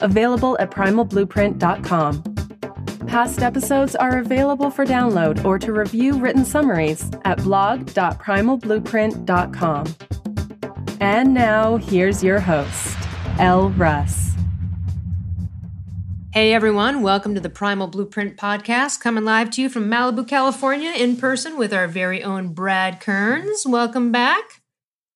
available 0.00 0.56
at 0.60 0.70
primalblueprint.com. 0.70 2.22
Past 3.06 3.42
episodes 3.42 3.94
are 3.94 4.18
available 4.18 4.70
for 4.70 4.84
download 4.84 5.42
or 5.44 5.58
to 5.58 5.72
review 5.72 6.18
written 6.18 6.44
summaries 6.44 7.08
at 7.24 7.42
blog.primalblueprint.com. 7.42 9.96
And 11.00 11.34
now, 11.34 11.76
here's 11.76 12.24
your 12.24 12.40
host, 12.40 12.96
Elle 13.38 13.70
Russ. 13.70 14.26
Hey 16.36 16.52
everyone, 16.52 17.00
welcome 17.00 17.34
to 17.34 17.40
the 17.40 17.48
Primal 17.48 17.86
Blueprint 17.86 18.36
podcast, 18.36 19.00
coming 19.00 19.24
live 19.24 19.48
to 19.52 19.62
you 19.62 19.70
from 19.70 19.88
Malibu, 19.88 20.28
California, 20.28 20.90
in 20.90 21.16
person 21.16 21.56
with 21.56 21.72
our 21.72 21.88
very 21.88 22.22
own 22.22 22.48
Brad 22.48 23.00
Kearns. 23.00 23.64
Welcome 23.66 24.12
back. 24.12 24.55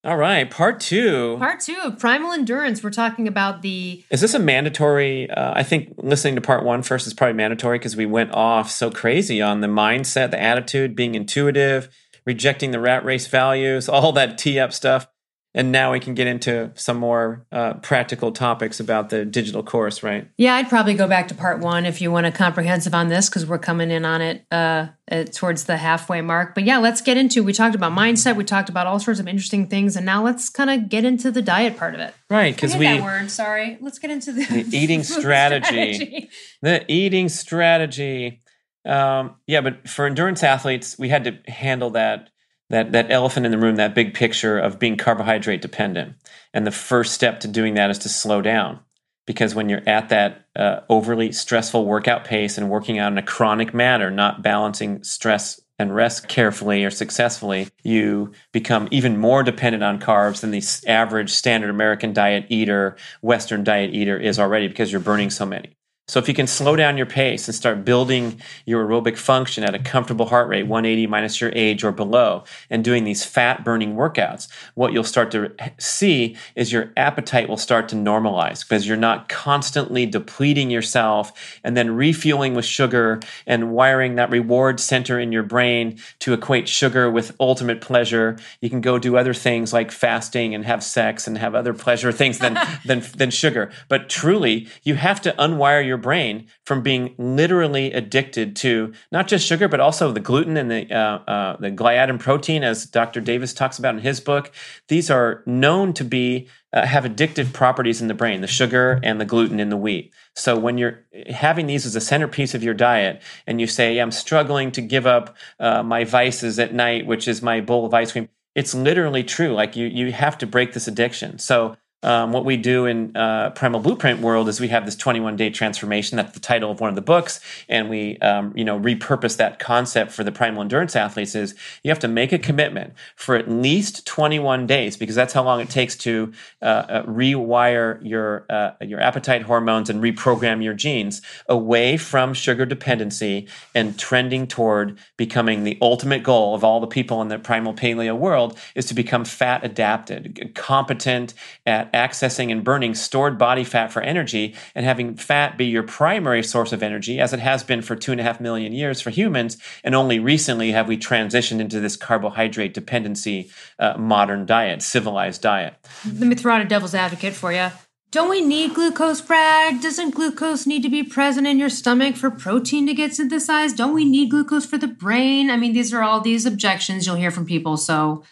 All 0.03 0.17
right, 0.17 0.49
part 0.49 0.79
two. 0.79 1.37
Part 1.37 1.59
two 1.59 1.77
of 1.83 1.99
Primal 1.99 2.31
Endurance. 2.31 2.83
We're 2.83 2.89
talking 2.89 3.27
about 3.27 3.61
the. 3.61 4.03
Is 4.09 4.21
this 4.21 4.33
a 4.33 4.39
mandatory? 4.39 5.29
Uh, 5.29 5.53
I 5.55 5.61
think 5.61 5.93
listening 5.97 6.33
to 6.35 6.41
part 6.41 6.65
one 6.65 6.81
first 6.81 7.05
is 7.05 7.13
probably 7.13 7.35
mandatory 7.35 7.77
because 7.77 7.95
we 7.95 8.07
went 8.07 8.31
off 8.31 8.71
so 8.71 8.89
crazy 8.89 9.43
on 9.43 9.61
the 9.61 9.67
mindset, 9.67 10.31
the 10.31 10.41
attitude, 10.41 10.95
being 10.95 11.13
intuitive, 11.13 11.87
rejecting 12.25 12.71
the 12.71 12.79
rat 12.79 13.05
race 13.05 13.27
values, 13.27 13.87
all 13.89 14.11
that 14.13 14.39
tee 14.39 14.59
up 14.59 14.73
stuff 14.73 15.07
and 15.53 15.71
now 15.71 15.91
we 15.91 15.99
can 15.99 16.13
get 16.13 16.27
into 16.27 16.71
some 16.75 16.95
more 16.97 17.45
uh, 17.51 17.73
practical 17.75 18.31
topics 18.31 18.79
about 18.79 19.09
the 19.09 19.25
digital 19.25 19.61
course, 19.63 20.01
right? 20.01 20.29
Yeah, 20.37 20.55
I'd 20.55 20.69
probably 20.69 20.93
go 20.93 21.07
back 21.07 21.27
to 21.27 21.35
part 21.35 21.59
one 21.59 21.85
if 21.85 22.01
you 22.01 22.09
want 22.09 22.25
a 22.25 22.31
comprehensive 22.31 22.93
on 22.93 23.09
this 23.09 23.27
because 23.27 23.45
we're 23.45 23.59
coming 23.59 23.91
in 23.91 24.05
on 24.05 24.21
it 24.21 24.45
uh, 24.49 24.87
towards 25.33 25.65
the 25.65 25.75
halfway 25.75 26.21
mark. 26.21 26.55
But 26.55 26.63
yeah, 26.63 26.77
let's 26.77 27.01
get 27.01 27.17
into. 27.17 27.43
We 27.43 27.51
talked 27.51 27.75
about 27.75 27.91
mindset, 27.91 28.37
we 28.37 28.45
talked 28.45 28.69
about 28.69 28.87
all 28.87 28.99
sorts 28.99 29.19
of 29.19 29.27
interesting 29.27 29.67
things, 29.67 29.97
and 29.97 30.05
now 30.05 30.23
let's 30.23 30.49
kind 30.49 30.69
of 30.69 30.87
get 30.87 31.03
into 31.03 31.31
the 31.31 31.41
diet 31.41 31.75
part 31.75 31.95
of 31.95 31.99
it. 31.99 32.13
Right, 32.29 32.55
because 32.55 32.75
we 32.77 32.85
that 32.85 33.03
word. 33.03 33.29
Sorry, 33.29 33.77
let's 33.81 33.99
get 33.99 34.09
into 34.09 34.31
the, 34.31 34.45
the 34.45 34.77
eating 34.77 35.03
strategy. 35.03 35.93
strategy. 35.95 36.29
The 36.61 36.85
eating 36.89 37.27
strategy. 37.27 38.41
Um, 38.85 39.35
yeah, 39.47 39.59
but 39.59 39.89
for 39.89 40.05
endurance 40.05 40.43
athletes, 40.43 40.97
we 40.97 41.09
had 41.09 41.25
to 41.25 41.51
handle 41.51 41.91
that 41.91 42.29
that 42.71 42.91
that 42.93 43.11
elephant 43.11 43.45
in 43.45 43.51
the 43.51 43.57
room, 43.57 43.75
that 43.75 43.95
big 43.95 44.13
picture 44.13 44.57
of 44.57 44.79
being 44.79 44.97
carbohydrate 44.97 45.61
dependent. 45.61 46.15
And 46.53 46.65
the 46.65 46.71
first 46.71 47.13
step 47.13 47.39
to 47.41 47.47
doing 47.47 47.75
that 47.75 47.89
is 47.89 47.99
to 47.99 48.09
slow 48.09 48.41
down. 48.41 48.79
Because 49.27 49.53
when 49.53 49.69
you're 49.69 49.87
at 49.87 50.09
that 50.09 50.47
uh, 50.55 50.81
overly 50.89 51.31
stressful 51.31 51.85
workout 51.85 52.25
pace 52.25 52.57
and 52.57 52.69
working 52.69 52.97
out 52.97 53.11
in 53.11 53.17
a 53.17 53.23
chronic 53.23 53.73
manner, 53.73 54.09
not 54.09 54.41
balancing 54.41 55.03
stress 55.03 55.61
and 55.77 55.95
rest 55.95 56.27
carefully 56.27 56.83
or 56.83 56.89
successfully, 56.89 57.69
you 57.83 58.31
become 58.51 58.87
even 58.91 59.17
more 59.17 59.43
dependent 59.43 59.83
on 59.83 59.99
carbs 59.99 60.41
than 60.41 60.51
the 60.51 60.63
average 60.87 61.29
standard 61.29 61.69
American 61.69 62.13
diet 62.13 62.45
eater, 62.49 62.97
Western 63.21 63.63
diet 63.63 63.93
eater 63.93 64.17
is 64.17 64.39
already 64.39 64.67
because 64.67 64.91
you're 64.91 65.01
burning 65.01 65.29
so 65.29 65.45
many. 65.45 65.75
So 66.07 66.19
if 66.19 66.27
you 66.27 66.33
can 66.33 66.47
slow 66.47 66.75
down 66.75 66.97
your 66.97 67.05
pace 67.05 67.47
and 67.47 67.55
start 67.55 67.85
building 67.85 68.41
your 68.65 68.85
aerobic 68.85 69.17
function 69.17 69.63
at 69.63 69.73
a 69.73 69.79
comfortable 69.79 70.25
heart 70.25 70.49
rate, 70.49 70.63
180 70.63 71.07
minus 71.07 71.39
your 71.39 71.53
age 71.55 71.85
or 71.85 71.93
below, 71.93 72.43
and 72.69 72.83
doing 72.83 73.05
these 73.05 73.23
fat 73.23 73.63
burning 73.63 73.95
workouts, 73.95 74.49
what 74.75 74.91
you'll 74.91 75.05
start 75.05 75.31
to 75.31 75.53
see 75.77 76.35
is 76.53 76.73
your 76.73 76.91
appetite 76.97 77.47
will 77.47 77.55
start 77.55 77.87
to 77.89 77.95
normalize 77.95 78.67
because 78.67 78.85
you're 78.85 78.97
not 78.97 79.29
constantly 79.29 80.05
depleting 80.05 80.69
yourself 80.69 81.59
and 81.63 81.77
then 81.77 81.95
refueling 81.95 82.55
with 82.55 82.65
sugar 82.65 83.21
and 83.47 83.71
wiring 83.71 84.15
that 84.15 84.29
reward 84.31 84.81
center 84.81 85.17
in 85.17 85.31
your 85.31 85.43
brain 85.43 85.97
to 86.19 86.33
equate 86.33 86.67
sugar 86.67 87.09
with 87.09 87.33
ultimate 87.39 87.79
pleasure. 87.79 88.37
You 88.59 88.69
can 88.69 88.81
go 88.81 88.99
do 88.99 89.15
other 89.15 89.33
things 89.33 89.71
like 89.71 89.91
fasting 89.91 90.53
and 90.53 90.65
have 90.65 90.83
sex 90.83 91.25
and 91.25 91.37
have 91.37 91.55
other 91.55 91.73
pleasure 91.73 92.11
things 92.11 92.39
than, 92.39 92.57
than, 92.85 93.01
than 93.15 93.29
sugar. 93.29 93.71
But 93.87 94.09
truly, 94.09 94.67
you 94.83 94.95
have 94.95 95.21
to 95.21 95.31
unwire 95.39 95.85
your 95.85 95.90
brain 95.97 96.47
from 96.65 96.81
being 96.81 97.15
literally 97.17 97.91
addicted 97.93 98.55
to 98.57 98.93
not 99.11 99.27
just 99.27 99.45
sugar, 99.45 99.67
but 99.67 99.79
also 99.79 100.11
the 100.11 100.19
gluten 100.19 100.57
and 100.57 100.71
the 100.71 100.91
uh, 100.93 101.19
uh, 101.27 101.57
the 101.57 101.71
gliadin 101.71 102.19
protein, 102.19 102.63
as 102.63 102.85
Dr. 102.85 103.21
Davis 103.21 103.53
talks 103.53 103.79
about 103.79 103.95
in 103.95 104.01
his 104.01 104.19
book. 104.19 104.51
These 104.87 105.09
are 105.09 105.43
known 105.45 105.93
to 105.93 106.03
be 106.03 106.47
uh, 106.73 106.85
have 106.85 107.03
addictive 107.03 107.53
properties 107.53 108.01
in 108.01 108.07
the 108.07 108.13
brain, 108.13 108.41
the 108.41 108.47
sugar 108.47 108.99
and 109.03 109.19
the 109.19 109.25
gluten 109.25 109.59
in 109.59 109.69
the 109.69 109.77
wheat. 109.77 110.13
So 110.35 110.57
when 110.57 110.77
you're 110.77 111.05
having 111.29 111.67
these 111.67 111.85
as 111.85 111.95
a 111.95 112.01
centerpiece 112.01 112.53
of 112.53 112.63
your 112.63 112.73
diet, 112.73 113.21
and 113.45 113.59
you 113.59 113.67
say, 113.67 113.99
"I'm 113.99 114.11
struggling 114.11 114.71
to 114.71 114.81
give 114.81 115.05
up 115.05 115.35
uh, 115.59 115.83
my 115.83 116.03
vices 116.03 116.59
at 116.59 116.73
night," 116.73 117.05
which 117.05 117.27
is 117.27 117.41
my 117.41 117.61
bowl 117.61 117.85
of 117.85 117.93
ice 117.93 118.11
cream. 118.11 118.29
It's 118.55 118.73
literally 118.73 119.23
true. 119.23 119.53
Like 119.53 119.75
you, 119.75 119.87
you 119.87 120.11
have 120.11 120.37
to 120.39 120.47
break 120.47 120.73
this 120.73 120.87
addiction. 120.87 121.39
So 121.39 121.77
um, 122.03 122.31
what 122.31 122.45
we 122.45 122.57
do 122.57 122.85
in 122.85 123.15
uh, 123.15 123.51
Primal 123.51 123.79
Blueprint 123.79 124.19
world 124.21 124.49
is 124.49 124.59
we 124.59 124.69
have 124.69 124.85
this 124.85 124.95
21 124.95 125.35
day 125.35 125.49
transformation. 125.49 126.17
That's 126.17 126.33
the 126.33 126.39
title 126.39 126.71
of 126.71 126.79
one 126.79 126.89
of 126.89 126.95
the 126.95 127.01
books, 127.01 127.39
and 127.69 127.89
we 127.89 128.17
um, 128.19 128.53
you 128.55 128.65
know 128.65 128.79
repurpose 128.79 129.37
that 129.37 129.59
concept 129.59 130.11
for 130.11 130.23
the 130.23 130.31
primal 130.31 130.61
endurance 130.61 130.95
athletes. 130.95 131.35
Is 131.35 131.53
you 131.83 131.89
have 131.91 131.99
to 131.99 132.07
make 132.07 132.31
a 132.31 132.39
commitment 132.39 132.93
for 133.15 133.35
at 133.35 133.49
least 133.49 134.05
21 134.07 134.65
days 134.65 134.97
because 134.97 135.15
that's 135.15 135.33
how 135.33 135.43
long 135.43 135.59
it 135.59 135.69
takes 135.69 135.95
to 135.97 136.33
uh, 136.61 136.65
uh, 136.65 137.03
rewire 137.03 137.99
your 138.01 138.45
uh, 138.49 138.71
your 138.81 138.99
appetite 138.99 139.43
hormones 139.43 139.89
and 139.89 140.01
reprogram 140.01 140.63
your 140.63 140.73
genes 140.73 141.21
away 141.47 141.97
from 141.97 142.33
sugar 142.33 142.65
dependency 142.65 143.47
and 143.75 143.99
trending 143.99 144.47
toward 144.47 144.97
becoming 145.17 145.63
the 145.63 145.77
ultimate 145.81 146.23
goal 146.23 146.55
of 146.55 146.63
all 146.63 146.79
the 146.79 146.87
people 146.87 147.21
in 147.21 147.27
the 147.27 147.37
primal 147.37 147.73
paleo 147.73 148.17
world 148.17 148.57
is 148.75 148.85
to 148.85 148.93
become 148.93 149.25
fat 149.25 149.63
adapted, 149.63 150.51
competent 150.55 151.33
at 151.65 151.90
accessing 151.93 152.51
and 152.51 152.63
burning 152.63 152.95
stored 152.95 153.37
body 153.37 153.63
fat 153.63 153.91
for 153.91 154.01
energy 154.01 154.55
and 154.75 154.85
having 154.85 155.15
fat 155.15 155.57
be 155.57 155.65
your 155.65 155.83
primary 155.83 156.43
source 156.43 156.71
of 156.71 156.83
energy, 156.83 157.19
as 157.19 157.33
it 157.33 157.39
has 157.39 157.63
been 157.63 157.81
for 157.81 157.95
two 157.95 158.11
and 158.11 158.21
a 158.21 158.23
half 158.23 158.39
million 158.39 158.73
years 158.73 159.01
for 159.01 159.09
humans. 159.09 159.57
And 159.83 159.95
only 159.95 160.19
recently 160.19 160.71
have 160.71 160.87
we 160.87 160.97
transitioned 160.97 161.59
into 161.59 161.79
this 161.79 161.95
carbohydrate 161.95 162.73
dependency 162.73 163.49
uh, 163.79 163.97
modern 163.97 164.45
diet, 164.45 164.81
civilized 164.81 165.41
diet. 165.41 165.75
Let 166.05 166.27
me 166.27 166.35
throw 166.35 166.55
out 166.55 166.61
a 166.61 166.65
devil's 166.65 166.95
advocate 166.95 167.33
for 167.33 167.51
you. 167.51 167.69
Don't 168.11 168.29
we 168.29 168.41
need 168.41 168.73
glucose, 168.73 169.21
Brad? 169.21 169.81
Doesn't 169.81 170.13
glucose 170.13 170.67
need 170.67 170.83
to 170.83 170.89
be 170.89 171.01
present 171.01 171.47
in 171.47 171.57
your 171.57 171.69
stomach 171.69 172.17
for 172.17 172.29
protein 172.29 172.85
to 172.87 172.93
get 172.93 173.15
synthesized? 173.15 173.77
Don't 173.77 173.93
we 173.93 174.03
need 174.03 174.31
glucose 174.31 174.65
for 174.65 174.77
the 174.77 174.89
brain? 174.89 175.49
I 175.49 175.55
mean, 175.55 175.71
these 175.71 175.93
are 175.93 176.03
all 176.03 176.19
these 176.19 176.45
objections 176.45 177.05
you'll 177.05 177.15
hear 177.15 177.31
from 177.31 177.45
people. 177.45 177.77
So 177.77 178.23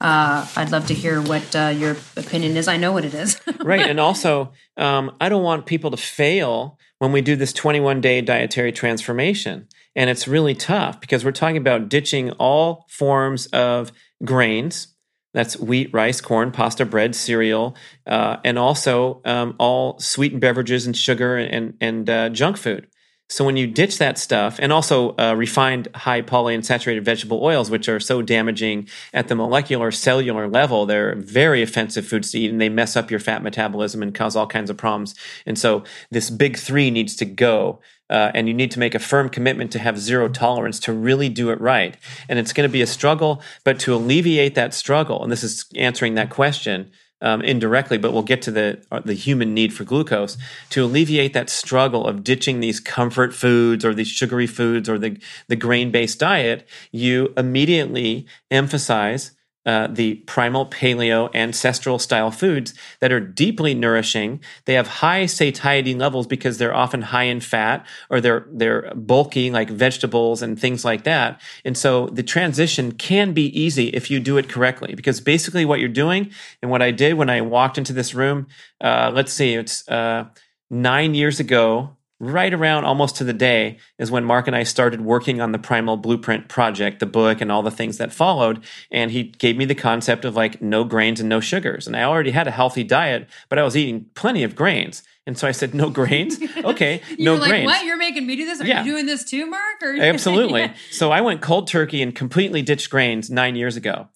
uh, 0.00 0.46
I'd 0.56 0.72
love 0.72 0.86
to 0.88 0.94
hear 0.94 1.22
what 1.22 1.56
uh, 1.56 1.72
your 1.76 1.96
opinion 2.16 2.56
is. 2.56 2.68
I 2.68 2.76
know 2.76 2.92
what 2.92 3.04
it 3.04 3.14
is. 3.14 3.40
right. 3.64 3.88
And 3.88 3.98
also, 3.98 4.52
um, 4.76 5.16
I 5.20 5.28
don't 5.28 5.42
want 5.42 5.66
people 5.66 5.90
to 5.90 5.96
fail 5.96 6.78
when 6.98 7.12
we 7.12 7.22
do 7.22 7.36
this 7.36 7.52
21 7.52 8.00
day 8.00 8.20
dietary 8.20 8.72
transformation. 8.72 9.68
And 9.94 10.10
it's 10.10 10.28
really 10.28 10.54
tough 10.54 11.00
because 11.00 11.24
we're 11.24 11.32
talking 11.32 11.56
about 11.56 11.88
ditching 11.88 12.32
all 12.32 12.84
forms 12.90 13.46
of 13.46 13.90
grains. 14.22 14.88
That's 15.32 15.58
wheat, 15.58 15.90
rice, 15.92 16.20
corn, 16.20 16.50
pasta, 16.50 16.84
bread, 16.84 17.14
cereal, 17.14 17.76
uh, 18.06 18.38
and 18.44 18.58
also 18.58 19.20
um, 19.24 19.54
all 19.58 19.98
sweetened 19.98 20.40
beverages 20.40 20.86
and 20.86 20.96
sugar 20.96 21.36
and, 21.36 21.74
and 21.80 22.08
uh, 22.08 22.28
junk 22.30 22.56
food. 22.56 22.88
So 23.28 23.44
when 23.44 23.56
you 23.56 23.66
ditch 23.66 23.98
that 23.98 24.18
stuff, 24.18 24.58
and 24.60 24.72
also 24.72 25.16
uh, 25.16 25.34
refined 25.36 25.88
high 25.94 26.22
polyunsaturated 26.22 27.02
vegetable 27.02 27.42
oils, 27.42 27.70
which 27.70 27.88
are 27.88 27.98
so 27.98 28.22
damaging 28.22 28.88
at 29.12 29.26
the 29.26 29.34
molecular 29.34 29.90
cellular 29.90 30.46
level, 30.46 30.86
they're 30.86 31.16
very 31.16 31.60
offensive 31.60 32.06
foods 32.06 32.30
to 32.30 32.38
eat, 32.38 32.50
and 32.50 32.60
they 32.60 32.68
mess 32.68 32.96
up 32.96 33.10
your 33.10 33.18
fat 33.18 33.42
metabolism 33.42 34.00
and 34.00 34.14
cause 34.14 34.36
all 34.36 34.46
kinds 34.46 34.70
of 34.70 34.76
problems. 34.76 35.16
And 35.44 35.58
so 35.58 35.82
this 36.10 36.30
big 36.30 36.56
three 36.56 36.90
needs 36.90 37.16
to 37.16 37.24
go. 37.24 37.80
Uh, 38.08 38.30
and 38.34 38.46
you 38.46 38.54
need 38.54 38.70
to 38.70 38.78
make 38.78 38.94
a 38.94 39.00
firm 39.00 39.28
commitment 39.28 39.72
to 39.72 39.80
have 39.80 39.98
zero 39.98 40.28
tolerance 40.28 40.78
to 40.78 40.92
really 40.92 41.28
do 41.28 41.50
it 41.50 41.60
right. 41.60 41.96
And 42.28 42.38
it's 42.38 42.52
going 42.52 42.68
to 42.68 42.72
be 42.72 42.80
a 42.80 42.86
struggle, 42.86 43.42
but 43.64 43.80
to 43.80 43.92
alleviate 43.92 44.54
that 44.54 44.72
struggle, 44.72 45.24
and 45.24 45.32
this 45.32 45.42
is 45.42 45.64
answering 45.74 46.14
that 46.14 46.30
question, 46.30 46.92
um, 47.20 47.40
indirectly, 47.42 47.98
but 47.98 48.12
we'll 48.12 48.22
get 48.22 48.42
to 48.42 48.50
the 48.50 48.82
uh, 48.90 49.00
the 49.00 49.14
human 49.14 49.54
need 49.54 49.72
for 49.72 49.84
glucose 49.84 50.36
to 50.70 50.84
alleviate 50.84 51.32
that 51.32 51.50
struggle 51.50 52.06
of 52.06 52.24
ditching 52.24 52.60
these 52.60 52.80
comfort 52.80 53.34
foods 53.34 53.84
or 53.84 53.94
these 53.94 54.08
sugary 54.08 54.46
foods 54.46 54.88
or 54.88 54.98
the 54.98 55.18
the 55.48 55.56
grain 55.56 55.90
based 55.90 56.18
diet. 56.18 56.66
You 56.92 57.32
immediately 57.36 58.26
emphasize 58.50 59.32
uh, 59.66 59.88
the 59.88 60.14
primal 60.26 60.64
paleo 60.66 61.28
ancestral 61.34 61.98
style 61.98 62.30
foods 62.30 62.72
that 63.00 63.12
are 63.12 63.20
deeply 63.20 63.74
nourishing. 63.74 64.40
They 64.64 64.74
have 64.74 64.86
high 64.86 65.26
satiety 65.26 65.94
levels 65.94 66.26
because 66.28 66.58
they're 66.58 66.74
often 66.74 67.02
high 67.02 67.24
in 67.24 67.40
fat 67.40 67.84
or 68.08 68.20
they're 68.20 68.46
they're 68.50 68.94
bulky 68.94 69.50
like 69.50 69.68
vegetables 69.68 70.40
and 70.40 70.58
things 70.58 70.84
like 70.84 71.02
that. 71.02 71.40
And 71.64 71.76
so 71.76 72.06
the 72.06 72.22
transition 72.22 72.92
can 72.92 73.32
be 73.32 73.46
easy 73.58 73.88
if 73.88 74.10
you 74.10 74.20
do 74.20 74.38
it 74.38 74.48
correctly 74.48 74.94
because 74.94 75.20
basically 75.20 75.64
what 75.64 75.80
you're 75.80 75.88
doing 75.88 76.30
and 76.62 76.70
what 76.70 76.80
I 76.80 76.92
did 76.92 77.14
when 77.14 77.28
I 77.28 77.40
walked 77.40 77.76
into 77.76 77.92
this 77.92 78.14
room, 78.14 78.46
uh, 78.80 79.10
let's 79.12 79.32
see, 79.32 79.54
it's 79.54 79.88
uh, 79.88 80.26
nine 80.70 81.14
years 81.14 81.40
ago 81.40 81.95
right 82.18 82.54
around 82.54 82.84
almost 82.84 83.16
to 83.16 83.24
the 83.24 83.32
day 83.32 83.78
is 83.98 84.10
when 84.10 84.24
Mark 84.24 84.46
and 84.46 84.56
I 84.56 84.62
started 84.62 85.00
working 85.02 85.40
on 85.40 85.52
the 85.52 85.58
Primal 85.58 85.96
Blueprint 85.96 86.48
project, 86.48 87.00
the 87.00 87.06
book, 87.06 87.40
and 87.40 87.52
all 87.52 87.62
the 87.62 87.70
things 87.70 87.98
that 87.98 88.12
followed. 88.12 88.64
And 88.90 89.10
he 89.10 89.24
gave 89.24 89.56
me 89.56 89.64
the 89.66 89.74
concept 89.74 90.24
of 90.24 90.34
like 90.34 90.62
no 90.62 90.84
grains 90.84 91.20
and 91.20 91.28
no 91.28 91.40
sugars. 91.40 91.86
And 91.86 91.94
I 91.96 92.04
already 92.04 92.30
had 92.30 92.46
a 92.46 92.50
healthy 92.50 92.84
diet, 92.84 93.28
but 93.48 93.58
I 93.58 93.62
was 93.64 93.76
eating 93.76 94.06
plenty 94.14 94.42
of 94.44 94.56
grains. 94.56 95.02
And 95.26 95.36
so 95.36 95.46
I 95.48 95.50
said, 95.52 95.74
no 95.74 95.90
grains? 95.90 96.38
Okay, 96.64 97.00
no 97.18 97.32
You're 97.32 97.40
like, 97.40 97.48
grains. 97.50 97.66
what? 97.66 97.84
You're 97.84 97.96
making 97.96 98.26
me 98.26 98.36
do 98.36 98.44
this? 98.44 98.60
Are 98.60 98.66
Yeah. 98.66 98.82
you 98.84 98.92
doing 98.92 99.06
this 99.06 99.24
too, 99.24 99.44
Mark? 99.46 99.82
Or 99.82 99.96
Absolutely. 100.00 100.60
Yeah. 100.60 100.74
So 100.90 101.10
I 101.10 101.20
went 101.20 101.40
cold 101.42 101.68
turkey 101.68 102.00
and 102.02 102.14
completely 102.14 102.62
ditched 102.62 102.90
grains 102.90 103.28
nine 103.30 103.56
years 103.56 103.76
ago. 103.76 104.08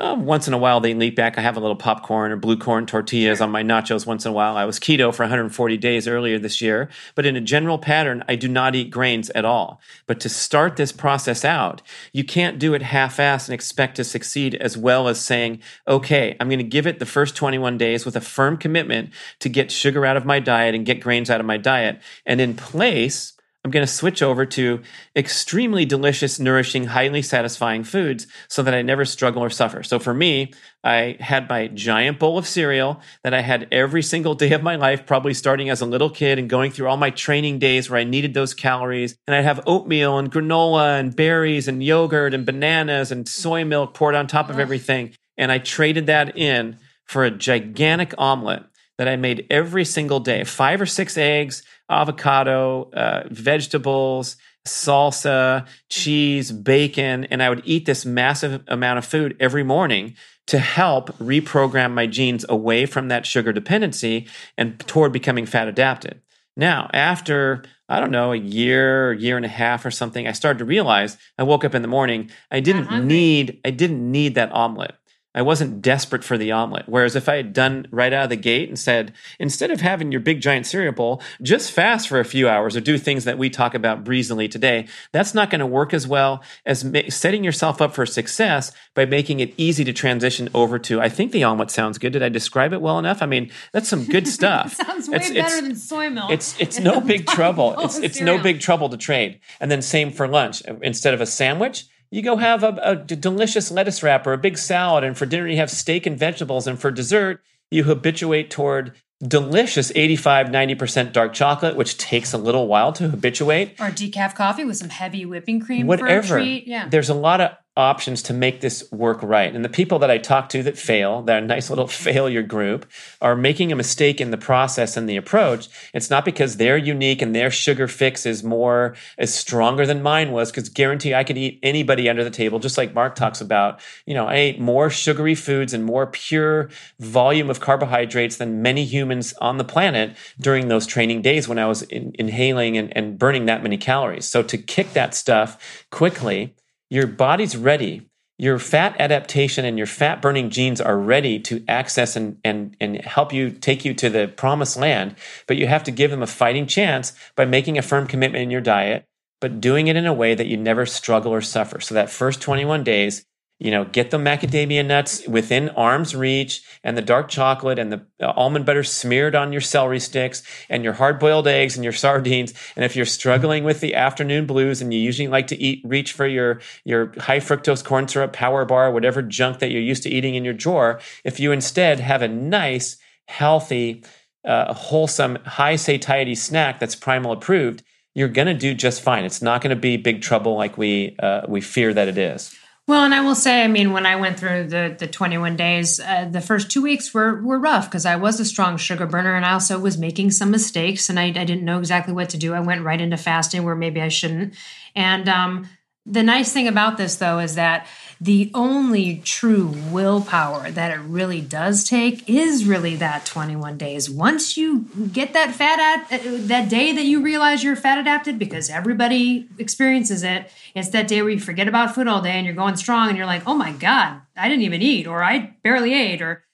Uh, 0.00 0.14
once 0.14 0.48
in 0.48 0.54
a 0.54 0.58
while, 0.58 0.80
they 0.80 0.94
leap 0.94 1.14
back. 1.14 1.36
I 1.36 1.42
have 1.42 1.58
a 1.58 1.60
little 1.60 1.76
popcorn 1.76 2.32
or 2.32 2.36
blue 2.36 2.56
corn 2.56 2.86
tortillas 2.86 3.42
on 3.42 3.50
my 3.50 3.62
nachos 3.62 4.06
once 4.06 4.24
in 4.24 4.30
a 4.30 4.34
while. 4.34 4.56
I 4.56 4.64
was 4.64 4.80
keto 4.80 5.12
for 5.14 5.24
140 5.24 5.76
days 5.76 6.08
earlier 6.08 6.38
this 6.38 6.62
year, 6.62 6.88
but 7.14 7.26
in 7.26 7.36
a 7.36 7.40
general 7.42 7.76
pattern, 7.76 8.24
I 8.26 8.36
do 8.36 8.48
not 8.48 8.74
eat 8.74 8.90
grains 8.90 9.28
at 9.30 9.44
all. 9.44 9.78
But 10.06 10.18
to 10.20 10.30
start 10.30 10.76
this 10.76 10.90
process 10.90 11.44
out, 11.44 11.82
you 12.14 12.24
can't 12.24 12.58
do 12.58 12.72
it 12.72 12.80
half 12.80 13.18
assed 13.18 13.48
and 13.48 13.54
expect 13.54 13.96
to 13.96 14.04
succeed 14.04 14.54
as 14.54 14.74
well 14.74 15.06
as 15.06 15.20
saying, 15.20 15.60
okay, 15.86 16.34
I'm 16.40 16.48
going 16.48 16.60
to 16.60 16.64
give 16.64 16.86
it 16.86 16.98
the 16.98 17.04
first 17.04 17.36
21 17.36 17.76
days 17.76 18.06
with 18.06 18.16
a 18.16 18.22
firm 18.22 18.56
commitment 18.56 19.10
to 19.40 19.50
get 19.50 19.70
sugar 19.70 20.06
out 20.06 20.16
of 20.16 20.24
my 20.24 20.40
diet 20.40 20.74
and 20.74 20.86
get 20.86 21.02
grains 21.02 21.28
out 21.28 21.40
of 21.40 21.46
my 21.46 21.58
diet. 21.58 22.00
And 22.24 22.40
in 22.40 22.54
place, 22.54 23.34
I'm 23.62 23.70
going 23.70 23.86
to 23.86 23.92
switch 23.92 24.22
over 24.22 24.46
to 24.46 24.80
extremely 25.14 25.84
delicious, 25.84 26.40
nourishing, 26.40 26.84
highly 26.84 27.20
satisfying 27.20 27.84
foods 27.84 28.26
so 28.48 28.62
that 28.62 28.72
I 28.72 28.80
never 28.80 29.04
struggle 29.04 29.44
or 29.44 29.50
suffer. 29.50 29.82
So 29.82 29.98
for 29.98 30.14
me, 30.14 30.54
I 30.82 31.18
had 31.20 31.46
my 31.46 31.66
giant 31.66 32.18
bowl 32.18 32.38
of 32.38 32.46
cereal 32.46 33.02
that 33.22 33.34
I 33.34 33.42
had 33.42 33.68
every 33.70 34.02
single 34.02 34.34
day 34.34 34.52
of 34.52 34.62
my 34.62 34.76
life, 34.76 35.04
probably 35.04 35.34
starting 35.34 35.68
as 35.68 35.82
a 35.82 35.86
little 35.86 36.08
kid 36.08 36.38
and 36.38 36.48
going 36.48 36.70
through 36.70 36.88
all 36.88 36.96
my 36.96 37.10
training 37.10 37.58
days 37.58 37.90
where 37.90 38.00
I 38.00 38.04
needed 38.04 38.32
those 38.32 38.54
calories. 38.54 39.14
And 39.26 39.36
I'd 39.36 39.44
have 39.44 39.60
oatmeal 39.66 40.16
and 40.16 40.32
granola 40.32 40.98
and 40.98 41.14
berries 41.14 41.68
and 41.68 41.84
yogurt 41.84 42.32
and 42.32 42.46
bananas 42.46 43.12
and 43.12 43.28
soy 43.28 43.66
milk 43.66 43.92
poured 43.92 44.14
on 44.14 44.26
top 44.26 44.48
of 44.48 44.58
everything. 44.58 45.12
And 45.36 45.52
I 45.52 45.58
traded 45.58 46.06
that 46.06 46.38
in 46.38 46.78
for 47.04 47.24
a 47.24 47.30
gigantic 47.30 48.14
omelet 48.16 48.62
that 49.00 49.08
I 49.08 49.16
made 49.16 49.46
every 49.48 49.86
single 49.86 50.20
day 50.20 50.44
five 50.44 50.78
or 50.78 50.84
six 50.84 51.16
eggs, 51.16 51.62
avocado, 51.90 52.90
uh, 52.92 53.24
vegetables, 53.30 54.36
salsa, 54.66 55.66
cheese, 55.88 56.52
bacon. 56.52 57.24
And 57.24 57.42
I 57.42 57.48
would 57.48 57.62
eat 57.64 57.86
this 57.86 58.06
massive 58.06 58.62
amount 58.68 58.98
of 58.98 59.04
food 59.04 59.36
every 59.40 59.62
morning 59.62 60.14
to 60.46 60.58
help 60.58 61.16
reprogram 61.18 61.92
my 61.92 62.06
genes 62.06 62.44
away 62.48 62.86
from 62.86 63.08
that 63.08 63.26
sugar 63.26 63.52
dependency 63.52 64.26
and 64.56 64.78
toward 64.80 65.12
becoming 65.12 65.46
fat 65.46 65.68
adapted. 65.68 66.20
Now, 66.56 66.90
after 66.92 67.62
I 67.88 67.98
don't 67.98 68.12
know, 68.12 68.32
a 68.32 68.36
year, 68.36 69.12
year 69.12 69.36
and 69.36 69.44
a 69.44 69.48
half 69.48 69.84
or 69.84 69.90
something, 69.90 70.28
I 70.28 70.32
started 70.32 70.60
to 70.60 70.64
realize 70.64 71.16
I 71.36 71.42
woke 71.42 71.64
up 71.64 71.74
in 71.74 71.82
the 71.82 71.88
morning, 71.88 72.30
I 72.50 72.60
didn't 72.60 73.06
need 73.06 73.60
I 73.64 73.70
didn't 73.70 74.10
need 74.10 74.36
that 74.36 74.52
omelet. 74.52 74.94
I 75.34 75.42
wasn't 75.42 75.80
desperate 75.80 76.24
for 76.24 76.36
the 76.36 76.50
omelet. 76.50 76.84
Whereas 76.88 77.14
if 77.14 77.28
I 77.28 77.36
had 77.36 77.52
done 77.52 77.86
right 77.92 78.12
out 78.12 78.24
of 78.24 78.30
the 78.30 78.36
gate 78.36 78.68
and 78.68 78.76
said, 78.78 79.12
instead 79.38 79.70
of 79.70 79.80
having 79.80 80.10
your 80.10 80.20
big 80.20 80.40
giant 80.40 80.66
cereal 80.66 80.92
bowl, 80.92 81.22
just 81.40 81.70
fast 81.70 82.08
for 82.08 82.18
a 82.18 82.24
few 82.24 82.48
hours 82.48 82.76
or 82.76 82.80
do 82.80 82.98
things 82.98 83.24
that 83.24 83.38
we 83.38 83.48
talk 83.48 83.74
about 83.74 84.02
breezily 84.02 84.48
today, 84.48 84.88
that's 85.12 85.32
not 85.32 85.48
going 85.48 85.60
to 85.60 85.66
work 85.66 85.94
as 85.94 86.06
well 86.08 86.42
as 86.66 86.82
ma- 86.84 87.02
setting 87.08 87.44
yourself 87.44 87.80
up 87.80 87.94
for 87.94 88.04
success 88.06 88.72
by 88.94 89.04
making 89.06 89.38
it 89.38 89.54
easy 89.56 89.84
to 89.84 89.92
transition 89.92 90.48
over 90.52 90.78
to. 90.80 91.00
I 91.00 91.08
think 91.08 91.30
the 91.30 91.44
omelet 91.44 91.70
sounds 91.70 91.98
good. 91.98 92.12
Did 92.12 92.24
I 92.24 92.28
describe 92.28 92.72
it 92.72 92.80
well 92.82 92.98
enough? 92.98 93.22
I 93.22 93.26
mean, 93.26 93.50
that's 93.72 93.88
some 93.88 94.04
good 94.06 94.26
stuff. 94.38 94.74
Sounds 94.74 95.08
way 95.08 95.16
It's- 95.16 95.30
better 95.30 95.40
it's- 95.46 95.60
than 95.62 95.76
soy 95.76 96.10
milk. 96.10 96.30
it's 96.32 96.58
it's 96.60 96.80
no 96.80 97.00
big 97.00 97.26
trouble. 97.26 97.76
It's 97.90 97.98
it's 97.98 98.20
no 98.20 98.38
big 98.38 98.60
trouble 98.60 98.88
to 98.88 98.96
trade. 98.96 99.40
And 99.60 99.70
then 99.70 99.80
same 99.80 100.10
for 100.10 100.26
lunch. 100.26 100.62
Instead 100.82 101.14
of 101.14 101.20
a 101.20 101.26
sandwich, 101.26 101.84
you 102.10 102.22
go 102.22 102.36
have 102.36 102.64
a 102.64 102.96
delicious 102.96 103.70
lettuce 103.70 104.02
wrap 104.02 104.26
or 104.26 104.32
a 104.32 104.38
big 104.38 104.58
salad. 104.58 105.04
And 105.04 105.16
for 105.16 105.26
dinner, 105.26 105.46
you 105.46 105.56
have 105.58 105.70
steak 105.70 106.06
and 106.06 106.18
vegetables. 106.18 106.66
And 106.66 106.78
for 106.78 106.90
dessert, 106.90 107.40
you 107.70 107.84
habituate 107.84 108.50
toward 108.50 108.94
delicious 109.22 109.92
85 109.94 110.46
90% 110.46 111.12
dark 111.12 111.34
chocolate 111.34 111.76
which 111.76 111.98
takes 111.98 112.32
a 112.32 112.38
little 112.38 112.66
while 112.66 112.90
to 112.94 113.10
habituate 113.10 113.72
Or 113.78 113.90
decaf 113.90 114.34
coffee 114.34 114.64
with 114.64 114.78
some 114.78 114.88
heavy 114.88 115.26
whipping 115.26 115.60
cream 115.60 115.86
whatever 115.86 116.22
for 116.22 116.38
a 116.38 116.40
treat. 116.40 116.66
Yeah. 116.66 116.88
there's 116.88 117.10
a 117.10 117.14
lot 117.14 117.42
of 117.42 117.50
options 117.76 118.20
to 118.22 118.32
make 118.32 118.60
this 118.60 118.90
work 118.90 119.22
right. 119.22 119.54
And 119.54 119.64
the 119.64 119.68
people 119.68 120.00
that 120.00 120.10
i 120.10 120.18
talk 120.18 120.48
to 120.50 120.62
that 120.64 120.76
fail 120.76 121.22
that 121.22 121.44
nice 121.44 121.70
little 121.70 121.86
failure 122.06 122.42
group 122.42 122.84
are 123.20 123.36
making 123.36 123.70
a 123.70 123.76
mistake 123.76 124.20
in 124.20 124.30
the 124.30 124.36
process 124.36 124.96
and 124.96 125.08
the 125.08 125.16
approach. 125.16 125.68
It's 125.94 126.10
not 126.10 126.24
because 126.24 126.56
they're 126.56 126.76
unique 126.76 127.22
and 127.22 127.34
their 127.34 127.50
sugar 127.50 127.86
fix 127.86 128.26
is 128.26 128.42
more 128.42 128.96
is 129.18 129.32
stronger 129.32 129.86
than 129.86 130.02
mine 130.02 130.32
was 130.32 130.50
because 130.50 130.68
guarantee 130.68 131.14
i 131.14 131.24
could 131.24 131.38
eat 131.38 131.60
anybody 131.62 132.08
under 132.08 132.24
the 132.24 132.30
table 132.30 132.58
just 132.58 132.76
like 132.76 132.94
mark 132.94 133.14
talks 133.14 133.40
about. 133.40 133.80
You 134.04 134.14
know 134.14 134.26
i 134.26 134.34
ate 134.34 134.60
more 134.60 134.90
sugary 134.90 135.36
foods 135.36 135.72
and 135.72 135.84
more 135.84 136.06
pure 136.06 136.70
volume 136.98 137.50
of 137.50 137.60
carbohydrates 137.60 138.36
than 138.36 138.62
many 138.62 138.84
humans 138.84 139.32
on 139.40 139.58
the 139.58 139.64
planet 139.64 140.16
during 140.40 140.68
those 140.68 140.86
training 140.86 141.22
days 141.22 141.46
when 141.46 141.58
i 141.58 141.66
was 141.66 141.82
in, 141.82 142.12
inhaling 142.18 142.76
and, 142.76 142.94
and 142.96 143.18
burning 143.18 143.46
that 143.46 143.62
many 143.62 143.76
calories. 143.76 144.26
So 144.26 144.42
to 144.42 144.58
kick 144.58 144.92
that 144.94 145.14
stuff 145.14 145.86
quickly 145.90 146.54
your 146.90 147.06
body's 147.06 147.56
ready. 147.56 148.06
Your 148.36 148.58
fat 148.58 148.96
adaptation 148.98 149.64
and 149.64 149.76
your 149.76 149.86
fat 149.86 150.22
burning 150.22 150.50
genes 150.50 150.80
are 150.80 150.98
ready 150.98 151.38
to 151.40 151.62
access 151.68 152.16
and, 152.16 152.38
and, 152.42 152.74
and 152.80 152.96
help 153.02 153.32
you 153.32 153.50
take 153.50 153.84
you 153.84 153.92
to 153.94 154.08
the 154.08 154.28
promised 154.28 154.78
land, 154.78 155.14
but 155.46 155.58
you 155.58 155.66
have 155.66 155.84
to 155.84 155.90
give 155.90 156.10
them 156.10 156.22
a 156.22 156.26
fighting 156.26 156.66
chance 156.66 157.12
by 157.36 157.44
making 157.44 157.76
a 157.76 157.82
firm 157.82 158.06
commitment 158.06 158.42
in 158.42 158.50
your 158.50 158.62
diet, 158.62 159.04
but 159.42 159.60
doing 159.60 159.88
it 159.88 159.96
in 159.96 160.06
a 160.06 160.14
way 160.14 160.34
that 160.34 160.46
you 160.46 160.56
never 160.56 160.86
struggle 160.86 161.32
or 161.32 161.42
suffer. 161.42 161.80
So 161.80 161.94
that 161.94 162.10
first 162.10 162.40
21 162.40 162.82
days, 162.82 163.26
you 163.60 163.70
know, 163.70 163.84
get 163.84 164.10
the 164.10 164.16
macadamia 164.16 164.84
nuts 164.84 165.28
within 165.28 165.68
arm's 165.70 166.16
reach 166.16 166.62
and 166.82 166.96
the 166.96 167.02
dark 167.02 167.28
chocolate 167.28 167.78
and 167.78 167.92
the 167.92 168.00
uh, 168.18 168.32
almond 168.34 168.64
butter 168.64 168.82
smeared 168.82 169.34
on 169.34 169.52
your 169.52 169.60
celery 169.60 170.00
sticks 170.00 170.42
and 170.70 170.82
your 170.82 170.94
hard 170.94 171.18
boiled 171.18 171.46
eggs 171.46 171.76
and 171.76 171.84
your 171.84 171.92
sardines. 172.04 172.54
And 172.74 172.86
if 172.86 172.96
you're 172.96 173.04
struggling 173.04 173.62
with 173.62 173.80
the 173.80 173.94
afternoon 173.94 174.46
blues 174.46 174.80
and 174.80 174.94
you 174.94 174.98
usually 174.98 175.28
like 175.28 175.46
to 175.48 175.62
eat, 175.62 175.82
reach 175.84 176.12
for 176.14 176.26
your, 176.26 176.60
your 176.84 177.12
high 177.18 177.38
fructose 177.38 177.84
corn 177.84 178.08
syrup 178.08 178.32
power 178.32 178.64
bar, 178.64 178.90
whatever 178.90 179.20
junk 179.20 179.58
that 179.58 179.70
you're 179.70 179.82
used 179.82 180.04
to 180.04 180.10
eating 180.10 180.34
in 180.34 180.44
your 180.44 180.54
drawer, 180.54 180.98
if 181.22 181.38
you 181.38 181.52
instead 181.52 182.00
have 182.00 182.22
a 182.22 182.28
nice, 182.28 182.96
healthy, 183.28 184.02
uh, 184.42 184.72
wholesome, 184.72 185.36
high 185.44 185.76
satiety 185.76 186.34
snack 186.34 186.80
that's 186.80 186.94
primal 186.94 187.32
approved, 187.32 187.82
you're 188.14 188.28
going 188.28 188.48
to 188.48 188.54
do 188.54 188.72
just 188.74 189.02
fine. 189.02 189.26
It's 189.26 189.42
not 189.42 189.60
going 189.60 189.76
to 189.76 189.80
be 189.80 189.98
big 189.98 190.22
trouble 190.22 190.56
like 190.56 190.78
we, 190.78 191.14
uh, 191.18 191.42
we 191.46 191.60
fear 191.60 191.92
that 191.92 192.08
it 192.08 192.16
is. 192.16 192.56
Well, 192.88 193.04
and 193.04 193.14
I 193.14 193.20
will 193.20 193.36
say, 193.36 193.62
I 193.62 193.68
mean, 193.68 193.92
when 193.92 194.04
I 194.04 194.16
went 194.16 194.38
through 194.38 194.68
the 194.68 194.96
the 194.98 195.06
21 195.06 195.56
days, 195.56 196.00
uh, 196.00 196.24
the 196.30 196.40
first 196.40 196.70
two 196.70 196.82
weeks 196.82 197.14
were 197.14 197.40
were 197.42 197.58
rough 197.58 197.88
because 197.88 198.04
I 198.04 198.16
was 198.16 198.40
a 198.40 198.44
strong 198.44 198.76
sugar 198.76 199.06
burner, 199.06 199.36
and 199.36 199.46
I 199.46 199.52
also 199.52 199.78
was 199.78 199.96
making 199.96 200.32
some 200.32 200.50
mistakes, 200.50 201.08
and 201.08 201.18
I, 201.18 201.26
I 201.26 201.44
didn't 201.44 201.64
know 201.64 201.78
exactly 201.78 202.12
what 202.12 202.30
to 202.30 202.36
do. 202.36 202.52
I 202.52 202.60
went 202.60 202.82
right 202.82 203.00
into 203.00 203.16
fasting 203.16 203.62
where 203.62 203.76
maybe 203.76 204.00
I 204.00 204.08
shouldn't. 204.08 204.54
And 204.96 205.28
um, 205.28 205.68
the 206.04 206.24
nice 206.24 206.52
thing 206.52 206.66
about 206.66 206.96
this, 206.96 207.16
though, 207.16 207.38
is 207.38 207.54
that 207.54 207.86
the 208.20 208.50
only 208.52 209.22
true 209.24 209.74
willpower 209.90 210.70
that 210.70 210.90
it 210.90 211.00
really 211.00 211.40
does 211.40 211.84
take 211.84 212.28
is 212.28 212.66
really 212.66 212.94
that 212.96 213.24
21 213.24 213.78
days. 213.78 214.10
Once 214.10 214.58
you 214.58 214.80
get 215.10 215.32
that 215.32 215.54
fat 215.54 215.80
at 215.80 216.20
uh, 216.20 216.36
that 216.40 216.68
day 216.68 216.92
that 216.92 217.06
you 217.06 217.22
realize 217.22 217.64
you're 217.64 217.76
fat 217.76 217.98
adapted, 217.98 218.38
because 218.38 218.68
everybody 218.68 219.48
experiences 219.56 220.22
it, 220.22 220.52
it's 220.74 220.90
that 220.90 221.08
day 221.08 221.22
where 221.22 221.30
you 221.30 221.40
forget 221.40 221.66
about 221.66 221.94
food 221.94 222.08
all 222.08 222.20
day 222.20 222.32
and 222.32 222.44
you're 222.44 222.54
going 222.54 222.76
strong 222.76 223.08
and 223.08 223.16
you're 223.16 223.26
like, 223.26 223.42
oh 223.46 223.54
my 223.54 223.72
God, 223.72 224.20
I 224.36 224.48
didn't 224.48 224.64
even 224.64 224.82
eat, 224.82 225.06
or 225.06 225.22
I 225.24 225.54
barely 225.62 225.94
ate, 225.94 226.20
or 226.20 226.44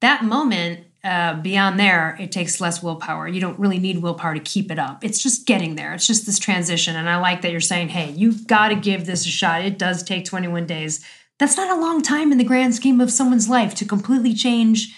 that 0.00 0.24
moment. 0.24 0.86
Uh, 1.06 1.34
beyond 1.34 1.78
there, 1.78 2.16
it 2.18 2.32
takes 2.32 2.60
less 2.60 2.82
willpower. 2.82 3.28
You 3.28 3.40
don't 3.40 3.56
really 3.60 3.78
need 3.78 4.02
willpower 4.02 4.34
to 4.34 4.40
keep 4.40 4.72
it 4.72 4.78
up. 4.80 5.04
It's 5.04 5.22
just 5.22 5.46
getting 5.46 5.76
there. 5.76 5.94
It's 5.94 6.06
just 6.06 6.26
this 6.26 6.40
transition. 6.40 6.96
And 6.96 7.08
I 7.08 7.18
like 7.18 7.42
that 7.42 7.52
you're 7.52 7.60
saying, 7.60 7.90
hey, 7.90 8.10
you've 8.10 8.48
got 8.48 8.70
to 8.70 8.74
give 8.74 9.06
this 9.06 9.24
a 9.24 9.28
shot. 9.28 9.64
It 9.64 9.78
does 9.78 10.02
take 10.02 10.24
21 10.24 10.66
days. 10.66 11.04
That's 11.38 11.56
not 11.56 11.70
a 11.70 11.80
long 11.80 12.02
time 12.02 12.32
in 12.32 12.38
the 12.38 12.44
grand 12.44 12.74
scheme 12.74 13.00
of 13.00 13.12
someone's 13.12 13.48
life 13.48 13.72
to 13.76 13.84
completely 13.84 14.34
change 14.34 14.96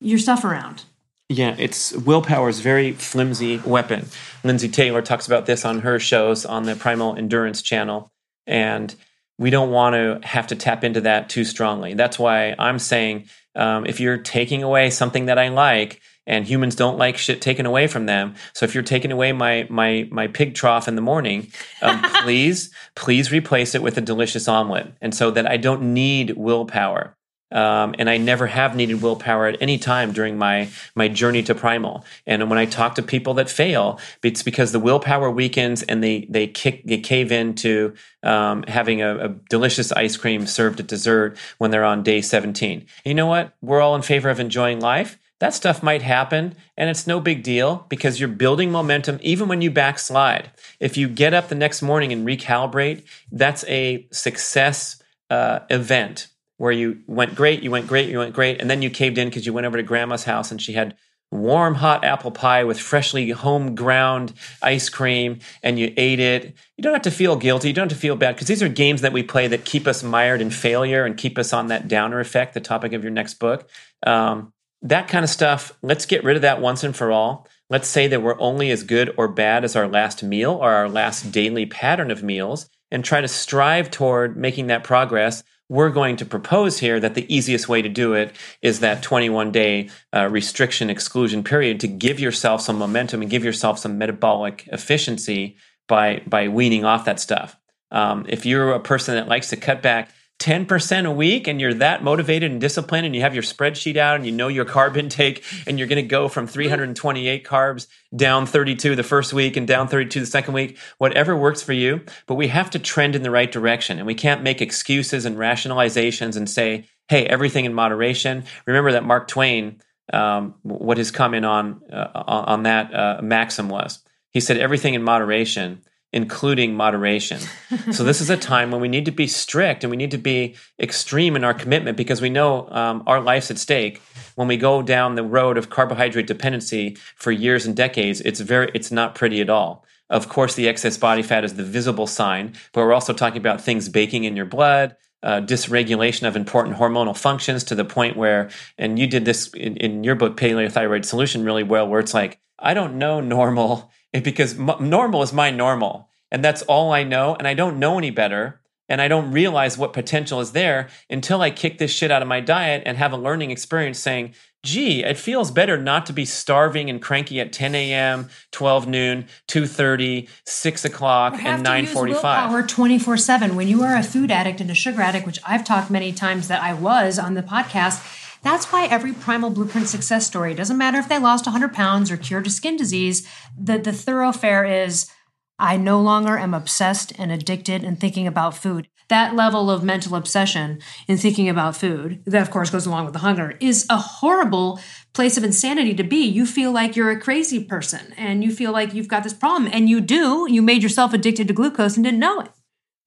your 0.00 0.18
stuff 0.18 0.42
around. 0.42 0.84
Yeah, 1.28 1.54
it's 1.58 1.92
willpower's 1.92 2.60
very 2.60 2.92
flimsy 2.92 3.58
weapon. 3.58 4.06
Lindsay 4.42 4.70
Taylor 4.70 5.02
talks 5.02 5.26
about 5.26 5.44
this 5.44 5.66
on 5.66 5.80
her 5.80 5.98
shows 5.98 6.46
on 6.46 6.62
the 6.62 6.76
Primal 6.76 7.14
Endurance 7.14 7.60
channel. 7.60 8.10
And 8.46 8.94
we 9.36 9.50
don't 9.50 9.70
want 9.70 9.96
to 9.96 10.26
have 10.26 10.46
to 10.46 10.56
tap 10.56 10.82
into 10.82 11.02
that 11.02 11.28
too 11.28 11.44
strongly. 11.44 11.92
That's 11.92 12.18
why 12.18 12.54
I'm 12.58 12.78
saying 12.78 13.28
um, 13.54 13.86
if 13.86 14.00
you're 14.00 14.18
taking 14.18 14.62
away 14.62 14.90
something 14.90 15.26
that 15.26 15.38
I 15.38 15.48
like, 15.48 16.00
and 16.26 16.46
humans 16.46 16.76
don't 16.76 16.98
like 16.98 17.16
shit 17.16 17.40
taken 17.40 17.66
away 17.66 17.86
from 17.88 18.06
them. 18.06 18.34
So 18.52 18.64
if 18.64 18.74
you're 18.74 18.84
taking 18.84 19.12
away 19.12 19.32
my 19.32 19.66
my 19.68 20.08
my 20.10 20.28
pig 20.28 20.54
trough 20.54 20.88
in 20.88 20.94
the 20.94 21.02
morning, 21.02 21.52
um, 21.80 22.02
please 22.22 22.70
please 22.94 23.32
replace 23.32 23.74
it 23.74 23.82
with 23.82 23.98
a 23.98 24.00
delicious 24.00 24.48
omelet, 24.48 24.92
and 25.00 25.14
so 25.14 25.30
that 25.32 25.46
I 25.50 25.56
don't 25.56 25.94
need 25.94 26.36
willpower. 26.36 27.16
Um, 27.52 27.94
and 27.98 28.08
I 28.08 28.16
never 28.16 28.46
have 28.46 28.74
needed 28.74 29.02
willpower 29.02 29.46
at 29.46 29.58
any 29.60 29.78
time 29.78 30.12
during 30.12 30.38
my 30.38 30.68
my 30.94 31.08
journey 31.08 31.42
to 31.44 31.54
primal. 31.54 32.04
And 32.26 32.48
when 32.48 32.58
I 32.58 32.66
talk 32.66 32.94
to 32.96 33.02
people 33.02 33.34
that 33.34 33.50
fail, 33.50 34.00
it's 34.22 34.42
because 34.42 34.72
the 34.72 34.80
willpower 34.80 35.30
weakens 35.30 35.82
and 35.82 36.02
they 36.02 36.26
they 36.30 36.46
kick 36.46 36.84
they 36.84 36.98
cave 36.98 37.30
into 37.30 37.94
um, 38.22 38.64
having 38.68 39.02
a, 39.02 39.16
a, 39.16 39.28
delicious 39.50 39.92
ice 39.92 40.16
cream 40.16 40.46
served 40.46 40.80
at 40.80 40.86
dessert 40.86 41.36
when 41.58 41.70
they're 41.70 41.84
on 41.84 42.02
day 42.02 42.20
17. 42.20 42.86
you 43.04 43.14
know 43.14 43.26
what? 43.26 43.54
We're 43.60 43.80
all 43.80 43.96
in 43.96 44.02
favor 44.02 44.30
of 44.30 44.38
enjoying 44.38 44.80
life. 44.80 45.18
That 45.40 45.54
stuff 45.54 45.82
might 45.82 46.02
happen, 46.02 46.54
and 46.76 46.88
it's 46.88 47.08
no 47.08 47.18
big 47.18 47.42
deal 47.42 47.84
because 47.88 48.20
you're 48.20 48.28
building 48.28 48.70
momentum 48.70 49.18
even 49.22 49.48
when 49.48 49.60
you 49.60 49.72
backslide. 49.72 50.52
If 50.78 50.96
you 50.96 51.08
get 51.08 51.34
up 51.34 51.48
the 51.48 51.56
next 51.56 51.82
morning 51.82 52.12
and 52.12 52.24
recalibrate, 52.24 53.02
that's 53.32 53.64
a 53.64 54.06
success 54.12 55.02
uh, 55.30 55.60
event 55.68 56.28
where 56.62 56.70
you 56.70 57.00
went 57.08 57.34
great, 57.34 57.60
you 57.60 57.72
went 57.72 57.88
great, 57.88 58.08
you 58.08 58.18
went 58.18 58.32
great, 58.32 58.60
and 58.60 58.70
then 58.70 58.82
you 58.82 58.88
caved 58.88 59.18
in 59.18 59.26
because 59.26 59.44
you 59.44 59.52
went 59.52 59.66
over 59.66 59.76
to 59.76 59.82
grandma's 59.82 60.22
house 60.22 60.52
and 60.52 60.62
she 60.62 60.74
had 60.74 60.94
warm 61.32 61.74
hot 61.74 62.04
apple 62.04 62.30
pie 62.30 62.62
with 62.62 62.78
freshly 62.78 63.30
home 63.30 63.74
ground 63.74 64.32
ice 64.62 64.88
cream 64.88 65.40
and 65.64 65.76
you 65.76 65.92
ate 65.96 66.20
it. 66.20 66.54
You 66.76 66.82
don't 66.82 66.92
have 66.92 67.02
to 67.02 67.10
feel 67.10 67.34
guilty. 67.34 67.66
You 67.66 67.74
don't 67.74 67.90
have 67.90 67.98
to 67.98 68.00
feel 68.00 68.14
bad 68.14 68.36
because 68.36 68.46
these 68.46 68.62
are 68.62 68.68
games 68.68 69.00
that 69.00 69.12
we 69.12 69.24
play 69.24 69.48
that 69.48 69.64
keep 69.64 69.88
us 69.88 70.04
mired 70.04 70.40
in 70.40 70.50
failure 70.50 71.04
and 71.04 71.16
keep 71.16 71.36
us 71.36 71.52
on 71.52 71.66
that 71.66 71.88
downer 71.88 72.20
effect, 72.20 72.54
the 72.54 72.60
topic 72.60 72.92
of 72.92 73.02
your 73.02 73.10
next 73.10 73.40
book. 73.40 73.68
Um, 74.06 74.52
that 74.82 75.08
kind 75.08 75.24
of 75.24 75.30
stuff, 75.30 75.76
let's 75.82 76.06
get 76.06 76.22
rid 76.22 76.36
of 76.36 76.42
that 76.42 76.60
once 76.60 76.84
and 76.84 76.94
for 76.94 77.10
all. 77.10 77.48
Let's 77.70 77.88
say 77.88 78.06
that 78.06 78.22
we're 78.22 78.38
only 78.38 78.70
as 78.70 78.84
good 78.84 79.12
or 79.16 79.26
bad 79.26 79.64
as 79.64 79.74
our 79.74 79.88
last 79.88 80.22
meal 80.22 80.52
or 80.52 80.70
our 80.70 80.88
last 80.88 81.32
daily 81.32 81.66
pattern 81.66 82.12
of 82.12 82.22
meals 82.22 82.70
and 82.92 83.04
try 83.04 83.20
to 83.20 83.26
strive 83.26 83.90
toward 83.90 84.36
making 84.36 84.68
that 84.68 84.84
progress 84.84 85.42
we're 85.68 85.90
going 85.90 86.16
to 86.16 86.26
propose 86.26 86.78
here 86.78 87.00
that 87.00 87.14
the 87.14 87.34
easiest 87.34 87.68
way 87.68 87.80
to 87.80 87.88
do 87.88 88.14
it 88.14 88.34
is 88.60 88.80
that 88.80 89.02
21 89.02 89.52
day 89.52 89.88
uh, 90.14 90.28
restriction 90.28 90.90
exclusion 90.90 91.42
period 91.42 91.80
to 91.80 91.88
give 91.88 92.20
yourself 92.20 92.60
some 92.60 92.78
momentum 92.78 93.22
and 93.22 93.30
give 93.30 93.44
yourself 93.44 93.78
some 93.78 93.98
metabolic 93.98 94.68
efficiency 94.72 95.56
by 95.88 96.22
by 96.26 96.48
weaning 96.48 96.84
off 96.84 97.04
that 97.04 97.20
stuff. 97.20 97.56
Um, 97.90 98.24
if 98.28 98.46
you're 98.46 98.72
a 98.72 98.80
person 98.80 99.14
that 99.16 99.28
likes 99.28 99.50
to 99.50 99.56
cut 99.56 99.82
back 99.82 100.10
10% 100.42 101.06
a 101.06 101.10
week 101.12 101.46
and 101.46 101.60
you're 101.60 101.72
that 101.72 102.02
motivated 102.02 102.50
and 102.50 102.60
disciplined 102.60 103.06
and 103.06 103.14
you 103.14 103.20
have 103.20 103.32
your 103.32 103.44
spreadsheet 103.44 103.96
out 103.96 104.16
and 104.16 104.26
you 104.26 104.32
know 104.32 104.48
your 104.48 104.64
carb 104.64 104.96
intake 104.96 105.44
and 105.68 105.78
you're 105.78 105.86
going 105.86 106.02
to 106.02 106.08
go 106.08 106.28
from 106.28 106.48
328 106.48 107.44
carbs 107.44 107.86
down 108.16 108.44
32 108.44 108.96
the 108.96 109.04
first 109.04 109.32
week 109.32 109.56
and 109.56 109.68
down 109.68 109.86
32 109.86 110.18
the 110.18 110.26
second 110.26 110.52
week, 110.52 110.76
whatever 110.98 111.36
works 111.36 111.62
for 111.62 111.72
you. 111.72 112.00
But 112.26 112.34
we 112.34 112.48
have 112.48 112.70
to 112.70 112.80
trend 112.80 113.14
in 113.14 113.22
the 113.22 113.30
right 113.30 113.52
direction 113.52 113.98
and 113.98 114.06
we 114.06 114.16
can't 114.16 114.42
make 114.42 114.60
excuses 114.60 115.24
and 115.24 115.36
rationalizations 115.36 116.36
and 116.36 116.50
say, 116.50 116.86
hey, 117.08 117.24
everything 117.26 117.64
in 117.64 117.72
moderation. 117.72 118.42
Remember 118.66 118.90
that 118.92 119.04
Mark 119.04 119.28
Twain, 119.28 119.80
um, 120.12 120.56
what 120.62 120.98
his 120.98 121.12
comment 121.12 121.46
on, 121.46 121.82
uh, 121.92 122.08
on 122.26 122.64
that 122.64 122.92
uh, 122.92 123.22
maxim 123.22 123.68
was. 123.68 124.00
He 124.32 124.40
said, 124.40 124.56
everything 124.56 124.94
in 124.94 125.04
moderation 125.04 125.82
including 126.12 126.74
moderation. 126.74 127.40
so 127.90 128.04
this 128.04 128.20
is 128.20 128.28
a 128.28 128.36
time 128.36 128.70
when 128.70 128.80
we 128.80 128.88
need 128.88 129.06
to 129.06 129.10
be 129.10 129.26
strict 129.26 129.82
and 129.82 129.90
we 129.90 129.96
need 129.96 130.10
to 130.10 130.18
be 130.18 130.54
extreme 130.78 131.36
in 131.36 131.44
our 131.44 131.54
commitment 131.54 131.96
because 131.96 132.20
we 132.20 132.28
know 132.28 132.68
um, 132.70 133.02
our 133.06 133.20
life's 133.20 133.50
at 133.50 133.58
stake. 133.58 134.02
When 134.34 134.48
we 134.48 134.56
go 134.56 134.82
down 134.82 135.14
the 135.14 135.24
road 135.24 135.56
of 135.56 135.70
carbohydrate 135.70 136.26
dependency 136.26 136.96
for 137.16 137.32
years 137.32 137.66
and 137.66 137.74
decades, 137.74 138.20
it's 138.20 138.40
very 138.40 138.70
it's 138.74 138.90
not 138.90 139.14
pretty 139.14 139.40
at 139.40 139.50
all. 139.50 139.84
Of 140.10 140.28
course, 140.28 140.54
the 140.54 140.68
excess 140.68 140.98
body 140.98 141.22
fat 141.22 141.44
is 141.44 141.54
the 141.54 141.64
visible 141.64 142.06
sign, 142.06 142.54
but 142.72 142.82
we're 142.82 142.92
also 142.92 143.14
talking 143.14 143.38
about 143.38 143.62
things 143.62 143.88
baking 143.88 144.24
in 144.24 144.36
your 144.36 144.44
blood. 144.44 144.96
Uh, 145.22 145.40
dysregulation 145.40 146.26
of 146.26 146.34
important 146.34 146.76
hormonal 146.76 147.16
functions 147.16 147.62
to 147.62 147.76
the 147.76 147.84
point 147.84 148.16
where, 148.16 148.50
and 148.76 148.98
you 148.98 149.06
did 149.06 149.24
this 149.24 149.48
in, 149.54 149.76
in 149.76 150.02
your 150.02 150.16
book, 150.16 150.36
Paleothyroid 150.36 151.04
Solution, 151.04 151.44
really 151.44 151.62
well, 151.62 151.86
where 151.86 152.00
it's 152.00 152.12
like, 152.12 152.40
I 152.58 152.74
don't 152.74 152.98
know 152.98 153.20
normal 153.20 153.92
because 154.12 154.58
m- 154.58 154.76
normal 154.80 155.22
is 155.22 155.32
my 155.32 155.50
normal 155.50 156.08
and 156.30 156.44
that's 156.44 156.62
all 156.62 156.92
I 156.92 157.04
know 157.04 157.34
and 157.36 157.48
I 157.48 157.54
don't 157.54 157.78
know 157.78 157.98
any 157.98 158.10
better 158.10 158.60
and 158.88 159.00
I 159.00 159.08
don't 159.08 159.32
realize 159.32 159.78
what 159.78 159.92
potential 159.92 160.40
is 160.40 160.52
there 160.52 160.88
until 161.08 161.40
I 161.40 161.50
kick 161.50 161.78
this 161.78 161.90
shit 161.90 162.10
out 162.10 162.20
of 162.20 162.28
my 162.28 162.40
diet 162.40 162.82
and 162.84 162.98
have 162.98 163.12
a 163.12 163.16
learning 163.16 163.50
experience 163.50 163.98
saying, 163.98 164.34
gee, 164.64 165.02
it 165.02 165.16
feels 165.16 165.50
better 165.50 165.78
not 165.78 166.04
to 166.06 166.12
be 166.12 166.24
starving 166.24 166.90
and 166.90 167.00
cranky 167.00 167.40
at 167.40 167.52
10 167.52 167.74
a.m., 167.74 168.28
12 168.50 168.86
noon, 168.86 169.26
2.30, 169.48 170.28
6 170.44 170.84
o'clock, 170.84 171.34
and 171.42 171.64
9.45. 171.64 172.20
Power 172.20 172.62
24-7. 172.62 173.54
When 173.54 173.66
you 173.66 173.82
are 173.82 173.96
a 173.96 174.02
food 174.02 174.30
addict 174.30 174.60
and 174.60 174.70
a 174.70 174.74
sugar 174.74 175.00
addict, 175.00 175.26
which 175.26 175.38
I've 175.46 175.64
talked 175.64 175.90
many 175.90 176.12
times 176.12 176.48
that 176.48 176.62
I 176.62 176.74
was 176.74 177.18
on 177.18 177.34
the 177.34 177.42
podcast, 177.42 178.21
that's 178.42 178.72
why 178.72 178.86
every 178.86 179.12
Primal 179.12 179.50
Blueprint 179.50 179.88
success 179.88 180.26
story 180.26 180.54
doesn't 180.54 180.78
matter 180.78 180.98
if 180.98 181.08
they 181.08 181.18
lost 181.18 181.46
100 181.46 181.72
pounds 181.72 182.10
or 182.10 182.16
cured 182.16 182.46
a 182.46 182.50
skin 182.50 182.76
disease. 182.76 183.26
The, 183.58 183.78
the 183.78 183.92
thoroughfare 183.92 184.64
is 184.64 185.10
I 185.58 185.76
no 185.76 186.00
longer 186.00 186.36
am 186.38 186.54
obsessed 186.54 187.12
and 187.18 187.30
addicted 187.30 187.84
and 187.84 187.98
thinking 187.98 188.26
about 188.26 188.56
food. 188.56 188.88
That 189.08 189.36
level 189.36 189.70
of 189.70 189.84
mental 189.84 190.16
obsession 190.16 190.80
in 191.06 191.18
thinking 191.18 191.48
about 191.48 191.76
food, 191.76 192.22
that 192.26 192.42
of 192.42 192.50
course 192.50 192.70
goes 192.70 192.86
along 192.86 193.04
with 193.04 193.12
the 193.12 193.20
hunger, 193.20 193.56
is 193.60 193.86
a 193.88 193.96
horrible 193.96 194.80
place 195.12 195.36
of 195.36 195.44
insanity 195.44 195.94
to 195.94 196.02
be. 196.02 196.24
You 196.24 196.46
feel 196.46 196.72
like 196.72 196.96
you're 196.96 197.10
a 197.10 197.20
crazy 197.20 197.62
person 197.62 198.12
and 198.16 198.42
you 198.42 198.50
feel 198.50 198.72
like 198.72 198.94
you've 198.94 199.08
got 199.08 199.22
this 199.22 199.34
problem, 199.34 199.70
and 199.72 199.88
you 199.88 200.00
do. 200.00 200.46
You 200.50 200.62
made 200.62 200.82
yourself 200.82 201.12
addicted 201.12 201.46
to 201.48 201.54
glucose 201.54 201.96
and 201.96 202.04
didn't 202.04 202.20
know 202.20 202.40
it. 202.40 202.50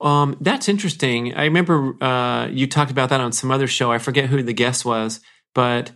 Um, 0.05 0.37
that's 0.39 0.69
interesting. 0.69 1.33
I 1.33 1.45
remember 1.45 2.01
uh, 2.01 2.47
you 2.47 2.67
talked 2.67 2.91
about 2.91 3.09
that 3.09 3.21
on 3.21 3.31
some 3.31 3.49
other 3.49 3.65
show. 3.65 3.91
I 3.91 3.97
forget 3.97 4.29
who 4.29 4.43
the 4.43 4.53
guest 4.53 4.85
was, 4.85 5.19
but 5.55 5.91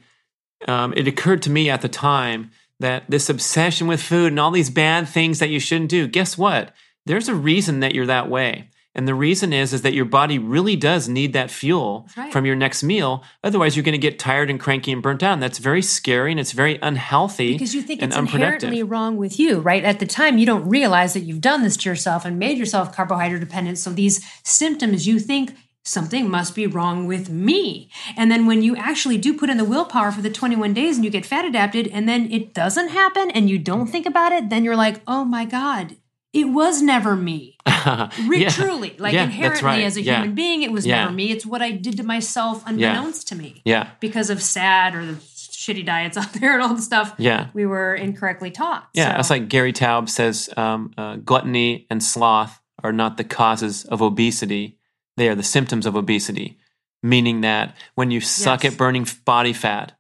um, 0.67 0.93
it 0.97 1.07
occurred 1.07 1.43
to 1.43 1.51
me 1.51 1.69
at 1.69 1.81
the 1.81 1.89
time 1.89 2.49
that 2.79 3.03
this 3.07 3.29
obsession 3.29 3.85
with 3.85 4.01
food 4.01 4.31
and 4.31 4.39
all 4.39 4.49
these 4.49 4.71
bad 4.71 5.07
things 5.07 5.37
that 5.37 5.49
you 5.49 5.59
shouldn't 5.59 5.91
do. 5.91 6.07
Guess 6.07 6.39
what? 6.39 6.73
There's 7.05 7.29
a 7.29 7.35
reason 7.35 7.81
that 7.81 7.93
you're 7.93 8.07
that 8.07 8.29
way. 8.29 8.69
And 8.96 9.08
the 9.08 9.13
reason 9.13 9.53
is 9.53 9.72
is 9.72 9.84
that 9.84 9.93
your 9.93 10.05
body 10.05 10.39
really 10.39 10.75
does 10.75 11.08
need 11.08 11.34
that 11.34 11.51
fuel 11.51 12.08
right. 12.17 12.34
from 12.34 12.46
your 12.46 12.55
next 12.55 12.84
meal. 12.84 13.24
Otherwise, 13.43 13.75
you're 13.75 13.84
going 13.84 13.93
to 13.93 14.00
get 14.00 14.17
tired 14.17 14.50
and 14.50 14.60
cranky 14.60 14.91
and 14.91 15.01
burnt 15.01 15.22
out. 15.22 15.39
that's 15.39 15.60
very 15.60 15.81
scary 15.81 16.31
and 16.31 16.39
it's 16.39 16.53
very 16.53 16.79
unhealthy. 16.81 17.53
Because 17.53 17.75
you 17.75 17.81
think 17.81 18.01
it's 18.01 18.15
inherently 18.15 18.81
wrong 18.81 19.17
with 19.17 19.39
you, 19.39 19.60
right? 19.60 19.84
At 19.84 20.00
the 20.00 20.08
time, 20.08 20.38
you 20.38 20.46
don't 20.46 20.67
realize 20.67 21.13
that 21.13 21.22
you've 21.22 21.41
done 21.41 21.63
this 21.63 21.77
to 21.77 21.89
yourself 21.89 22.25
and 22.25 22.39
made 22.39 22.58
yourself 22.58 22.93
carbohydrate 22.93 23.41
dependent. 23.41 23.77
So 23.77 23.91
these 23.91 24.25
symptoms 24.43 25.08
you 25.08 25.19
think 25.19 25.55
something 25.84 26.29
must 26.29 26.55
be 26.55 26.67
wrong 26.67 27.08
with 27.08 27.29
me. 27.29 27.89
And 28.17 28.31
then 28.31 28.46
when 28.46 28.62
you 28.62 28.75
actually 28.75 29.17
do 29.17 29.38
put 29.38 29.50
in 29.50 29.58
the 29.58 29.65
willpower 29.65 30.12
for 30.12 30.22
the 30.22 30.29
21 30.29 30.74
days 30.74 30.98
and 30.98 31.05
you 31.05 31.12
get 31.12 31.25
fat 31.25 31.46
adapted 31.46 31.88
and 31.88 32.08
then 32.08 32.31
it 32.31 32.53
doesn't 32.53 32.89
happen 32.89 33.31
and 33.31 33.50
you 33.50 33.58
don't 33.58 33.88
think 33.88 34.05
about 34.05 34.31
it, 34.31 34.50
then 34.50 34.63
you're 34.63 34.75
like, 34.75 35.01
oh 35.08 35.25
my 35.25 35.46
God, 35.46 35.96
it 36.33 36.45
was 36.45 36.81
never 36.81 37.15
me. 37.15 37.57
yeah. 37.67 38.50
Truly, 38.50 38.95
like 39.00 39.13
yeah, 39.13 39.24
inherently 39.24 39.65
right. 39.65 39.83
as 39.83 39.98
a 39.98 40.01
yeah. 40.01 40.17
human 40.17 40.36
being, 40.36 40.62
it 40.62 40.71
was 40.71 40.86
never 40.86 41.12
me. 41.12 41.31
It's 41.31 41.45
what 41.45 41.62
I 41.62 41.71
did 41.71 41.98
to 41.98 42.03
myself 42.03 42.63
unbeknownst 42.65 43.27
to 43.29 43.36
me. 43.36 43.62
Yeah. 43.65 43.89
Because 44.00 44.29
of 44.29 44.41
sad 44.41 44.95
or 44.95 45.05
the 45.05 45.13
shitty 45.13 45.86
diets 45.86 46.17
out 46.17 46.33
there 46.33 46.53
and 46.53 46.62
all 46.62 46.74
the 46.74 46.81
stuff 46.81 47.13
yeah. 47.17 47.48
we 47.53 47.65
were 47.65 47.95
incorrectly 47.95 48.51
taught. 48.51 48.88
Yeah, 48.93 49.13
so. 49.13 49.19
it's 49.19 49.29
like 49.29 49.50
Gary 49.50 49.74
Taubes 49.74 50.09
says 50.09 50.50
um, 50.55 50.93
uh, 50.98 51.15
gluttony 51.17 51.88
and 51.89 52.03
sloth 52.03 52.59
are 52.83 52.93
not 52.93 53.17
the 53.17 53.24
causes 53.24 53.86
of 53.86 54.01
obesity, 54.01 54.77
they 55.17 55.27
are 55.27 55.36
the 55.36 55.43
symptoms 55.43 55.86
of 55.86 55.95
obesity, 55.95 56.57
meaning 57.03 57.41
that 57.41 57.75
when 57.95 58.09
you 58.09 58.21
suck 58.21 58.63
yes. 58.63 58.74
at 58.74 58.77
burning 58.77 59.05
body 59.25 59.51
fat, 59.51 59.98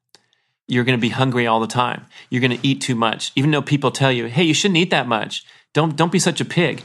you're 0.67 0.85
going 0.85 0.97
to 0.97 1.01
be 1.01 1.09
hungry 1.09 1.45
all 1.45 1.59
the 1.59 1.67
time. 1.67 2.05
You're 2.29 2.41
going 2.41 2.57
to 2.57 2.67
eat 2.67 2.79
too 2.79 2.95
much, 2.95 3.31
even 3.35 3.51
though 3.51 3.61
people 3.61 3.91
tell 3.91 4.11
you, 4.11 4.27
"Hey, 4.27 4.43
you 4.43 4.53
shouldn't 4.53 4.77
eat 4.77 4.91
that 4.91 5.07
much. 5.07 5.43
Don't 5.73 5.95
don't 5.95 6.11
be 6.11 6.19
such 6.19 6.41
a 6.41 6.45
pig." 6.45 6.83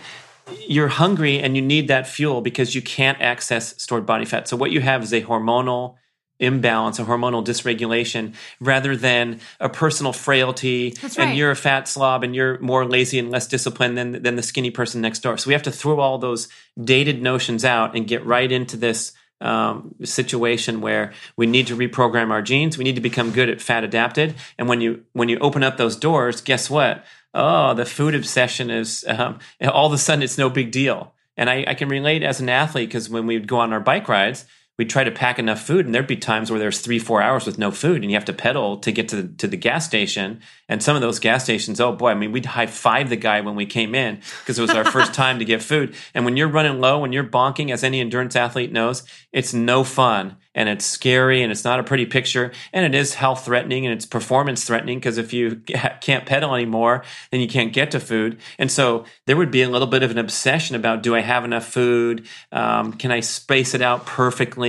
You're 0.68 0.88
hungry 0.88 1.40
and 1.40 1.56
you 1.56 1.62
need 1.62 1.88
that 1.88 2.06
fuel 2.06 2.42
because 2.42 2.74
you 2.74 2.82
can't 2.82 3.18
access 3.20 3.80
stored 3.82 4.04
body 4.04 4.26
fat. 4.26 4.46
So 4.46 4.58
what 4.58 4.70
you 4.70 4.82
have 4.82 5.02
is 5.02 5.12
a 5.12 5.22
hormonal 5.22 5.96
imbalance, 6.40 6.98
a 6.98 7.04
hormonal 7.04 7.44
dysregulation, 7.44 8.34
rather 8.60 8.96
than 8.96 9.40
a 9.60 9.68
personal 9.68 10.12
frailty. 10.12 10.94
Right. 11.02 11.18
And 11.18 11.38
you're 11.38 11.50
a 11.50 11.56
fat 11.56 11.88
slob 11.88 12.24
and 12.24 12.34
you're 12.34 12.58
more 12.58 12.84
lazy 12.84 13.18
and 13.18 13.30
less 13.30 13.46
disciplined 13.46 13.96
than, 13.96 14.22
than 14.22 14.36
the 14.36 14.42
skinny 14.42 14.70
person 14.70 15.00
next 15.00 15.20
door. 15.20 15.36
So 15.38 15.48
we 15.48 15.54
have 15.54 15.62
to 15.62 15.72
throw 15.72 16.00
all 16.00 16.18
those 16.18 16.48
dated 16.82 17.22
notions 17.22 17.64
out 17.64 17.96
and 17.96 18.06
get 18.06 18.24
right 18.26 18.50
into 18.50 18.76
this 18.76 19.12
um, 19.40 19.94
situation 20.02 20.80
where 20.80 21.12
we 21.36 21.46
need 21.46 21.66
to 21.68 21.76
reprogram 21.76 22.30
our 22.30 22.42
genes. 22.42 22.78
We 22.78 22.84
need 22.84 22.94
to 22.94 23.00
become 23.00 23.30
good 23.30 23.48
at 23.48 23.60
fat 23.60 23.84
adapted. 23.84 24.34
And 24.58 24.68
when 24.68 24.80
you 24.80 25.04
when 25.12 25.28
you 25.28 25.38
open 25.38 25.62
up 25.62 25.76
those 25.76 25.96
doors, 25.96 26.40
guess 26.40 26.70
what? 26.70 27.04
Oh, 27.34 27.74
the 27.74 27.84
food 27.84 28.14
obsession 28.14 28.70
is 28.70 29.04
um, 29.08 29.40
all 29.60 29.88
of 29.88 29.92
a 29.92 29.98
sudden 29.98 30.22
it's 30.22 30.38
no 30.38 30.48
big 30.48 30.70
deal. 30.70 31.12
And 31.36 31.50
I, 31.50 31.64
I 31.66 31.74
can 31.74 31.88
relate 31.88 32.22
as 32.22 32.40
an 32.40 32.48
athlete 32.48 32.88
because 32.88 33.10
when 33.10 33.26
we'd 33.26 33.48
go 33.48 33.58
on 33.58 33.72
our 33.72 33.80
bike 33.80 34.08
rides, 34.08 34.46
we'd 34.76 34.90
try 34.90 35.04
to 35.04 35.10
pack 35.10 35.38
enough 35.38 35.62
food 35.62 35.86
and 35.86 35.94
there'd 35.94 36.06
be 36.06 36.16
times 36.16 36.50
where 36.50 36.58
there's 36.58 36.80
three 36.80 36.98
four 36.98 37.22
hours 37.22 37.46
with 37.46 37.58
no 37.58 37.70
food 37.70 38.02
and 38.02 38.10
you 38.10 38.16
have 38.16 38.24
to 38.24 38.32
pedal 38.32 38.76
to 38.78 38.90
get 38.90 39.08
to 39.08 39.22
the, 39.22 39.28
to 39.36 39.46
the 39.46 39.56
gas 39.56 39.86
station. 39.86 40.40
And 40.68 40.82
some 40.82 40.96
of 40.96 41.02
those 41.02 41.18
gas 41.18 41.44
stations 41.44 41.80
oh 41.80 41.92
boy 41.92 42.10
i 42.10 42.14
mean 42.14 42.32
we'd 42.32 42.46
high 42.46 42.66
five 42.66 43.08
the 43.08 43.16
guy 43.16 43.40
when 43.40 43.54
we 43.54 43.66
came 43.66 43.94
in 43.94 44.20
because 44.40 44.58
it 44.58 44.62
was 44.62 44.70
our 44.70 44.84
first 44.84 45.14
time 45.22 45.38
to 45.38 45.44
get 45.44 45.62
food. 45.62 45.94
And 46.14 46.24
when 46.24 46.36
you're 46.36 46.48
running 46.48 46.80
low 46.80 46.98
when 46.98 47.12
you're 47.12 47.24
bonking 47.24 47.70
as 47.70 47.84
any 47.84 48.00
endurance 48.00 48.34
athlete 48.34 48.72
knows 48.72 49.04
it's 49.32 49.54
no 49.54 49.84
fun 49.84 50.36
and 50.56 50.68
it's 50.68 50.84
scary 50.84 51.42
and 51.42 51.50
it's 51.50 51.64
not 51.64 51.80
a 51.80 51.84
pretty 51.84 52.06
picture 52.06 52.52
and 52.72 52.84
it 52.84 52.98
is 52.98 53.14
health 53.14 53.44
threatening 53.44 53.86
and 53.86 53.94
it's 53.94 54.06
performance 54.06 54.64
threatening 54.64 54.98
because 54.98 55.18
if 55.18 55.32
you 55.32 55.56
can't 56.00 56.26
pedal 56.26 56.54
anymore 56.54 57.04
then 57.30 57.40
you 57.40 57.48
can't 57.48 57.72
get 57.72 57.92
to 57.92 58.00
food. 58.00 58.40
And 58.58 58.70
so 58.72 59.04
there 59.26 59.36
would 59.36 59.52
be 59.52 59.62
a 59.62 59.68
little 59.68 59.88
bit 59.88 60.02
of 60.02 60.10
an 60.10 60.18
obsession 60.18 60.74
about 60.74 61.02
do 61.02 61.14
i 61.14 61.20
have 61.20 61.44
enough 61.44 61.66
food? 61.66 62.26
Um, 62.50 62.92
can 62.94 63.12
i 63.12 63.20
space 63.20 63.74
it 63.74 63.82
out 63.82 64.06
perfectly 64.06 64.63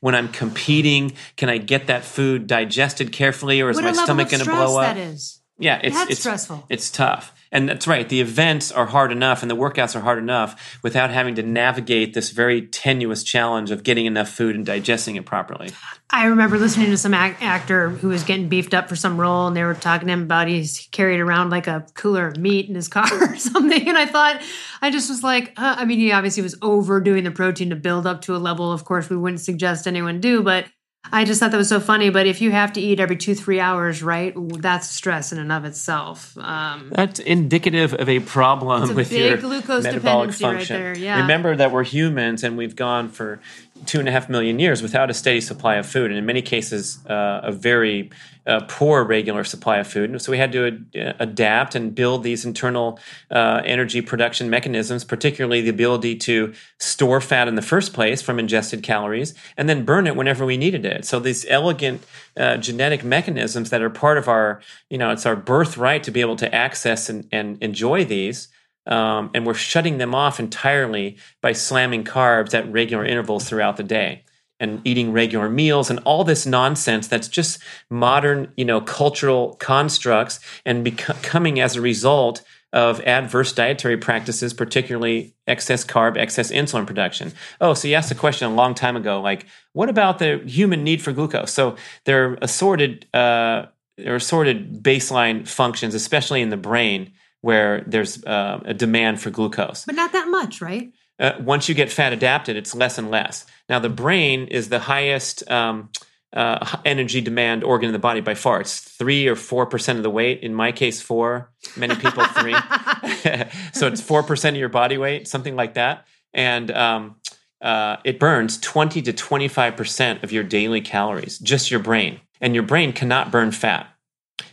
when 0.00 0.14
i'm 0.14 0.28
competing 0.28 1.12
can 1.36 1.48
i 1.48 1.58
get 1.58 1.86
that 1.88 2.04
food 2.04 2.46
digested 2.46 3.12
carefully 3.12 3.60
or 3.60 3.70
is 3.70 3.76
what 3.76 3.84
my 3.84 3.92
stomach 3.92 4.30
going 4.30 4.42
to 4.42 4.50
blow 4.50 4.78
up? 4.78 4.94
that 4.94 4.96
is 4.96 5.41
yeah 5.62 5.80
it's 5.82 5.96
That's 5.96 6.10
it's 6.10 6.20
stressful 6.20 6.64
it's 6.68 6.90
tough 6.90 7.32
and 7.52 7.68
that's 7.68 7.86
right. 7.86 8.08
The 8.08 8.22
events 8.22 8.72
are 8.72 8.86
hard 8.86 9.12
enough 9.12 9.42
and 9.42 9.50
the 9.50 9.54
workouts 9.54 9.94
are 9.94 10.00
hard 10.00 10.18
enough 10.18 10.78
without 10.82 11.10
having 11.10 11.34
to 11.34 11.42
navigate 11.42 12.14
this 12.14 12.30
very 12.30 12.62
tenuous 12.62 13.22
challenge 13.22 13.70
of 13.70 13.82
getting 13.82 14.06
enough 14.06 14.30
food 14.30 14.56
and 14.56 14.64
digesting 14.64 15.16
it 15.16 15.26
properly. 15.26 15.70
I 16.08 16.24
remember 16.24 16.58
listening 16.58 16.90
to 16.90 16.96
some 16.96 17.12
act- 17.12 17.42
actor 17.42 17.90
who 17.90 18.08
was 18.08 18.24
getting 18.24 18.48
beefed 18.48 18.72
up 18.72 18.88
for 18.88 18.96
some 18.96 19.20
role 19.20 19.46
and 19.46 19.56
they 19.56 19.64
were 19.64 19.74
talking 19.74 20.06
to 20.06 20.14
him 20.14 20.22
about 20.22 20.48
he's 20.48 20.88
carried 20.92 21.20
around 21.20 21.50
like 21.50 21.66
a 21.66 21.86
cooler 21.92 22.26
of 22.26 22.38
meat 22.38 22.70
in 22.70 22.74
his 22.74 22.88
car 22.88 23.06
or 23.12 23.36
something. 23.36 23.86
And 23.86 23.98
I 23.98 24.06
thought, 24.06 24.40
I 24.80 24.90
just 24.90 25.10
was 25.10 25.22
like, 25.22 25.52
uh, 25.58 25.76
I 25.78 25.84
mean, 25.84 25.98
he 25.98 26.10
obviously 26.10 26.42
was 26.42 26.56
overdoing 26.62 27.24
the 27.24 27.30
protein 27.30 27.68
to 27.68 27.76
build 27.76 28.06
up 28.06 28.22
to 28.22 28.34
a 28.34 28.38
level, 28.38 28.72
of 28.72 28.86
course, 28.86 29.10
we 29.10 29.16
wouldn't 29.16 29.42
suggest 29.42 29.86
anyone 29.86 30.20
do, 30.20 30.42
but 30.42 30.66
I 31.10 31.24
just 31.24 31.40
thought 31.40 31.50
that 31.50 31.56
was 31.56 31.68
so 31.68 31.80
funny. 31.80 32.10
But 32.10 32.26
if 32.26 32.40
you 32.40 32.52
have 32.52 32.72
to 32.74 32.80
eat 32.80 33.00
every 33.00 33.16
two, 33.16 33.34
three 33.34 33.60
hours, 33.60 34.02
right, 34.02 34.32
that's 34.36 34.88
stress 34.88 35.32
in 35.32 35.38
and 35.38 35.50
of 35.50 35.64
itself. 35.64 36.36
Um, 36.38 36.90
that's 36.94 37.18
indicative 37.18 37.92
of 37.94 38.08
a 38.08 38.20
problem 38.20 38.90
a 38.90 38.94
with 38.94 39.10
big 39.10 39.30
your 39.30 39.36
glucose 39.38 39.84
metabolic 39.84 40.30
dependency 40.30 40.44
right 40.44 40.56
function. 40.56 40.80
there, 40.80 40.96
yeah. 40.96 41.20
Remember 41.20 41.56
that 41.56 41.72
we're 41.72 41.84
humans 41.84 42.44
and 42.44 42.56
we've 42.56 42.76
gone 42.76 43.08
for 43.08 43.40
two 43.86 43.98
and 43.98 44.08
a 44.08 44.12
half 44.12 44.28
million 44.28 44.58
years 44.58 44.82
without 44.82 45.10
a 45.10 45.14
steady 45.14 45.40
supply 45.40 45.76
of 45.76 45.86
food, 45.86 46.10
and 46.10 46.18
in 46.18 46.26
many 46.26 46.42
cases, 46.42 47.04
uh, 47.06 47.40
a 47.42 47.52
very 47.52 48.10
uh, 48.46 48.60
poor 48.68 49.04
regular 49.04 49.44
supply 49.44 49.78
of 49.78 49.86
food. 49.86 50.20
So 50.20 50.32
we 50.32 50.38
had 50.38 50.52
to 50.52 50.66
ad- 50.66 51.16
adapt 51.20 51.74
and 51.74 51.94
build 51.94 52.22
these 52.22 52.44
internal 52.44 52.98
uh, 53.30 53.62
energy 53.64 54.00
production 54.00 54.50
mechanisms, 54.50 55.04
particularly 55.04 55.60
the 55.60 55.70
ability 55.70 56.16
to 56.16 56.52
store 56.78 57.20
fat 57.20 57.48
in 57.48 57.54
the 57.54 57.62
first 57.62 57.92
place 57.92 58.20
from 58.20 58.38
ingested 58.38 58.82
calories 58.82 59.34
and 59.56 59.68
then 59.68 59.84
burn 59.84 60.06
it 60.06 60.16
whenever 60.16 60.44
we 60.44 60.56
needed 60.56 60.84
it. 60.84 61.04
So 61.04 61.20
these 61.20 61.46
elegant 61.48 62.04
uh, 62.36 62.56
genetic 62.56 63.04
mechanisms 63.04 63.70
that 63.70 63.82
are 63.82 63.90
part 63.90 64.18
of 64.18 64.28
our, 64.28 64.60
you 64.90 64.98
know, 64.98 65.10
it's 65.10 65.26
our 65.26 65.36
birthright 65.36 66.02
to 66.04 66.10
be 66.10 66.20
able 66.20 66.36
to 66.36 66.52
access 66.52 67.08
and, 67.08 67.28
and 67.30 67.62
enjoy 67.62 68.04
these. 68.04 68.48
Um, 68.86 69.30
and 69.32 69.46
we're 69.46 69.54
shutting 69.54 69.98
them 69.98 70.14
off 70.14 70.40
entirely 70.40 71.16
by 71.40 71.52
slamming 71.52 72.04
carbs 72.04 72.52
at 72.52 72.70
regular 72.72 73.04
intervals 73.04 73.48
throughout 73.48 73.76
the 73.76 73.84
day 73.84 74.24
and 74.58 74.80
eating 74.84 75.12
regular 75.12 75.48
meals 75.48 75.90
and 75.90 75.98
all 76.04 76.24
this 76.24 76.46
nonsense 76.46 77.08
that's 77.08 77.28
just 77.28 77.60
modern, 77.90 78.52
you 78.56 78.64
know, 78.64 78.80
cultural 78.80 79.54
constructs 79.54 80.38
and 80.64 80.84
becoming 80.84 81.60
as 81.60 81.76
a 81.76 81.80
result 81.80 82.42
of 82.72 83.00
adverse 83.02 83.52
dietary 83.52 83.98
practices, 83.98 84.54
particularly 84.54 85.34
excess 85.46 85.84
carb, 85.84 86.16
excess 86.16 86.50
insulin 86.50 86.86
production. 86.86 87.32
Oh, 87.60 87.74
so 87.74 87.88
you 87.88 87.94
asked 87.94 88.10
a 88.10 88.14
question 88.14 88.50
a 88.50 88.54
long 88.54 88.74
time 88.74 88.96
ago, 88.96 89.20
like, 89.20 89.46
what 89.72 89.88
about 89.88 90.18
the 90.18 90.38
human 90.46 90.82
need 90.82 91.02
for 91.02 91.12
glucose? 91.12 91.52
So 91.52 91.76
there 92.04 92.30
are 92.30 92.38
assorted, 92.40 93.06
uh, 93.12 93.66
there 93.98 94.14
are 94.14 94.16
assorted 94.16 94.82
baseline 94.82 95.46
functions, 95.46 95.94
especially 95.94 96.40
in 96.40 96.48
the 96.48 96.56
brain, 96.56 97.12
where 97.42 97.84
there's 97.86 98.24
uh, 98.24 98.60
a 98.64 98.72
demand 98.72 99.20
for 99.20 99.30
glucose. 99.30 99.84
But 99.84 99.96
not 99.96 100.12
that 100.12 100.28
much, 100.28 100.62
right? 100.62 100.92
Uh, 101.18 101.32
once 101.40 101.68
you 101.68 101.74
get 101.74 101.92
fat 101.92 102.12
adapted, 102.12 102.56
it's 102.56 102.74
less 102.74 102.98
and 102.98 103.10
less. 103.10 103.44
Now, 103.68 103.78
the 103.78 103.90
brain 103.90 104.46
is 104.46 104.70
the 104.70 104.78
highest 104.78 105.48
um, 105.50 105.90
uh, 106.32 106.78
energy 106.84 107.20
demand 107.20 107.64
organ 107.64 107.88
in 107.88 107.92
the 107.92 107.98
body 107.98 108.20
by 108.20 108.34
far. 108.34 108.60
It's 108.60 108.80
three 108.80 109.28
or 109.28 109.36
four 109.36 109.66
percent 109.66 109.98
of 109.98 110.02
the 110.02 110.10
weight. 110.10 110.40
In 110.40 110.54
my 110.54 110.72
case, 110.72 111.02
four. 111.02 111.50
Many 111.76 111.94
people 111.96 112.24
three. 112.24 112.54
so 113.72 113.86
it's 113.88 114.00
four 114.00 114.22
percent 114.22 114.56
of 114.56 114.60
your 114.60 114.68
body 114.68 114.96
weight, 114.96 115.28
something 115.28 115.56
like 115.56 115.74
that, 115.74 116.06
and 116.32 116.70
um, 116.70 117.16
uh, 117.60 117.96
it 118.04 118.18
burns 118.18 118.58
twenty 118.58 119.02
to 119.02 119.12
twenty 119.12 119.48
five 119.48 119.76
percent 119.76 120.24
of 120.24 120.32
your 120.32 120.44
daily 120.44 120.80
calories. 120.80 121.38
Just 121.38 121.70
your 121.70 121.80
brain, 121.80 122.20
and 122.40 122.54
your 122.54 122.64
brain 122.64 122.92
cannot 122.92 123.30
burn 123.30 123.50
fat. 123.50 123.88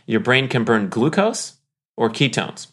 Your 0.06 0.20
brain 0.20 0.48
can 0.48 0.64
burn 0.64 0.88
glucose 0.88 1.56
or 1.96 2.10
ketones 2.10 2.66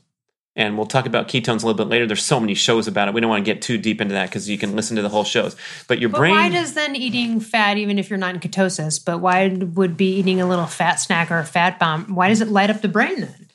and 0.57 0.75
we'll 0.75 0.87
talk 0.87 1.05
about 1.05 1.27
ketones 1.27 1.61
a 1.63 1.67
little 1.67 1.75
bit 1.75 1.87
later. 1.87 2.07
There's 2.07 2.25
so 2.25 2.39
many 2.39 2.55
shows 2.55 2.87
about 2.87 3.07
it. 3.07 3.13
We 3.13 3.21
don't 3.21 3.29
want 3.29 3.45
to 3.45 3.53
get 3.53 3.61
too 3.61 3.77
deep 3.77 4.01
into 4.01 4.15
that 4.15 4.29
because 4.29 4.49
you 4.49 4.57
can 4.57 4.75
listen 4.75 4.95
to 4.95 5.03
the 5.03 5.09
whole 5.09 5.23
shows. 5.23 5.55
But 5.87 5.99
your 5.99 6.09
but 6.09 6.17
brain. 6.17 6.33
Why 6.33 6.49
does 6.49 6.73
then 6.73 6.95
eating 6.95 7.39
fat, 7.39 7.77
even 7.77 7.99
if 7.99 8.09
you're 8.09 8.17
not 8.17 8.33
in 8.33 8.41
ketosis, 8.41 9.03
but 9.03 9.19
why 9.19 9.49
would 9.49 9.95
be 9.95 10.15
eating 10.15 10.41
a 10.41 10.47
little 10.47 10.65
fat 10.65 10.95
snack 10.95 11.29
or 11.29 11.37
a 11.37 11.45
fat 11.45 11.77
bomb? 11.77 12.15
Why 12.15 12.29
does 12.29 12.41
it 12.41 12.47
light 12.47 12.71
up 12.71 12.81
the 12.81 12.87
brain 12.87 13.21
then? 13.21 13.47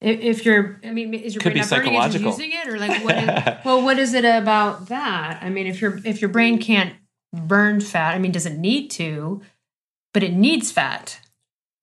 If 0.00 0.44
you're, 0.46 0.80
I 0.82 0.92
mean, 0.92 1.12
is 1.12 1.34
your 1.34 1.40
Could 1.40 1.52
brain 1.52 1.64
be 1.64 1.70
not 1.70 1.70
burning 1.70 1.94
it, 1.94 2.20
using 2.20 2.52
it, 2.52 2.68
or 2.68 2.78
like 2.78 3.04
what? 3.04 3.16
Is, 3.16 3.54
well, 3.64 3.82
what 3.82 3.98
is 3.98 4.14
it 4.14 4.24
about 4.24 4.88
that? 4.88 5.42
I 5.42 5.50
mean, 5.50 5.66
if 5.66 5.80
your 5.82 6.00
if 6.04 6.22
your 6.22 6.30
brain 6.30 6.58
can't 6.58 6.94
burn 7.34 7.80
fat, 7.80 8.14
I 8.14 8.18
mean, 8.18 8.32
does 8.32 8.46
it 8.46 8.58
need 8.58 8.90
to? 8.92 9.42
But 10.14 10.22
it 10.22 10.32
needs 10.32 10.70
fat. 10.70 11.20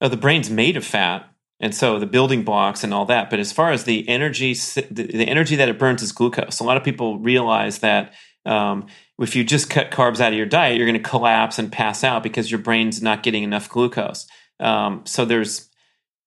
Oh, 0.02 0.10
the 0.10 0.18
brain's 0.18 0.50
made 0.50 0.78
of 0.78 0.86
fat 0.86 1.33
and 1.64 1.74
so 1.74 1.98
the 1.98 2.06
building 2.06 2.44
blocks 2.44 2.84
and 2.84 2.94
all 2.94 3.06
that 3.06 3.30
but 3.30 3.40
as 3.40 3.54
far 3.54 3.72
as 3.72 3.86
the 3.86 4.08
energy 4.10 4.54
the 4.54 5.26
energy 5.28 5.56
that 5.56 5.70
it 5.70 5.80
burns 5.80 6.04
is 6.04 6.12
glucose. 6.12 6.60
A 6.60 6.64
lot 6.64 6.76
of 6.76 6.84
people 6.84 7.18
realize 7.20 7.80
that 7.80 8.14
um, 8.46 8.88
if 9.18 9.34
you 9.34 9.46
just 9.46 9.70
cut 9.70 9.90
carbs 9.90 10.20
out 10.20 10.34
of 10.34 10.38
your 10.38 10.46
diet 10.46 10.78
you're 10.78 10.86
going 10.86 11.02
to 11.02 11.10
collapse 11.10 11.58
and 11.58 11.72
pass 11.72 12.04
out 12.04 12.22
because 12.22 12.52
your 12.52 12.60
brain's 12.60 13.02
not 13.02 13.24
getting 13.24 13.44
enough 13.44 13.70
glucose. 13.70 14.28
Um, 14.60 15.04
so 15.06 15.24
there's 15.24 15.70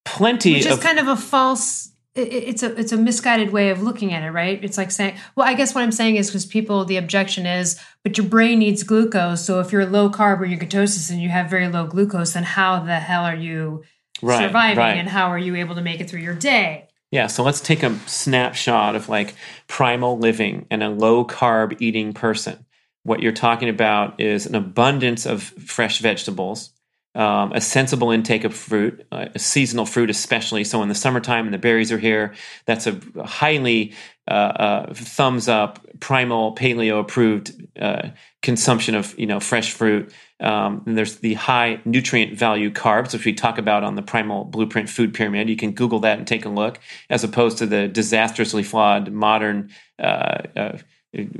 plenty 0.06 0.54
which 0.54 0.66
of 0.66 0.80
kind 0.80 0.98
of 0.98 1.06
a 1.06 1.16
false 1.16 1.92
it's 2.14 2.62
a 2.62 2.74
it's 2.80 2.92
a 2.92 2.96
misguided 2.96 3.50
way 3.50 3.68
of 3.68 3.82
looking 3.82 4.14
at 4.14 4.22
it 4.22 4.30
right? 4.30 4.64
It's 4.64 4.78
like 4.78 4.90
saying 4.90 5.18
well 5.34 5.46
i 5.46 5.52
guess 5.52 5.74
what 5.74 5.84
i'm 5.84 5.92
saying 5.92 6.16
is 6.16 6.28
because 6.28 6.46
people 6.46 6.86
the 6.86 6.96
objection 6.96 7.44
is 7.44 7.78
but 8.02 8.16
your 8.16 8.26
brain 8.26 8.60
needs 8.60 8.84
glucose 8.84 9.44
so 9.44 9.60
if 9.60 9.70
you're 9.70 9.84
low 9.84 10.08
carb 10.08 10.40
or 10.40 10.46
you're 10.46 10.58
ketosis 10.58 11.10
and 11.10 11.20
you 11.20 11.28
have 11.28 11.50
very 11.50 11.68
low 11.68 11.86
glucose 11.86 12.32
then 12.32 12.42
how 12.42 12.80
the 12.80 13.00
hell 13.00 13.24
are 13.24 13.36
you 13.36 13.82
right, 14.22 14.46
surviving 14.46 14.78
right. 14.78 14.96
and 14.96 15.08
how 15.08 15.28
are 15.28 15.38
you 15.38 15.54
able 15.56 15.74
to 15.74 15.82
make 15.82 16.00
it 16.00 16.08
through 16.08 16.20
your 16.20 16.34
day 16.34 16.88
yeah 17.10 17.26
so 17.26 17.42
let's 17.42 17.60
take 17.60 17.82
a 17.82 17.98
snapshot 18.00 18.94
of 18.94 19.08
like 19.08 19.34
primal 19.68 20.18
living 20.18 20.66
and 20.70 20.82
a 20.82 20.88
low 20.88 21.24
carb 21.24 21.76
eating 21.80 22.12
person 22.12 22.64
what 23.02 23.20
you're 23.20 23.32
talking 23.32 23.68
about 23.68 24.20
is 24.20 24.46
an 24.46 24.54
abundance 24.54 25.26
of 25.26 25.42
fresh 25.42 26.00
vegetables 26.00 26.72
um, 27.16 27.52
a 27.52 27.62
sensible 27.62 28.10
intake 28.10 28.44
of 28.44 28.54
fruit, 28.54 29.06
uh, 29.10 29.28
seasonal 29.38 29.86
fruit 29.86 30.10
especially. 30.10 30.64
So 30.64 30.82
in 30.82 30.90
the 30.90 30.94
summertime 30.94 31.46
and 31.46 31.54
the 31.54 31.58
berries 31.58 31.90
are 31.90 31.98
here, 31.98 32.34
that's 32.66 32.86
a 32.86 33.00
highly 33.24 33.94
uh, 34.28 34.34
uh, 34.34 34.94
thumbs 34.94 35.48
up, 35.48 35.80
primal 35.98 36.54
paleo 36.54 37.00
approved 37.00 37.66
uh, 37.80 38.10
consumption 38.42 38.94
of 38.94 39.18
you 39.18 39.26
know 39.26 39.40
fresh 39.40 39.72
fruit. 39.72 40.12
Um, 40.40 40.82
and 40.86 40.98
there's 40.98 41.16
the 41.16 41.34
high 41.34 41.80
nutrient 41.84 42.38
value 42.38 42.70
carbs, 42.70 43.12
which 43.12 43.24
we 43.24 43.32
talk 43.32 43.58
about 43.58 43.84
on 43.84 43.94
the 43.94 44.02
Primal 44.02 44.44
Blueprint 44.44 44.88
Food 44.88 45.14
Pyramid. 45.14 45.48
You 45.48 45.56
can 45.56 45.72
Google 45.72 46.00
that 46.00 46.18
and 46.18 46.26
take 46.26 46.44
a 46.44 46.50
look, 46.50 46.78
as 47.08 47.24
opposed 47.24 47.58
to 47.58 47.66
the 47.66 47.88
disastrously 47.88 48.62
flawed 48.62 49.10
modern. 49.12 49.70
Uh, 49.98 50.42
uh, 50.56 50.78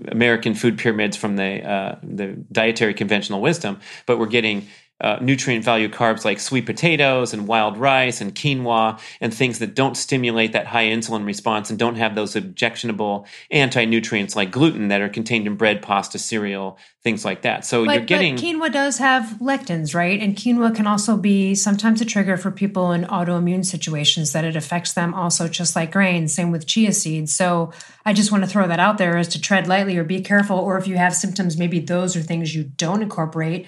American 0.08 0.54
food 0.54 0.78
pyramids 0.78 1.18
from 1.18 1.36
the 1.36 1.62
uh, 1.62 1.98
the 2.02 2.28
dietary 2.50 2.94
conventional 2.94 3.42
wisdom, 3.42 3.78
but 4.06 4.18
we're 4.18 4.24
getting 4.24 4.66
uh, 5.00 5.18
nutrient 5.20 5.62
value 5.62 5.88
carbs 5.88 6.24
like 6.24 6.40
sweet 6.40 6.64
potatoes 6.64 7.34
and 7.34 7.46
wild 7.46 7.76
rice 7.76 8.22
and 8.22 8.34
quinoa 8.34 8.98
and 9.20 9.34
things 9.34 9.58
that 9.58 9.74
don't 9.74 9.94
stimulate 9.94 10.52
that 10.52 10.66
high 10.66 10.86
insulin 10.86 11.26
response 11.26 11.68
and 11.68 11.78
don't 11.78 11.96
have 11.96 12.14
those 12.14 12.34
objectionable 12.34 13.26
anti 13.50 13.84
nutrients 13.84 14.34
like 14.34 14.50
gluten 14.50 14.88
that 14.88 15.02
are 15.02 15.08
contained 15.10 15.46
in 15.46 15.54
bread, 15.54 15.82
pasta, 15.82 16.18
cereal, 16.18 16.78
things 17.02 17.26
like 17.26 17.42
that. 17.42 17.66
So 17.66 17.84
but, 17.84 17.92
you're 17.92 18.04
getting. 18.04 18.36
but 18.36 18.44
quinoa 18.44 18.72
does 18.72 18.96
have 18.96 19.36
lectins, 19.38 19.94
right? 19.94 20.18
And 20.18 20.34
quinoa 20.34 20.74
can 20.74 20.86
also 20.86 21.18
be 21.18 21.54
sometimes 21.54 22.00
a 22.00 22.06
trigger 22.06 22.38
for 22.38 22.50
people 22.50 22.92
in 22.92 23.04
autoimmune 23.04 23.66
situations 23.66 24.32
that 24.32 24.44
it 24.46 24.56
affects 24.56 24.94
them 24.94 25.12
also, 25.12 25.46
just 25.46 25.76
like 25.76 25.92
grains. 25.92 26.34
Same 26.34 26.50
with 26.50 26.66
chia 26.66 26.92
seeds. 26.92 27.34
So 27.34 27.70
I 28.06 28.14
just 28.14 28.32
want 28.32 28.44
to 28.44 28.50
throw 28.50 28.66
that 28.66 28.80
out 28.80 28.96
there 28.96 29.18
as 29.18 29.28
to 29.28 29.40
tread 29.40 29.68
lightly 29.68 29.98
or 29.98 30.04
be 30.04 30.22
careful. 30.22 30.58
Or 30.58 30.78
if 30.78 30.88
you 30.88 30.96
have 30.96 31.14
symptoms, 31.14 31.58
maybe 31.58 31.80
those 31.80 32.16
are 32.16 32.22
things 32.22 32.54
you 32.54 32.64
don't 32.64 33.02
incorporate 33.02 33.66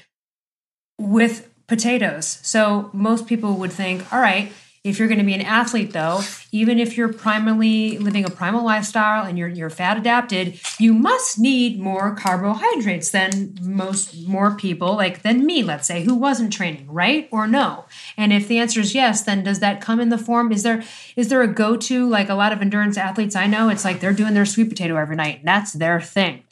with 0.99 1.49
potatoes. 1.67 2.39
So 2.43 2.91
most 2.93 3.27
people 3.27 3.55
would 3.55 3.73
think, 3.73 4.13
all 4.13 4.21
right, 4.21 4.53
If 4.85 4.99
you're 4.99 5.09
going 5.09 5.19
to 5.19 5.25
be 5.25 5.35
an 5.35 5.43
athlete, 5.43 5.93
though, 5.93 6.23
even 6.53 6.79
if 6.79 6.97
you're 6.97 7.13
primarily 7.13 7.99
living 7.99 8.25
a 8.25 8.31
primal 8.31 8.65
lifestyle 8.65 9.25
and 9.27 9.37
you're 9.37 9.49
you're 9.49 9.71
fat 9.71 9.97
adapted, 9.97 10.61
you 10.79 10.95
must 10.95 11.39
need 11.39 11.81
more 11.81 12.15
carbohydrates 12.15 13.11
than 13.11 13.59
most 13.61 14.27
more 14.27 14.55
people, 14.55 14.95
like 14.95 15.23
than 15.23 15.45
me, 15.45 15.65
let's 15.65 15.87
say, 15.87 16.05
who 16.05 16.15
wasn't 16.15 16.53
training, 16.53 16.87
right 16.91 17.29
or 17.33 17.49
no? 17.49 17.87
And 18.17 18.33
if 18.33 18.47
the 18.47 18.59
answer 18.59 18.81
is 18.81 18.95
yes, 18.95 19.23
then 19.23 19.43
does 19.43 19.59
that 19.61 19.81
come 19.81 20.01
in 20.01 20.11
the 20.11 20.19
form? 20.19 20.53
Is 20.53 20.63
there 20.63 20.83
is 21.17 21.29
there 21.29 21.43
a 21.43 21.49
go 21.49 21.77
to 21.77 22.09
like 22.09 22.29
a 22.29 22.35
lot 22.35 22.53
of 22.53 22.63
endurance 22.63 22.97
athletes 22.97 23.35
I 23.37 23.47
know? 23.47 23.69
It's 23.69 23.85
like 23.85 24.01
they're 24.01 24.13
doing 24.13 24.35
their 24.35 24.47
sweet 24.47 24.69
potato 24.69 24.97
every 24.97 25.17
night. 25.17 25.41
That's 25.45 25.73
their 25.73 26.01
thing. 26.01 26.45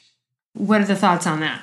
What 0.53 0.81
are 0.81 0.85
the 0.85 0.95
thoughts 0.95 1.25
on 1.25 1.39
that? 1.39 1.61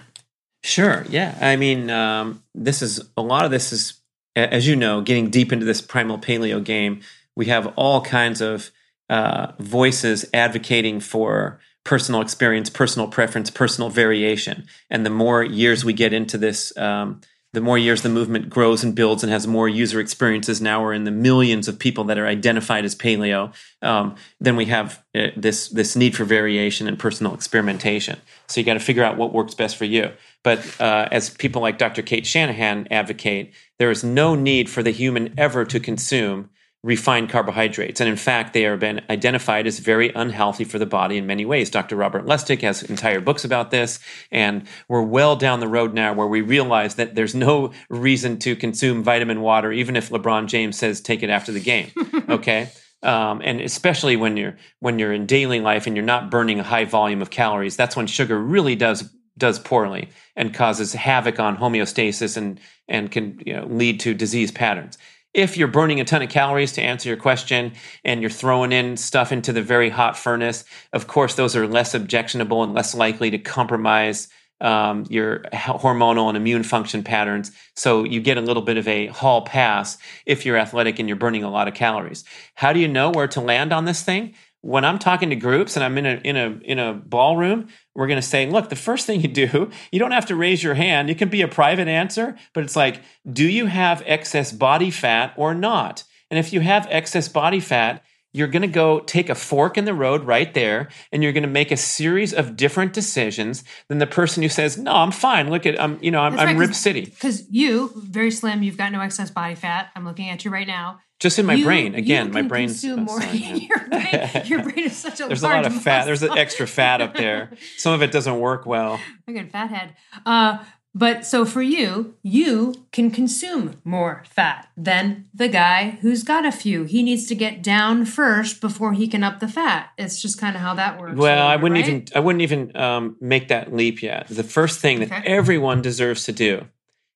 Sure. 0.65 1.05
Yeah. 1.11 1.37
I 1.43 1.57
mean, 1.57 1.91
um, 1.91 2.43
this 2.55 2.81
is 2.81 2.99
a 3.19 3.23
lot 3.23 3.45
of 3.45 3.51
this 3.51 3.71
is, 3.71 4.01
as 4.35 4.67
you 4.67 4.77
know, 4.77 5.03
getting 5.03 5.29
deep 5.29 5.53
into 5.53 5.67
this 5.67 5.83
primal 5.83 6.17
paleo 6.19 6.65
game. 6.65 7.03
We 7.37 7.47
have 7.47 7.67
all 7.77 8.01
kinds 8.01 8.41
of 8.41 8.71
uh, 9.11 9.53
voices 9.59 10.25
advocating 10.33 11.01
for 11.01 11.61
personal 11.85 12.23
experience, 12.23 12.71
personal 12.71 13.09
preference, 13.09 13.51
personal 13.51 13.91
variation. 13.91 14.67
And 14.89 15.05
the 15.05 15.11
more 15.11 15.45
years 15.45 15.85
we 15.85 15.93
get 15.93 16.15
into 16.15 16.39
this, 16.39 16.75
um, 16.79 17.21
the 17.55 17.61
more 17.61 17.79
years 17.79 18.03
the 18.03 18.09
movement 18.09 18.51
grows 18.51 18.83
and 18.83 18.95
builds 18.95 19.23
and 19.23 19.33
has 19.33 19.47
more 19.47 19.69
user 19.69 20.01
experiences. 20.01 20.61
Now 20.61 20.83
we're 20.83 20.93
in 20.93 21.05
the 21.05 21.11
millions 21.11 21.69
of 21.69 21.79
people 21.79 22.05
that 22.05 22.19
are 22.19 22.27
identified 22.27 22.85
as 22.85 22.97
paleo. 22.97 23.55
Um, 23.81 24.17
then 24.41 24.57
we 24.57 24.67
have 24.67 25.03
uh, 25.15 25.29
this 25.37 25.69
this 25.69 25.95
need 25.95 26.17
for 26.17 26.25
variation 26.25 26.89
and 26.89 26.99
personal 26.99 27.33
experimentation. 27.33 28.21
So 28.49 28.61
you 28.61 28.67
got 28.67 28.75
to 28.75 28.81
figure 28.81 29.05
out 29.05 29.17
what 29.17 29.33
works 29.33 29.55
best 29.55 29.77
for 29.77 29.85
you. 29.85 30.11
But 30.43 30.59
uh, 30.81 31.09
as 31.11 31.31
people 31.31 31.63
like 31.63 31.79
Dr. 31.79 32.03
Cate 32.03 32.27
Shanahan 32.27 32.89
advocate, 32.91 33.55
there 33.79 33.91
is 33.91 34.05
no 34.05 34.35
need 34.35 34.69
for 34.69 34.83
the 34.83 34.91
human 34.91 35.33
ever 35.39 35.65
to 35.65 35.81
consume 35.81 36.51
refined 36.85 37.31
carbohydrates. 37.31 37.99
And 37.99 38.11
in 38.11 38.17
fact, 38.17 38.53
they 38.53 38.61
have 38.63 38.79
been 38.79 39.01
identified 39.09 39.67
as 39.67 39.79
very 39.79 40.11
unhealthy 40.11 40.65
for 40.65 40.79
the 40.79 40.85
body 40.85 41.17
in 41.17 41.27
many 41.27 41.47
ways. 41.47 41.71
Dr. 41.71 41.97
Robert 41.97 42.27
Lustig 42.27 42.61
has 42.61 42.83
entire 42.83 43.23
books 43.23 43.43
about 43.43 43.71
this. 43.71 43.99
And 44.31 44.67
we're 44.87 45.03
well 45.03 45.35
down 45.35 45.61
the 45.61 45.67
road 45.67 45.95
now 45.95 46.13
where 46.13 46.27
we 46.27 46.43
realize 46.43 46.97
that 46.97 47.15
there's 47.15 47.35
no 47.35 47.73
reason 47.89 48.39
to 48.41 48.55
consume 48.55 49.03
vitamin 49.03 49.41
water, 49.41 49.73
even 49.73 49.97
if 49.97 50.11
LeBron 50.11 50.47
James 50.47 50.77
says 50.77 51.01
take 51.01 51.23
it 51.23 51.31
after 51.31 51.51
the 51.51 51.61
game. 51.61 51.91
Okay. 52.29 52.71
Um, 53.03 53.43
and 53.45 53.61
especially 53.61 54.17
when 54.17 54.37
you're 54.37 54.57
when 54.81 54.99
you're 54.99 55.13
in 55.13 55.27
daily 55.27 55.61
life 55.61 55.87
and 55.87 55.95
you're 55.95 56.05
not 56.05 56.31
burning 56.31 56.59
a 56.59 56.63
high 56.63 56.87
volume 56.87 57.21
of 57.21 57.29
calories, 57.29 57.77
that's 57.77 57.97
when 57.97 58.07
sugar 58.07 58.39
really 58.39 58.77
does 58.77 59.11
does 59.37 59.59
poorly 59.59 60.09
and 60.37 60.55
causes 60.55 60.95
havoc 60.95 61.39
on 61.39 61.57
homeostasis 61.57 62.37
and 62.37 62.59
and 62.89 63.11
can 63.11 63.41
you 63.45 63.55
know, 63.55 63.67
lead 63.67 64.01
to 64.01 64.15
disease 64.15 64.51
patterns. 64.51 64.99
If 65.35 65.57
you're 65.57 65.69
burning 65.69 65.99
a 65.99 66.05
ton 66.05 66.23
of 66.23 66.29
calories 66.29 66.73
to 66.73 66.83
answer 66.83 67.09
your 67.09 67.19
question 67.19 67.73
and 68.05 68.21
you're 68.21 68.31
throwing 68.31 68.71
in 68.71 68.97
stuff 68.97 69.33
into 69.33 69.53
the 69.53 69.63
very 69.63 69.91
hot 69.91 70.17
furnace, 70.17 70.65
of 70.93 71.09
course, 71.09 71.35
those 71.35 71.57
are 71.57 71.67
less 71.67 71.93
objectionable 71.93 72.63
and 72.63 72.73
less 72.73 72.95
likely 72.95 73.33
to 73.33 73.39
compromise 73.39 74.29
um, 74.61 75.05
your 75.11 75.41
hormonal 75.53 76.29
and 76.29 76.37
immune 76.37 76.63
function 76.63 77.03
patterns. 77.03 77.51
So 77.75 78.05
you 78.05 78.21
get 78.21 78.39
a 78.39 78.41
little 78.41 78.63
bit 78.63 78.77
of 78.77 78.87
a 78.87 79.09
hall 79.09 79.43
pass 79.43 79.99
if 80.25 80.47
you're 80.47 80.57
athletic 80.57 81.01
and 81.01 81.09
you're 81.09 81.17
burning 81.17 81.43
a 81.43 81.51
lot 81.51 81.67
of 81.67 81.75
calories. 81.75 82.25
How 82.55 82.73
do 82.73 82.79
you 82.79 82.87
know 82.87 83.11
where 83.11 83.29
to 83.29 83.41
land 83.41 83.73
on 83.73 83.85
this 83.85 84.03
thing? 84.03 84.35
When 84.65 84.83
I'm 84.83 84.99
talking 84.99 85.29
to 85.29 85.37
groups 85.37 85.77
and 85.77 85.85
I'm 85.85 85.99
in 85.99 86.07
a 86.07 86.15
in 86.25 86.37
a 86.39 86.59
in 86.65 86.79
a 86.79 86.95
ballroom, 86.95 87.69
we're 87.95 88.07
going 88.07 88.21
to 88.21 88.27
say, 88.27 88.47
look, 88.47 88.71
the 88.71 88.77
first 88.77 89.07
thing 89.07 89.21
you 89.21 89.29
do, 89.29 89.71
you 89.93 89.99
don't 89.99 90.13
have 90.13 90.27
to 90.27 90.37
raise 90.37 90.63
your 90.63 90.73
hand. 90.73 91.11
It 91.11 91.19
can 91.19 91.29
be 91.29 91.43
a 91.43 91.49
private 91.49 91.87
answer, 91.87 92.35
but 92.55 92.65
it's 92.65 92.75
like, 92.75 93.03
do 93.31 93.47
you 93.47 93.67
have 93.67 94.03
excess 94.07 94.53
body 94.53 94.91
fat 94.91 95.35
or 95.37 95.55
not? 95.55 96.05
And 96.31 96.39
if 96.39 96.55
you 96.55 96.61
have 96.61 96.89
excess 96.89 97.29
body 97.29 97.61
fat, 97.61 98.03
you're 98.35 98.49
going 98.49 98.63
to 98.63 98.69
go 98.69 98.99
take 99.01 99.31
a 99.31 99.35
fork 99.35 99.79
in 99.79 99.85
the 99.85 99.95
road 99.95 100.25
right 100.25 100.53
there 100.55 100.89
and 101.13 101.23
you're 101.23 101.33
going 101.33 101.45
to 101.45 101.49
make 101.49 101.71
a 101.71 101.77
series 101.77 102.35
of 102.35 102.57
different 102.57 102.93
decisions 102.93 103.65
than 103.89 103.99
the 103.99 104.07
person 104.07 104.43
who 104.43 104.49
says 104.49 104.77
no 104.77 104.93
i'm 104.93 105.13
fine. 105.13 105.49
Look 105.49 105.65
at 105.65 105.81
i'm 105.81 105.99
you 106.03 106.11
know 106.11 106.21
i'm, 106.21 106.39
I'm 106.39 106.59
rib 106.59 106.75
city. 106.75 107.07
because 107.07 107.49
you 107.49 107.93
very 107.97 108.31
slim 108.31 108.63
you've 108.63 108.77
got 108.77 108.93
no 108.93 109.01
excess 109.01 109.31
body 109.31 109.55
fat. 109.55 109.91
I'm 109.97 110.05
looking 110.05 110.29
at 110.29 110.45
you 110.45 110.51
right 110.51 110.67
now. 110.67 111.01
Just 111.21 111.39
in 111.39 111.47
my 111.47 111.55
you, 111.55 111.65
brain 111.65 111.95
again 111.95 112.33
my 112.33 112.43
brain's 112.43 112.85
more 112.85 113.23
your, 113.33 113.79
brain, 113.89 114.43
your 114.45 114.63
brain 114.69 114.87
is 114.87 114.97
such 114.97 115.21
a 115.21 115.27
there's 115.27 115.43
a 115.43 115.49
lot 115.49 115.65
of 115.65 115.83
fat 115.83 116.05
there's 116.05 116.23
an 116.23 116.37
extra 116.37 116.67
fat 116.67 117.01
up 117.01 117.15
there. 117.15 117.53
Some 117.79 117.93
of 117.93 118.03
it 118.03 118.11
doesn't 118.11 118.39
work 118.39 118.67
well. 118.67 119.01
I 119.29 119.33
got 119.33 119.49
fat 119.51 119.71
head 119.71 119.95
uh, 120.27 120.59
but 120.95 121.27
so 121.27 121.45
for 121.45 121.63
you 121.63 122.15
you 122.23 122.75
can 122.93 123.11
consume 123.11 123.81
more 123.85 124.23
fat 124.29 124.69
than 124.77 125.27
the 125.35 125.49
guy 125.49 125.99
who's 126.03 126.23
got 126.23 126.47
a 126.47 126.53
few 126.53 126.85
he 126.85 127.03
needs 127.03 127.27
to 127.27 127.35
get 127.35 127.63
down 127.63 128.05
first 128.05 128.61
before 128.61 128.93
he 128.93 129.09
can 129.09 129.25
up 129.25 129.41
the 129.41 129.49
fat 129.49 129.91
it's 129.99 130.21
just 130.21 130.39
kind 130.39 130.57
of 130.57 130.63
how 130.63 130.75
that 130.75 131.01
works 131.01 131.17
well 131.17 131.47
i 131.47 131.57
wouldn't 131.57 131.81
right? 131.81 131.89
even 131.89 132.07
i 132.15 132.21
wouldn't 132.21 132.43
even 132.43 132.77
um, 132.77 133.17
make 133.21 133.49
that 133.49 133.75
leap 133.75 134.03
yet 134.03 134.27
the 134.29 134.45
first 134.45 134.81
thing 134.81 135.01
that 135.01 135.11
okay. 135.11 135.23
everyone 135.27 135.83
deserves 135.83 136.25
to 136.25 136.33
do 136.33 136.65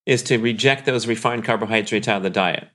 is 0.06 0.22
to 0.22 0.38
reject 0.38 0.86
those 0.86 1.06
refined 1.06 1.44
carbohydrates 1.44 2.08
out 2.08 2.18
of 2.18 2.22
the 2.22 2.30
diet 2.30 2.68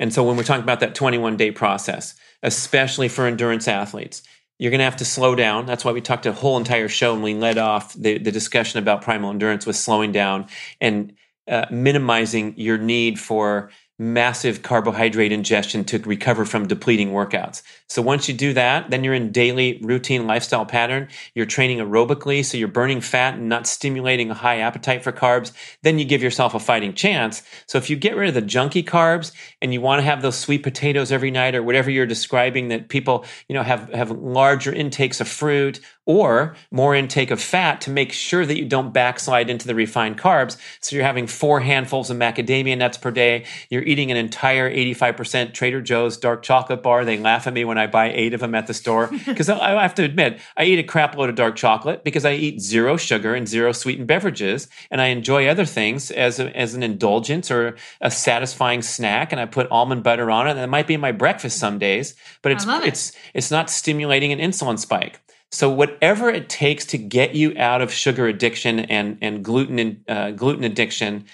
and 0.00 0.14
so 0.14 0.24
when 0.24 0.36
we're 0.36 0.44
talking 0.44 0.64
about 0.64 0.80
that 0.80 0.94
21 0.94 1.36
day 1.36 1.50
process, 1.50 2.14
especially 2.42 3.08
for 3.08 3.26
endurance 3.26 3.68
athletes, 3.68 4.22
you're 4.60 4.70
going 4.70 4.80
to 4.80 4.84
have 4.84 4.96
to 4.96 5.06
slow 5.06 5.34
down. 5.34 5.64
That's 5.64 5.86
why 5.86 5.92
we 5.92 6.02
talked 6.02 6.26
a 6.26 6.32
whole 6.32 6.58
entire 6.58 6.86
show 6.86 7.14
and 7.14 7.22
we 7.22 7.32
led 7.32 7.56
off 7.56 7.94
the, 7.94 8.18
the 8.18 8.30
discussion 8.30 8.78
about 8.78 9.00
primal 9.00 9.30
endurance 9.30 9.64
with 9.64 9.74
slowing 9.74 10.12
down 10.12 10.48
and 10.82 11.14
uh, 11.48 11.64
minimizing 11.70 12.52
your 12.58 12.76
need 12.76 13.18
for 13.18 13.70
massive 14.00 14.62
carbohydrate 14.62 15.30
ingestion 15.30 15.84
to 15.84 15.98
recover 15.98 16.46
from 16.46 16.66
depleting 16.66 17.10
workouts. 17.10 17.60
So 17.86 18.00
once 18.00 18.28
you 18.28 18.34
do 18.34 18.54
that, 18.54 18.90
then 18.90 19.04
you're 19.04 19.12
in 19.12 19.30
daily 19.30 19.78
routine 19.82 20.26
lifestyle 20.26 20.64
pattern. 20.64 21.08
You're 21.34 21.44
training 21.44 21.80
aerobically, 21.80 22.42
so 22.42 22.56
you're 22.56 22.66
burning 22.66 23.02
fat 23.02 23.34
and 23.34 23.46
not 23.46 23.66
stimulating 23.66 24.30
a 24.30 24.34
high 24.34 24.60
appetite 24.60 25.04
for 25.04 25.12
carbs. 25.12 25.52
Then 25.82 25.98
you 25.98 26.06
give 26.06 26.22
yourself 26.22 26.54
a 26.54 26.58
fighting 26.58 26.94
chance. 26.94 27.42
So 27.66 27.76
if 27.76 27.90
you 27.90 27.96
get 27.96 28.16
rid 28.16 28.28
of 28.28 28.34
the 28.34 28.40
junky 28.40 28.82
carbs 28.82 29.32
and 29.60 29.74
you 29.74 29.82
want 29.82 29.98
to 29.98 30.04
have 30.04 30.22
those 30.22 30.38
sweet 30.38 30.62
potatoes 30.62 31.12
every 31.12 31.30
night 31.30 31.54
or 31.54 31.62
whatever 31.62 31.90
you're 31.90 32.06
describing 32.06 32.68
that 32.68 32.88
people, 32.88 33.26
you 33.48 33.54
know, 33.54 33.62
have 33.62 33.92
have 33.92 34.10
larger 34.10 34.72
intakes 34.72 35.20
of 35.20 35.28
fruit 35.28 35.78
or 36.06 36.56
more 36.70 36.94
intake 36.94 37.30
of 37.30 37.40
fat 37.40 37.80
to 37.82 37.90
make 37.90 38.12
sure 38.12 38.46
that 38.46 38.56
you 38.58 38.64
don't 38.64 38.92
backslide 38.92 39.50
into 39.50 39.66
the 39.66 39.74
refined 39.74 40.18
carbs. 40.18 40.56
So 40.80 40.96
you're 40.96 41.04
having 41.04 41.26
four 41.26 41.60
handfuls 41.60 42.10
of 42.10 42.16
macadamia 42.16 42.76
nuts 42.76 42.98
per 42.98 43.10
day. 43.10 43.44
You're 43.68 43.82
eating 43.82 44.10
an 44.10 44.16
entire 44.16 44.70
85% 44.70 45.52
Trader 45.52 45.80
Joe's 45.80 46.16
dark 46.16 46.42
chocolate 46.42 46.82
bar. 46.82 47.04
They 47.04 47.18
laugh 47.18 47.46
at 47.46 47.52
me 47.52 47.64
when 47.64 47.78
I 47.78 47.86
buy 47.86 48.12
eight 48.12 48.34
of 48.34 48.40
them 48.40 48.54
at 48.54 48.66
the 48.66 48.74
store 48.74 49.08
because 49.26 49.48
I 49.48 49.80
have 49.80 49.94
to 49.96 50.02
admit, 50.02 50.40
I 50.56 50.64
eat 50.64 50.78
a 50.78 50.84
crap 50.84 51.16
load 51.16 51.28
of 51.28 51.36
dark 51.36 51.56
chocolate 51.56 52.02
because 52.02 52.24
I 52.24 52.32
eat 52.32 52.60
zero 52.60 52.96
sugar 52.96 53.34
and 53.34 53.46
zero 53.46 53.72
sweetened 53.72 54.08
beverages. 54.08 54.68
And 54.90 55.00
I 55.00 55.06
enjoy 55.06 55.46
other 55.46 55.64
things 55.64 56.10
as, 56.10 56.40
a, 56.40 56.56
as 56.56 56.74
an 56.74 56.82
indulgence 56.82 57.50
or 57.50 57.76
a 58.00 58.10
satisfying 58.10 58.82
snack. 58.82 59.32
And 59.32 59.40
I 59.40 59.46
put 59.46 59.70
almond 59.70 60.02
butter 60.02 60.30
on 60.30 60.48
it. 60.48 60.52
And 60.52 60.60
it 60.60 60.68
might 60.68 60.86
be 60.86 60.96
my 60.96 61.12
breakfast 61.12 61.58
some 61.58 61.78
days, 61.78 62.14
but 62.42 62.52
it's, 62.52 62.64
it. 62.66 62.84
it's, 62.84 63.12
it's 63.34 63.50
not 63.50 63.70
stimulating 63.70 64.32
an 64.32 64.38
insulin 64.38 64.78
spike. 64.78 65.20
So 65.52 65.68
whatever 65.70 66.30
it 66.30 66.48
takes 66.48 66.86
to 66.86 66.98
get 66.98 67.34
you 67.34 67.54
out 67.56 67.82
of 67.82 67.92
sugar 67.92 68.26
addiction 68.26 68.80
and 68.80 69.18
and 69.20 69.44
gluten 69.44 70.04
uh, 70.08 70.30
gluten 70.32 70.64
addiction, 70.64 71.24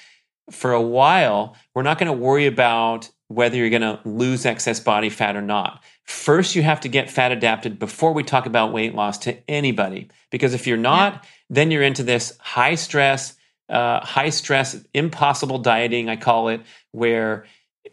for 0.51 0.73
a 0.73 0.81
while, 0.81 1.57
we're 1.75 1.83
not 1.83 1.99
going 1.99 2.07
to 2.07 2.13
worry 2.13 2.47
about 2.47 3.11
whether 3.29 3.57
you're 3.57 3.71
going 3.71 3.83
to 3.83 4.01
lose 4.05 4.47
excess 4.47 4.79
body 4.79 5.11
fat 5.11 5.37
or 5.37 5.43
not. 5.43 5.83
First, 6.05 6.55
you 6.55 6.63
have 6.63 6.81
to 6.83 6.89
get 6.89 7.11
fat 7.11 7.33
adapted 7.33 7.79
before 7.79 8.13
we 8.13 8.23
talk 8.23 8.47
about 8.47 8.73
weight 8.73 8.95
loss 8.95 9.19
to 9.19 9.37
anybody. 9.51 10.09
Because 10.31 10.55
if 10.55 10.67
you're 10.67 10.77
not, 10.77 11.15
yeah. 11.15 11.21
then 11.51 11.71
you're 11.71 11.83
into 11.83 12.05
this 12.05 12.37
high 12.39 12.77
stress, 12.77 13.35
uh, 13.69 14.01
high 14.01 14.31
stress, 14.31 14.77
impossible 14.95 15.59
dieting, 15.59 16.09
I 16.09 16.15
call 16.17 16.49
it, 16.49 16.61
where 16.93 17.47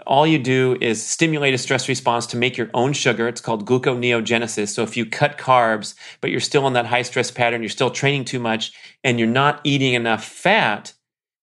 all 0.05 0.25
you 0.25 0.39
do 0.39 0.77
is 0.81 1.05
stimulate 1.05 1.53
a 1.53 1.57
stress 1.57 1.89
response 1.89 2.25
to 2.27 2.37
make 2.37 2.57
your 2.57 2.69
own 2.73 2.93
sugar. 2.93 3.27
It's 3.27 3.41
called 3.41 3.65
gluconeogenesis. 3.65 4.69
So 4.69 4.83
if 4.83 4.95
you 4.97 5.05
cut 5.05 5.37
carbs, 5.37 5.95
but 6.21 6.31
you're 6.31 6.39
still 6.39 6.67
in 6.67 6.73
that 6.73 6.85
high 6.85 7.01
stress 7.01 7.31
pattern, 7.31 7.61
you're 7.61 7.69
still 7.69 7.91
training 7.91 8.25
too 8.25 8.39
much, 8.39 8.73
and 9.03 9.19
you're 9.19 9.27
not 9.27 9.61
eating 9.63 9.93
enough 9.93 10.23
fat, 10.25 10.93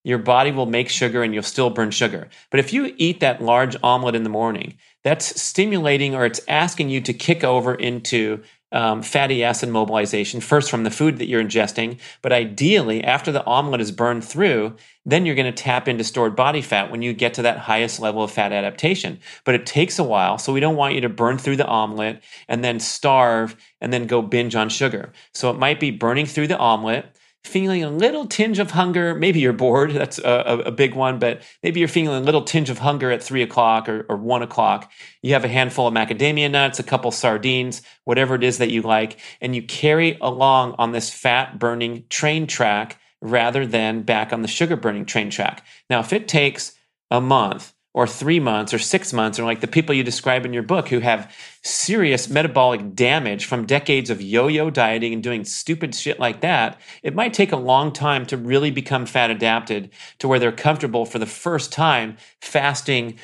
your 0.03 0.17
body 0.17 0.51
will 0.51 0.65
make 0.65 0.89
sugar 0.89 1.23
and 1.23 1.33
you'll 1.33 1.43
still 1.43 1.69
burn 1.69 1.91
sugar. 1.91 2.27
But 2.49 2.59
if 2.59 2.73
you 2.73 2.93
eat 2.97 3.19
that 3.19 3.41
large 3.41 3.75
omelet 3.83 4.15
in 4.15 4.23
the 4.23 4.29
morning, 4.29 4.77
that's 5.03 5.41
stimulating 5.41 6.15
or 6.15 6.25
it's 6.25 6.41
asking 6.47 6.89
you 6.89 7.01
to 7.01 7.13
kick 7.13 7.43
over 7.43 7.75
into 7.75 8.41
um, 8.71 9.01
fatty 9.01 9.43
acid 9.43 9.69
mobilization, 9.69 10.39
first 10.39 10.71
from 10.71 10.83
the 10.83 10.91
food 10.91 11.17
that 11.17 11.27
you're 11.27 11.43
ingesting, 11.43 11.99
but 12.21 12.31
ideally, 12.31 13.03
after 13.03 13.31
the 13.31 13.45
omelet 13.45 13.81
is 13.81 13.91
burned 13.91 14.23
through, 14.23 14.75
then 15.05 15.25
you're 15.25 15.35
going 15.35 15.51
to 15.51 15.63
tap 15.63 15.87
into 15.87 16.03
stored 16.03 16.35
body 16.35 16.61
fat 16.61 16.91
when 16.91 17.01
you 17.01 17.13
get 17.13 17.33
to 17.33 17.41
that 17.41 17.57
highest 17.57 17.99
level 17.99 18.23
of 18.23 18.31
fat 18.31 18.51
adaptation. 18.51 19.19
But 19.43 19.55
it 19.55 19.65
takes 19.65 19.99
a 19.99 20.03
while, 20.03 20.37
so 20.37 20.53
we 20.53 20.59
don't 20.59 20.75
want 20.75 20.95
you 20.95 21.01
to 21.01 21.09
burn 21.09 21.37
through 21.37 21.57
the 21.57 21.67
omelet 21.67 22.21
and 22.47 22.63
then 22.63 22.79
starve 22.79 23.55
and 23.81 23.91
then 23.91 24.07
go 24.07 24.21
binge 24.21 24.55
on 24.55 24.69
sugar. 24.69 25.11
So 25.33 25.49
it 25.49 25.57
might 25.57 25.79
be 25.79 25.91
burning 25.91 26.25
through 26.25 26.47
the 26.47 26.57
omelet, 26.57 27.05
feeling 27.43 27.83
a 27.83 27.89
little 27.89 28.27
tinge 28.27 28.59
of 28.59 28.71
hunger, 28.71 29.15
maybe 29.15 29.39
you're 29.39 29.53
bored, 29.53 29.91
that's 29.91 30.19
a, 30.19 30.63
a, 30.65 30.71
big 30.71 30.93
one, 30.93 31.17
but 31.19 31.41
maybe 31.63 31.79
you're 31.79 31.89
feeling 31.89 32.21
a 32.21 32.25
little 32.25 32.43
tinge 32.43 32.69
of 32.69 32.79
hunger 32.79 33.11
at 33.11 33.23
three 33.23 33.41
o'clock 33.41 33.89
or, 33.89 34.05
or 34.09 34.17
one 34.17 34.43
o'clock. 34.43 34.91
You 35.21 35.33
have 35.33 35.43
a 35.43 35.49
handful 35.49 35.87
of 35.87 35.93
macadamia 35.93 36.51
nuts, 36.51 36.79
a 36.79 36.83
couple 36.83 37.11
sardines, 37.11 37.81
whatever 38.03 38.35
it 38.35 38.43
is 38.43 38.59
that 38.59 38.69
you 38.69 38.83
like, 38.83 39.19
and 39.41 39.55
you 39.55 39.63
carry 39.63 40.17
along 40.21 40.75
on 40.77 40.91
this 40.91 41.11
fat 41.11 41.57
burning 41.57 42.05
train 42.09 42.45
track 42.45 42.99
rather 43.21 43.65
than 43.65 44.03
back 44.03 44.31
on 44.33 44.43
the 44.43 44.47
sugar 44.47 44.75
burning 44.75 45.05
train 45.05 45.29
track. 45.29 45.65
Now, 45.89 45.99
if 45.99 46.13
it 46.13 46.27
takes 46.27 46.73
a 47.09 47.21
month 47.21 47.73
or 47.93 48.07
three 48.07 48.39
months 48.39 48.73
or 48.73 48.79
six 48.79 49.11
months, 49.11 49.37
or 49.37 49.43
like 49.43 49.59
the 49.59 49.67
people 49.67 49.93
you 49.93 50.03
describe 50.03 50.45
in 50.45 50.53
your 50.53 50.63
book 50.63 50.89
who 50.89 50.99
have 50.99 51.33
serious 51.61 52.29
metabolic 52.29 52.95
damage 52.95 53.45
from 53.45 53.65
decades 53.65 54.09
of 54.09 54.21
yo 54.21 54.47
yo 54.47 54.69
dieting 54.69 55.13
and 55.13 55.21
doing 55.21 55.43
stupid 55.43 55.93
shit 55.93 56.19
like 56.19 56.41
that, 56.41 56.79
it 57.03 57.13
might 57.13 57.33
take 57.33 57.51
a 57.51 57.57
long 57.57 57.91
time 57.91 58.25
to 58.25 58.37
really 58.37 58.71
become 58.71 59.05
fat 59.05 59.29
adapted 59.29 59.89
to 60.19 60.27
where 60.27 60.39
they're 60.39 60.51
comfortable 60.51 61.05
for 61.05 61.19
the 61.19 61.25
first 61.25 61.71
time 61.71 62.15
fasting 62.39 63.17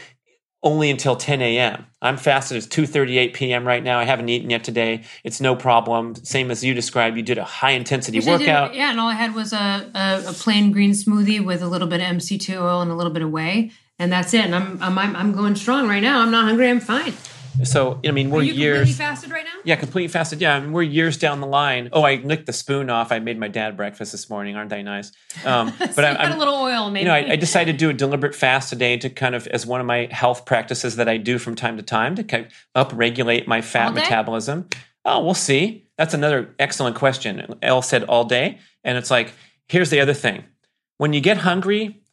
only 0.63 0.89
until 0.89 1.15
10 1.15 1.41
a.m. 1.41 1.85
I'm 2.01 2.17
fasted 2.17 2.57
at 2.57 2.69
2:38 2.69 3.33
p.m. 3.33 3.65
right 3.65 3.83
now. 3.83 3.99
I 3.99 4.05
haven't 4.05 4.27
eaten 4.27 4.49
yet 4.49 4.63
today. 4.63 5.03
It's 5.23 5.39
no 5.39 5.55
problem. 5.55 6.15
Same 6.15 6.51
as 6.51 6.63
you 6.63 6.73
described. 6.73 7.15
You 7.15 7.23
did 7.23 7.37
a 7.37 7.43
high 7.43 7.71
intensity 7.71 8.17
Which 8.17 8.27
workout. 8.27 8.71
Did, 8.71 8.79
yeah, 8.79 8.91
and 8.91 8.99
all 8.99 9.07
I 9.07 9.13
had 9.13 9.33
was 9.33 9.53
a, 9.53 9.89
a, 9.93 10.29
a, 10.29 10.33
plain 10.33 10.71
green 10.71 10.91
smoothie 10.91 11.43
with 11.43 11.61
a 11.61 11.67
little 11.67 11.87
bit 11.87 12.01
of 12.01 12.07
MCT 12.07 12.59
oil 12.59 12.81
and 12.81 12.91
a 12.91 12.95
little 12.95 13.13
bit 13.13 13.21
of 13.21 13.31
whey 13.31 13.71
and 13.99 14.11
that's 14.11 14.33
it. 14.33 14.45
And 14.45 14.55
I'm 14.55 14.81
I'm 14.81 15.15
I'm 15.15 15.31
going 15.33 15.55
strong 15.55 15.87
right 15.87 16.01
now. 16.01 16.21
I'm 16.21 16.31
not 16.31 16.45
hungry. 16.45 16.69
I'm 16.69 16.79
fine. 16.79 17.13
So 17.63 17.99
I 18.05 18.11
mean, 18.11 18.29
we're 18.29 18.41
Are 18.41 18.43
you 18.43 18.53
years. 18.53 18.77
completely 18.79 18.93
fasted 18.93 19.31
right 19.31 19.43
now? 19.43 19.59
Yeah, 19.63 19.75
completely 19.77 20.09
fasted. 20.09 20.41
Yeah, 20.41 20.55
I 20.55 20.59
mean, 20.59 20.71
we're 20.71 20.83
years 20.83 21.17
down 21.17 21.41
the 21.41 21.47
line. 21.47 21.89
Oh, 21.91 22.03
I 22.03 22.15
licked 22.15 22.45
the 22.45 22.53
spoon 22.53 22.89
off. 22.89 23.11
I 23.11 23.19
made 23.19 23.39
my 23.39 23.47
dad 23.47 23.75
breakfast 23.75 24.11
this 24.11 24.29
morning. 24.29 24.55
Aren't 24.55 24.69
they 24.69 24.83
nice? 24.83 25.11
Um, 25.43 25.73
but 25.79 25.95
so 25.95 26.03
I'm, 26.03 26.33
a 26.33 26.37
little 26.37 26.53
oil, 26.53 26.91
maybe. 26.91 27.01
You 27.01 27.07
know, 27.07 27.15
I, 27.15 27.31
I, 27.31 27.35
decided 27.35 27.73
to 27.73 27.77
do 27.77 27.89
a 27.89 27.93
deliberate 27.93 28.35
fast 28.35 28.69
today 28.69 28.97
to 28.97 29.09
kind 29.09 29.33
of 29.33 29.47
as 29.47 29.65
one 29.65 29.81
of 29.81 29.87
my 29.87 30.07
health 30.11 30.45
practices 30.45 30.97
that 30.97 31.09
I 31.09 31.17
do 31.17 31.39
from 31.39 31.55
time 31.55 31.77
to 31.77 31.83
time 31.83 32.15
to 32.15 32.23
kind 32.23 32.47
of 32.75 32.87
upregulate 32.89 33.47
my 33.47 33.61
fat 33.61 33.93
metabolism. 33.93 34.67
Oh, 35.03 35.23
we'll 35.23 35.33
see. 35.33 35.87
That's 35.97 36.13
another 36.13 36.53
excellent 36.59 36.95
question. 36.95 37.55
Elle 37.63 37.81
said 37.81 38.03
all 38.03 38.25
day, 38.25 38.59
and 38.83 38.97
it's 38.97 39.09
like 39.09 39.33
here's 39.67 39.89
the 39.89 39.99
other 39.99 40.13
thing: 40.13 40.43
when 40.97 41.13
you 41.13 41.21
get 41.21 41.37
hungry, 41.37 42.03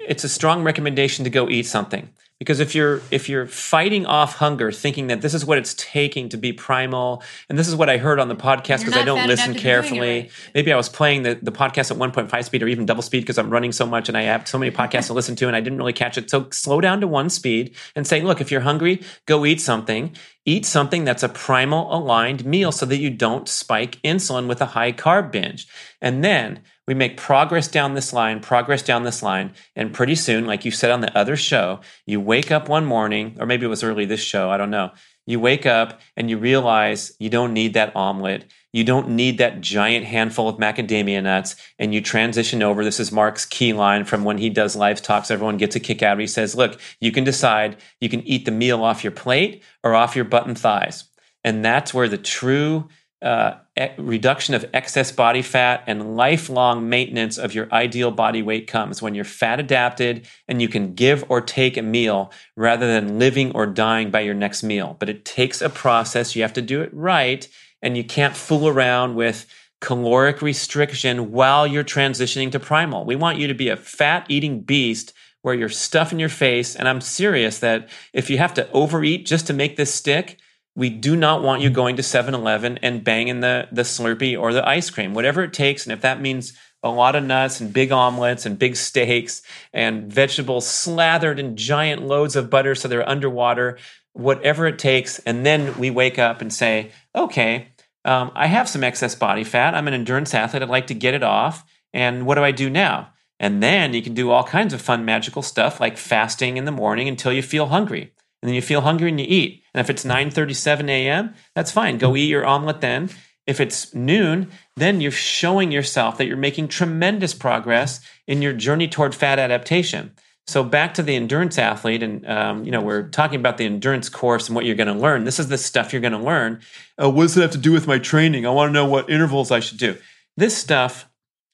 it's 0.00 0.24
a 0.24 0.28
strong 0.28 0.62
recommendation 0.62 1.24
to 1.24 1.30
go 1.30 1.48
eat 1.48 1.66
something. 1.66 2.10
Because 2.40 2.58
if 2.58 2.74
you're 2.74 3.02
if 3.10 3.28
you're 3.28 3.46
fighting 3.46 4.06
off 4.06 4.36
hunger 4.36 4.72
thinking 4.72 5.08
that 5.08 5.20
this 5.20 5.34
is 5.34 5.44
what 5.44 5.58
it's 5.58 5.74
taking 5.74 6.30
to 6.30 6.38
be 6.38 6.54
primal 6.54 7.22
and 7.50 7.58
this 7.58 7.68
is 7.68 7.76
what 7.76 7.90
i 7.90 7.98
heard 7.98 8.18
on 8.18 8.28
the 8.28 8.34
podcast 8.34 8.78
because 8.78 8.96
i 8.96 9.04
don't 9.04 9.28
listen 9.28 9.52
carefully. 9.54 10.20
right. 10.20 10.30
maybe 10.54 10.72
i 10.72 10.76
was 10.76 10.88
playing 10.88 11.22
the, 11.22 11.38
the 11.42 11.52
podcast 11.52 11.90
at 11.90 11.98
1.5 11.98 12.44
speed 12.44 12.62
or 12.62 12.68
even 12.68 12.86
double 12.86 13.02
speed 13.02 13.20
because 13.20 13.36
i'm 13.36 13.50
running 13.50 13.72
so 13.72 13.84
much 13.84 14.08
and 14.08 14.16
i 14.16 14.22
have 14.22 14.48
so 14.48 14.58
many 14.58 14.72
podcasts 14.72 15.08
to 15.08 15.12
listen 15.12 15.36
to 15.36 15.48
and 15.48 15.54
i 15.54 15.60
didn't 15.60 15.78
really 15.78 15.92
catch 15.92 16.16
it. 16.16 16.30
So 16.30 16.48
slow 16.50 16.80
down 16.80 17.02
to 17.02 17.06
one 17.06 17.28
speed 17.28 17.76
and 17.94 18.06
say 18.06 18.22
look 18.22 18.40
if 18.40 18.50
you're 18.50 18.62
hungry 18.62 19.02
go 19.26 19.44
eat 19.44 19.60
something. 19.60 20.16
Eat 20.46 20.64
something 20.64 21.04
that's 21.04 21.22
a 21.22 21.28
primal 21.28 21.94
aligned 21.94 22.46
meal 22.46 22.72
so 22.72 22.86
that 22.86 22.96
you 22.96 23.10
don't 23.10 23.46
spike 23.46 24.00
insulin 24.02 24.48
with 24.48 24.62
a 24.62 24.66
high 24.66 24.90
carb 24.90 25.30
binge. 25.30 25.68
And 26.00 26.24
then 26.24 26.62
we 26.90 26.94
make 26.94 27.16
progress 27.16 27.68
down 27.68 27.94
this 27.94 28.12
line, 28.12 28.40
progress 28.40 28.82
down 28.82 29.04
this 29.04 29.22
line, 29.22 29.52
and 29.76 29.94
pretty 29.94 30.16
soon, 30.16 30.44
like 30.44 30.64
you 30.64 30.72
said 30.72 30.90
on 30.90 31.02
the 31.02 31.16
other 31.16 31.36
show, 31.36 31.78
you 32.04 32.20
wake 32.20 32.50
up 32.50 32.68
one 32.68 32.84
morning, 32.84 33.36
or 33.38 33.46
maybe 33.46 33.64
it 33.64 33.68
was 33.68 33.84
early 33.84 34.06
this 34.06 34.18
show, 34.18 34.50
I 34.50 34.56
don't 34.56 34.72
know. 34.72 34.90
You 35.24 35.38
wake 35.38 35.66
up 35.66 36.00
and 36.16 36.28
you 36.28 36.36
realize 36.36 37.12
you 37.20 37.30
don't 37.30 37.52
need 37.52 37.74
that 37.74 37.94
omelet. 37.94 38.52
You 38.72 38.82
don't 38.82 39.10
need 39.10 39.38
that 39.38 39.60
giant 39.60 40.04
handful 40.04 40.48
of 40.48 40.56
macadamia 40.56 41.22
nuts, 41.22 41.54
and 41.78 41.94
you 41.94 42.00
transition 42.00 42.60
over. 42.60 42.82
This 42.82 42.98
is 42.98 43.12
Mark's 43.12 43.46
key 43.46 43.72
line 43.72 44.04
from 44.04 44.24
when 44.24 44.38
he 44.38 44.50
does 44.50 44.74
live 44.74 45.00
talks. 45.00 45.30
Everyone 45.30 45.58
gets 45.58 45.76
a 45.76 45.80
kick 45.80 46.02
out 46.02 46.14
of. 46.14 46.18
He 46.18 46.26
says, 46.26 46.56
"Look, 46.56 46.80
you 46.98 47.12
can 47.12 47.22
decide. 47.22 47.76
You 48.00 48.08
can 48.08 48.26
eat 48.26 48.46
the 48.46 48.50
meal 48.50 48.82
off 48.82 49.04
your 49.04 49.12
plate 49.12 49.62
or 49.84 49.94
off 49.94 50.16
your 50.16 50.24
button 50.24 50.56
thighs." 50.56 51.04
And 51.44 51.64
that's 51.64 51.94
where 51.94 52.08
the 52.08 52.18
true 52.18 52.88
uh, 53.22 53.54
reduction 53.98 54.54
of 54.54 54.64
excess 54.72 55.12
body 55.12 55.42
fat 55.42 55.84
and 55.86 56.16
lifelong 56.16 56.88
maintenance 56.88 57.36
of 57.36 57.54
your 57.54 57.68
ideal 57.72 58.10
body 58.10 58.42
weight 58.42 58.66
comes 58.66 59.02
when 59.02 59.14
you're 59.14 59.24
fat 59.24 59.60
adapted 59.60 60.26
and 60.48 60.62
you 60.62 60.68
can 60.68 60.94
give 60.94 61.24
or 61.28 61.40
take 61.40 61.76
a 61.76 61.82
meal 61.82 62.32
rather 62.56 62.86
than 62.86 63.18
living 63.18 63.52
or 63.52 63.66
dying 63.66 64.10
by 64.10 64.20
your 64.20 64.34
next 64.34 64.62
meal. 64.62 64.96
But 64.98 65.10
it 65.10 65.24
takes 65.24 65.60
a 65.60 65.68
process. 65.68 66.34
You 66.34 66.42
have 66.42 66.54
to 66.54 66.62
do 66.62 66.80
it 66.80 66.92
right, 66.94 67.46
and 67.82 67.96
you 67.96 68.04
can't 68.04 68.36
fool 68.36 68.68
around 68.68 69.16
with 69.16 69.46
caloric 69.80 70.42
restriction 70.42 71.32
while 71.32 71.66
you're 71.66 71.84
transitioning 71.84 72.52
to 72.52 72.60
primal. 72.60 73.04
We 73.04 73.16
want 73.16 73.38
you 73.38 73.48
to 73.48 73.54
be 73.54 73.68
a 73.68 73.76
fat 73.76 74.26
eating 74.28 74.60
beast 74.60 75.12
where 75.42 75.54
you're 75.54 75.70
stuffing 75.70 76.20
your 76.20 76.28
face. 76.28 76.76
And 76.76 76.86
I'm 76.86 77.00
serious 77.00 77.58
that 77.60 77.88
if 78.12 78.28
you 78.28 78.38
have 78.38 78.54
to 78.54 78.70
overeat 78.72 79.24
just 79.24 79.46
to 79.46 79.54
make 79.54 79.76
this 79.76 79.94
stick, 79.94 80.38
we 80.76 80.88
do 80.90 81.16
not 81.16 81.42
want 81.42 81.62
you 81.62 81.70
going 81.70 81.96
to 81.96 82.02
7-Eleven 82.02 82.78
and 82.78 83.04
banging 83.04 83.40
the, 83.40 83.68
the 83.72 83.82
Slurpee 83.82 84.40
or 84.40 84.52
the 84.52 84.66
ice 84.66 84.90
cream, 84.90 85.14
whatever 85.14 85.42
it 85.42 85.52
takes. 85.52 85.84
And 85.84 85.92
if 85.92 86.00
that 86.02 86.20
means 86.20 86.52
a 86.82 86.90
lot 86.90 87.16
of 87.16 87.24
nuts 87.24 87.60
and 87.60 87.72
big 87.72 87.92
omelets 87.92 88.46
and 88.46 88.58
big 88.58 88.76
steaks 88.76 89.42
and 89.72 90.10
vegetables 90.12 90.66
slathered 90.66 91.38
in 91.38 91.56
giant 91.56 92.02
loads 92.02 92.36
of 92.36 92.50
butter 92.50 92.74
so 92.74 92.88
they're 92.88 93.08
underwater, 93.08 93.78
whatever 94.12 94.66
it 94.66 94.78
takes. 94.78 95.18
And 95.20 95.44
then 95.44 95.76
we 95.78 95.90
wake 95.90 96.18
up 96.18 96.40
and 96.40 96.52
say, 96.52 96.92
okay, 97.14 97.68
um, 98.04 98.30
I 98.34 98.46
have 98.46 98.68
some 98.68 98.84
excess 98.84 99.14
body 99.14 99.44
fat. 99.44 99.74
I'm 99.74 99.88
an 99.88 99.94
endurance 99.94 100.34
athlete. 100.34 100.62
I'd 100.62 100.68
like 100.68 100.86
to 100.86 100.94
get 100.94 101.14
it 101.14 101.22
off. 101.22 101.64
And 101.92 102.24
what 102.24 102.36
do 102.36 102.44
I 102.44 102.52
do 102.52 102.70
now? 102.70 103.12
And 103.38 103.62
then 103.62 103.94
you 103.94 104.02
can 104.02 104.14
do 104.14 104.30
all 104.30 104.44
kinds 104.44 104.72
of 104.72 104.80
fun, 104.80 105.04
magical 105.04 105.42
stuff 105.42 105.80
like 105.80 105.96
fasting 105.96 106.56
in 106.56 106.64
the 106.64 106.72
morning 106.72 107.08
until 107.08 107.32
you 107.32 107.42
feel 107.42 107.66
hungry 107.66 108.12
and 108.42 108.48
then 108.48 108.54
you 108.54 108.62
feel 108.62 108.82
hungry 108.82 109.10
and 109.10 109.20
you 109.20 109.26
eat. 109.28 109.59
And 109.74 109.80
if 109.80 109.90
it's 109.90 110.04
9:37 110.04 110.88
a.m., 110.88 111.34
that's 111.54 111.72
fine. 111.72 111.98
Go 111.98 112.16
eat 112.16 112.26
your 112.26 112.46
omelet 112.46 112.80
then. 112.80 113.10
If 113.46 113.60
it's 113.60 113.94
noon, 113.94 114.50
then 114.76 115.00
you're 115.00 115.10
showing 115.10 115.72
yourself 115.72 116.18
that 116.18 116.26
you're 116.26 116.36
making 116.36 116.68
tremendous 116.68 117.34
progress 117.34 118.00
in 118.26 118.42
your 118.42 118.52
journey 118.52 118.86
toward 118.86 119.14
fat 119.14 119.38
adaptation. 119.38 120.12
So 120.46 120.64
back 120.64 120.94
to 120.94 121.02
the 121.02 121.14
endurance 121.14 121.58
athlete, 121.58 122.02
and 122.02 122.26
um, 122.28 122.64
you 122.64 122.70
know 122.70 122.80
we're 122.80 123.08
talking 123.08 123.38
about 123.38 123.56
the 123.56 123.66
endurance 123.66 124.08
course 124.08 124.48
and 124.48 124.56
what 124.56 124.64
you're 124.64 124.74
going 124.74 124.92
to 124.92 125.00
learn. 125.00 125.24
This 125.24 125.38
is 125.38 125.48
the 125.48 125.58
stuff 125.58 125.92
you're 125.92 126.02
going 126.02 126.12
to 126.12 126.18
learn. 126.18 126.60
Uh, 127.00 127.10
what 127.10 127.22
does 127.22 127.36
it 127.36 127.42
have 127.42 127.50
to 127.52 127.58
do 127.58 127.72
with 127.72 127.86
my 127.86 127.98
training? 127.98 128.46
I 128.46 128.50
want 128.50 128.68
to 128.68 128.72
know 128.72 128.86
what 128.86 129.08
intervals 129.08 129.50
I 129.50 129.60
should 129.60 129.78
do. 129.78 129.96
This 130.36 130.56
stuff, 130.56 131.08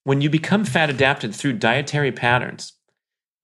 when 0.04 0.20
you 0.20 0.30
become 0.30 0.64
fat 0.64 0.90
adapted 0.90 1.34
through 1.34 1.54
dietary 1.54 2.12
patterns, 2.12 2.72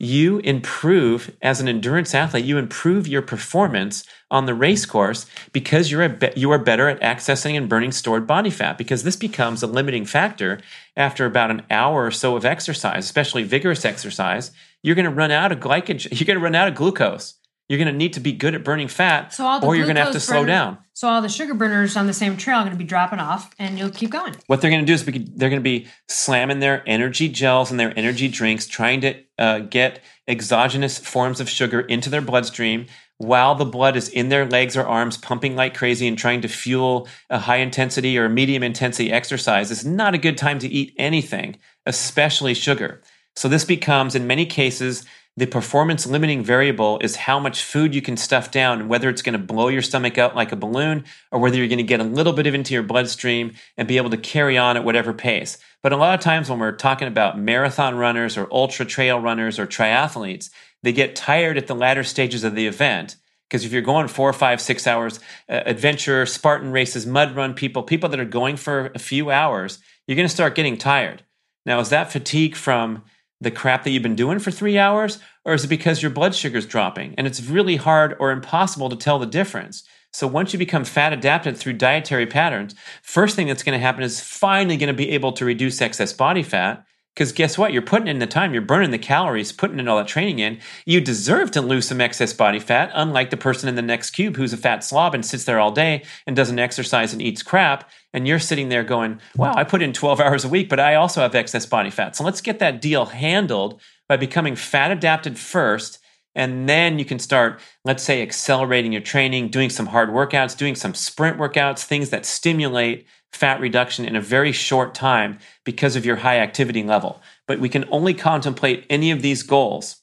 you 0.03 0.39
improve 0.41 1.35
as 1.41 1.61
an 1.61 1.69
endurance 1.69 2.13
athlete 2.13 2.45
you 2.45 2.59
improve 2.59 3.07
your 3.07 3.23
performance 3.23 4.05
on 4.33 4.47
the 4.47 4.55
race 4.55 4.85
course 4.85 5.27
because 5.53 5.91
you're 5.91 6.09
be- 6.09 6.33
you 6.35 6.51
are 6.51 6.59
better 6.59 6.89
at 6.89 7.01
accessing 7.01 7.57
and 7.57 7.69
burning 7.69 7.93
stored 7.93 8.27
body 8.27 8.51
fat 8.51 8.77
because 8.77 9.05
this 9.05 9.17
becomes 9.17 9.63
a 9.63 9.67
limiting 9.67 10.05
factor 10.05 10.61
after 10.97 11.25
about 11.25 11.53
an 11.53 11.63
hour 11.71 12.05
or 12.07 12.11
so 12.11 12.35
of 12.35 12.45
exercise 12.45 13.05
especially 13.05 13.45
vigorous 13.45 13.85
exercise 13.85 14.51
you're 14.83 14.97
going 14.97 15.05
to 15.05 15.11
run 15.11 15.31
out 15.31 15.53
of 15.53 15.61
glycogen 15.61 16.09
you're 16.21 16.27
going 16.27 16.39
to 16.39 16.45
run 16.45 16.55
out 16.55 16.69
of 16.69 16.75
glucose. 16.75 17.35
You're 17.69 17.79
going 17.79 17.93
to 17.93 17.97
need 17.97 18.13
to 18.15 18.21
be 18.21 18.33
good 18.33 18.55
at 18.55 18.65
burning 18.65 18.89
fat 18.89 19.33
so 19.33 19.61
or 19.63 19.75
you're 19.75 19.87
going 19.87 19.97
to 19.97 20.05
have 20.05 20.13
to 20.13 20.21
slow 20.21 20.45
down. 20.45 20.77
so 20.93 21.09
all 21.09 21.23
the 21.23 21.29
sugar 21.29 21.55
burners 21.55 21.97
on 21.97 22.07
the 22.07 22.13
same 22.13 22.37
trail 22.37 22.59
are 22.59 22.65
going 22.65 22.73
to 22.73 22.77
be 22.77 22.85
dropping 22.85 23.19
off 23.19 23.55
and 23.59 23.79
you'll 23.79 23.89
keep 23.89 24.11
going. 24.11 24.35
What 24.47 24.61
they're 24.61 24.71
going 24.71 24.85
to 24.85 24.87
do 24.87 24.93
is 24.93 25.05
they're 25.05 25.49
going 25.49 25.53
to 25.53 25.61
be 25.61 25.87
slamming 26.07 26.61
their 26.61 26.83
energy 26.87 27.29
gels 27.29 27.71
and 27.71 27.81
their 27.81 27.97
energy 27.99 28.29
drinks 28.29 28.67
trying 28.67 29.01
to 29.03 29.15
uh, 29.43 29.59
get 29.59 30.01
exogenous 30.29 30.99
forms 30.99 31.41
of 31.41 31.51
sugar 31.51 31.81
into 31.81 32.09
their 32.09 32.21
bloodstream 32.21 32.87
while 33.19 33.57
the 33.57 33.65
blood 33.65 33.97
is 33.97 34.09
in 34.09 34.29
their 34.29 34.47
legs 34.47 34.77
or 34.77 34.87
arms 34.87 35.17
pumping 35.17 35.57
like 35.57 35.75
crazy 35.75 36.07
and 36.07 36.17
trying 36.17 36.41
to 36.41 36.49
fuel 36.49 37.09
a 37.29 37.41
high 37.41 37.57
intensity 37.57 38.17
or 38.17 38.29
medium 38.29 38.63
intensity 38.63 39.11
exercise 39.11 39.73
is 39.73 39.85
not 39.85 40.15
a 40.15 40.19
good 40.19 40.39
time 40.39 40.61
to 40.61 40.69
eat 40.69 40.95
anything 40.97 41.57
especially 41.87 42.55
sugar. 42.55 43.03
So 43.35 43.49
this 43.49 43.65
becomes 43.65 44.15
in 44.15 44.29
many 44.29 44.47
cases 44.47 45.05
the 45.37 45.47
performance 45.47 46.07
limiting 46.07 46.45
variable 46.45 46.99
is 47.01 47.17
how 47.17 47.39
much 47.39 47.63
food 47.63 47.95
you 47.95 48.03
can 48.03 48.19
stuff 48.19 48.51
down 48.51 48.81
and 48.81 48.89
whether 48.91 49.09
it's 49.09 49.23
going 49.23 49.33
to 49.33 49.39
blow 49.39 49.69
your 49.69 49.81
stomach 49.81 50.19
out 50.19 50.37
like 50.37 50.53
a 50.53 50.57
balloon 50.57 51.05
or 51.31 51.39
whether 51.41 51.57
you're 51.57 51.69
going 51.69 51.79
to 51.79 51.85
get 51.85 52.01
a 52.01 52.05
little 52.05 52.35
bit 52.35 52.47
of 52.47 52.55
into 52.55 52.75
your 52.75 52.83
bloodstream 52.83 53.55
and 53.79 53.89
be 53.89 53.97
able 53.97 54.11
to 54.11 54.19
carry 54.19 54.59
on 54.59 54.77
at 54.77 54.85
whatever 54.85 55.15
pace. 55.15 55.57
But 55.83 55.93
a 55.93 55.97
lot 55.97 56.15
of 56.15 56.21
times 56.21 56.51
when 56.51 56.59
we're 56.59 56.77
talking 56.77 57.09
about 57.09 57.39
marathon 57.39 57.97
runners 57.97 58.37
or 58.37 58.47
ultra 58.53 58.85
trail 58.85 59.19
runners 59.19 59.59
or 59.59 59.67
triathletes, 59.67 60.51
they 60.83 60.93
get 60.93 61.17
tired 61.17 61.57
at 61.57 61.67
the 61.67 61.75
latter 61.75 62.05
stages 62.05 62.45
of 62.45 62.55
the 62.55 62.67
event. 62.67 63.17
Because 63.49 63.65
if 63.65 63.73
you're 63.73 63.83
going 63.83 64.09
four, 64.09 64.33
five, 64.35 64.61
six 64.61 64.87
hours, 64.87 65.19
uh, 65.49 65.63
adventure, 65.65 66.27
Spartan 66.27 66.73
races, 66.73 67.07
mud 67.07 67.35
run 67.35 67.55
people, 67.55 67.83
people 67.83 68.09
that 68.11 68.21
are 68.21 68.25
going 68.25 68.57
for 68.57 68.93
a 68.95 68.99
few 68.99 69.31
hours, 69.31 69.79
you're 70.07 70.17
going 70.17 70.29
to 70.29 70.35
start 70.35 70.55
getting 70.55 70.77
tired. 70.77 71.23
Now, 71.65 71.81
is 71.81 71.91
that 71.91 72.13
fatigue 72.13 72.57
from 72.57 73.03
the 73.43 73.51
crap 73.51 73.85
that 73.85 73.91
you've 73.91 74.03
been 74.03 74.17
doing 74.17 74.39
for 74.39 74.51
three 74.51 74.79
hours? 74.79 75.19
Or 75.45 75.53
is 75.55 75.65
it 75.65 75.69
because 75.69 76.01
your 76.01 76.11
blood 76.11 76.35
sugar's 76.35 76.67
dropping? 76.67 77.15
And 77.19 77.27
it's 77.27 77.43
really 77.43 77.77
hard 77.77 78.17
or 78.21 78.31
impossible 78.31 78.89
to 78.89 78.97
tell 78.97 79.19
the 79.19 79.27
difference. 79.27 79.83
So 80.13 80.27
once 80.27 80.53
you 80.53 80.59
become 80.59 80.85
fat 80.85 81.13
adapted 81.13 81.57
through 81.57 81.75
dietary 81.75 82.27
patterns, 82.27 82.75
first 83.03 83.35
thing 83.35 83.47
that's 83.47 83.63
going 83.63 83.79
to 83.79 83.85
happen 83.85 84.05
is 84.05 84.21
finally 84.21 84.77
going 84.77 84.89
to 84.89 84.95
be 84.95 85.11
able 85.11 85.33
to 85.33 85.45
reduce 85.45 85.81
excess 85.81 86.13
body 86.13 86.43
fat. 86.43 86.85
Because 87.15 87.33
guess 87.33 87.59
what? 87.59 87.73
You're 87.73 87.83
putting 87.83 88.09
in 88.09 88.21
the 88.21 88.27
time, 88.27 88.55
you're 88.55 88.63
burning 88.63 88.91
the 88.91 88.99
calories, 88.99 89.53
putting 89.53 89.79
in 89.79 89.87
all 89.87 89.99
that 89.99 90.09
training 90.09 90.39
in. 90.39 90.59
You 90.87 91.01
deserve 91.01 91.51
to 91.51 91.61
lose 91.61 91.87
some 91.87 92.01
excess 92.01 92.33
body 92.33 92.59
fat, 92.59 92.91
unlike 92.95 93.29
the 93.29 93.37
person 93.37 93.69
in 93.69 93.75
the 93.75 93.83
next 93.83 94.11
cube 94.11 94.37
who's 94.37 94.55
a 94.55 94.57
fat 94.57 94.83
slob 94.83 95.15
and 95.15 95.25
sits 95.25 95.45
there 95.45 95.61
all 95.61 95.73
day 95.73 96.05
and 96.27 96.35
doesn't 96.35 96.59
exercise 96.59 97.13
and 97.13 97.21
eats 97.21 97.43
crap. 97.43 97.91
And 98.15 98.27
you're 98.27 98.39
sitting 98.39 98.71
there 98.71 98.83
going, 98.83 99.21
wow, 99.37 99.53
I 99.55 99.65
put 99.65 99.83
in 99.83 99.93
12 99.93 100.21
hours 100.23 100.45
a 100.45 100.49
week, 100.49 100.71
but 100.71 100.81
I 100.81 100.95
also 100.95 101.21
have 101.21 101.35
excess 101.35 101.67
body 101.67 101.91
fat. 101.91 102.17
So 102.17 102.25
let's 102.25 102.41
get 102.41 102.61
that 102.61 102.81
deal 102.81 103.07
handled 103.07 103.81
by 104.09 104.17
becoming 104.17 104.57
fat 104.57 104.91
adapted 104.91 105.39
first. 105.39 105.99
And 106.35 106.67
then 106.67 106.99
you 106.99 107.05
can 107.05 107.19
start, 107.19 107.61
let's 107.85 108.03
say, 108.03 108.23
accelerating 108.23 108.93
your 108.93 109.03
training, 109.03 109.51
doing 109.51 109.69
some 109.69 109.87
hard 109.87 110.09
workouts, 110.09 110.57
doing 110.57 110.75
some 110.75 110.95
sprint 110.95 111.37
workouts, 111.37 111.85
things 111.85 112.09
that 112.09 112.25
stimulate 112.25 113.07
fat 113.33 113.61
reduction 113.61 114.05
in 114.05 114.17
a 114.17 114.21
very 114.21 114.53
short 114.53 114.95
time 114.95 115.39
because 115.65 115.97
of 115.97 116.05
your 116.05 116.17
high 116.17 116.39
activity 116.39 116.83
level. 116.83 117.21
But 117.47 117.61
we 117.61 117.69
can 117.69 117.87
only 117.91 118.15
contemplate 118.15 118.87
any 118.91 119.11
of 119.11 119.23
these 119.23 119.43
goals 119.43 119.97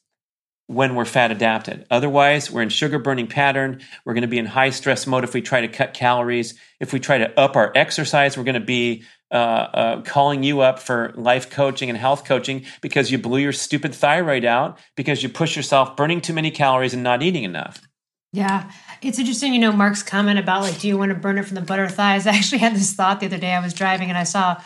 when 0.67 0.93
we're 0.93 1.05
fat 1.05 1.31
adapted. 1.31 1.85
Otherwise, 1.89 2.51
we're 2.51 2.61
in 2.61 2.69
sugar 2.69 2.99
burning 2.99 3.25
pattern. 3.25 3.81
We're 4.05 4.13
going 4.13 4.21
to 4.21 4.27
be 4.27 4.37
in 4.37 4.45
high 4.45 4.69
stress 4.69 5.07
mode 5.07 5.23
if 5.23 5.33
we 5.33 5.41
try 5.41 5.61
to 5.61 5.67
cut 5.67 5.95
calories. 5.95 6.53
If 6.79 6.93
we 6.93 6.99
try 6.99 7.17
to 7.17 7.39
up 7.39 7.55
our 7.55 7.71
exercise, 7.75 8.37
we're 8.37 8.43
going 8.43 8.53
to 8.53 8.59
be 8.59 9.03
uh, 9.31 9.35
uh, 9.35 10.01
calling 10.01 10.43
you 10.43 10.61
up 10.61 10.77
for 10.79 11.11
life 11.15 11.49
coaching 11.49 11.89
and 11.89 11.97
health 11.97 12.23
coaching 12.23 12.65
because 12.81 13.11
you 13.11 13.17
blew 13.17 13.39
your 13.39 13.51
stupid 13.51 13.95
thyroid 13.95 14.45
out 14.45 14.77
because 14.95 15.23
you 15.23 15.29
push 15.29 15.55
yourself 15.55 15.95
burning 15.95 16.21
too 16.21 16.33
many 16.33 16.51
calories 16.51 16.93
and 16.93 17.03
not 17.03 17.23
eating 17.23 17.43
enough. 17.43 17.81
Yeah. 18.31 18.71
It's 19.01 19.17
interesting, 19.19 19.53
you 19.53 19.59
know, 19.59 19.71
Mark's 19.71 20.03
comment 20.03 20.39
about 20.39 20.61
like, 20.61 20.79
do 20.79 20.87
you 20.87 20.97
want 20.97 21.09
to 21.09 21.15
burn 21.15 21.37
it 21.37 21.45
from 21.45 21.55
the 21.55 21.61
butter 21.61 21.87
thighs? 21.87 22.27
I 22.27 22.31
actually 22.31 22.59
had 22.59 22.75
this 22.75 22.93
thought 22.93 23.19
the 23.19 23.25
other 23.27 23.37
day. 23.37 23.53
I 23.53 23.59
was 23.61 23.73
driving 23.73 24.09
and 24.09 24.17
I 24.17 24.23
saw 24.23 24.61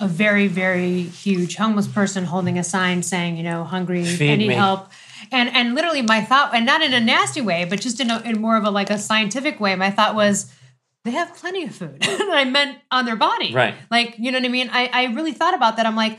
a 0.00 0.08
very, 0.08 0.46
very 0.48 1.02
huge 1.02 1.56
homeless 1.56 1.86
person 1.86 2.24
holding 2.24 2.58
a 2.58 2.64
sign 2.64 3.02
saying, 3.02 3.36
you 3.36 3.42
know, 3.42 3.64
hungry, 3.64 4.04
Feed 4.04 4.30
any 4.30 4.48
me. 4.48 4.54
help. 4.54 4.90
And 5.30 5.50
and 5.50 5.74
literally 5.74 6.00
my 6.02 6.22
thought, 6.22 6.54
and 6.54 6.64
not 6.64 6.80
in 6.82 6.94
a 6.94 7.00
nasty 7.00 7.42
way, 7.42 7.66
but 7.66 7.80
just 7.80 8.00
in, 8.00 8.10
a, 8.10 8.20
in 8.22 8.40
more 8.40 8.56
of 8.56 8.64
a 8.64 8.70
like 8.70 8.88
a 8.90 8.98
scientific 8.98 9.60
way, 9.60 9.76
my 9.76 9.90
thought 9.90 10.14
was, 10.14 10.50
they 11.04 11.10
have 11.10 11.34
plenty 11.36 11.64
of 11.64 11.74
food. 11.74 11.98
I 12.02 12.44
meant 12.44 12.78
on 12.90 13.04
their 13.04 13.16
body. 13.16 13.52
Right. 13.54 13.74
Like, 13.90 14.16
you 14.18 14.32
know 14.32 14.38
what 14.38 14.46
I 14.46 14.48
mean? 14.48 14.70
I, 14.72 14.90
I 14.92 15.04
really 15.12 15.32
thought 15.32 15.54
about 15.54 15.76
that. 15.76 15.84
I'm 15.86 15.96
like, 15.96 16.18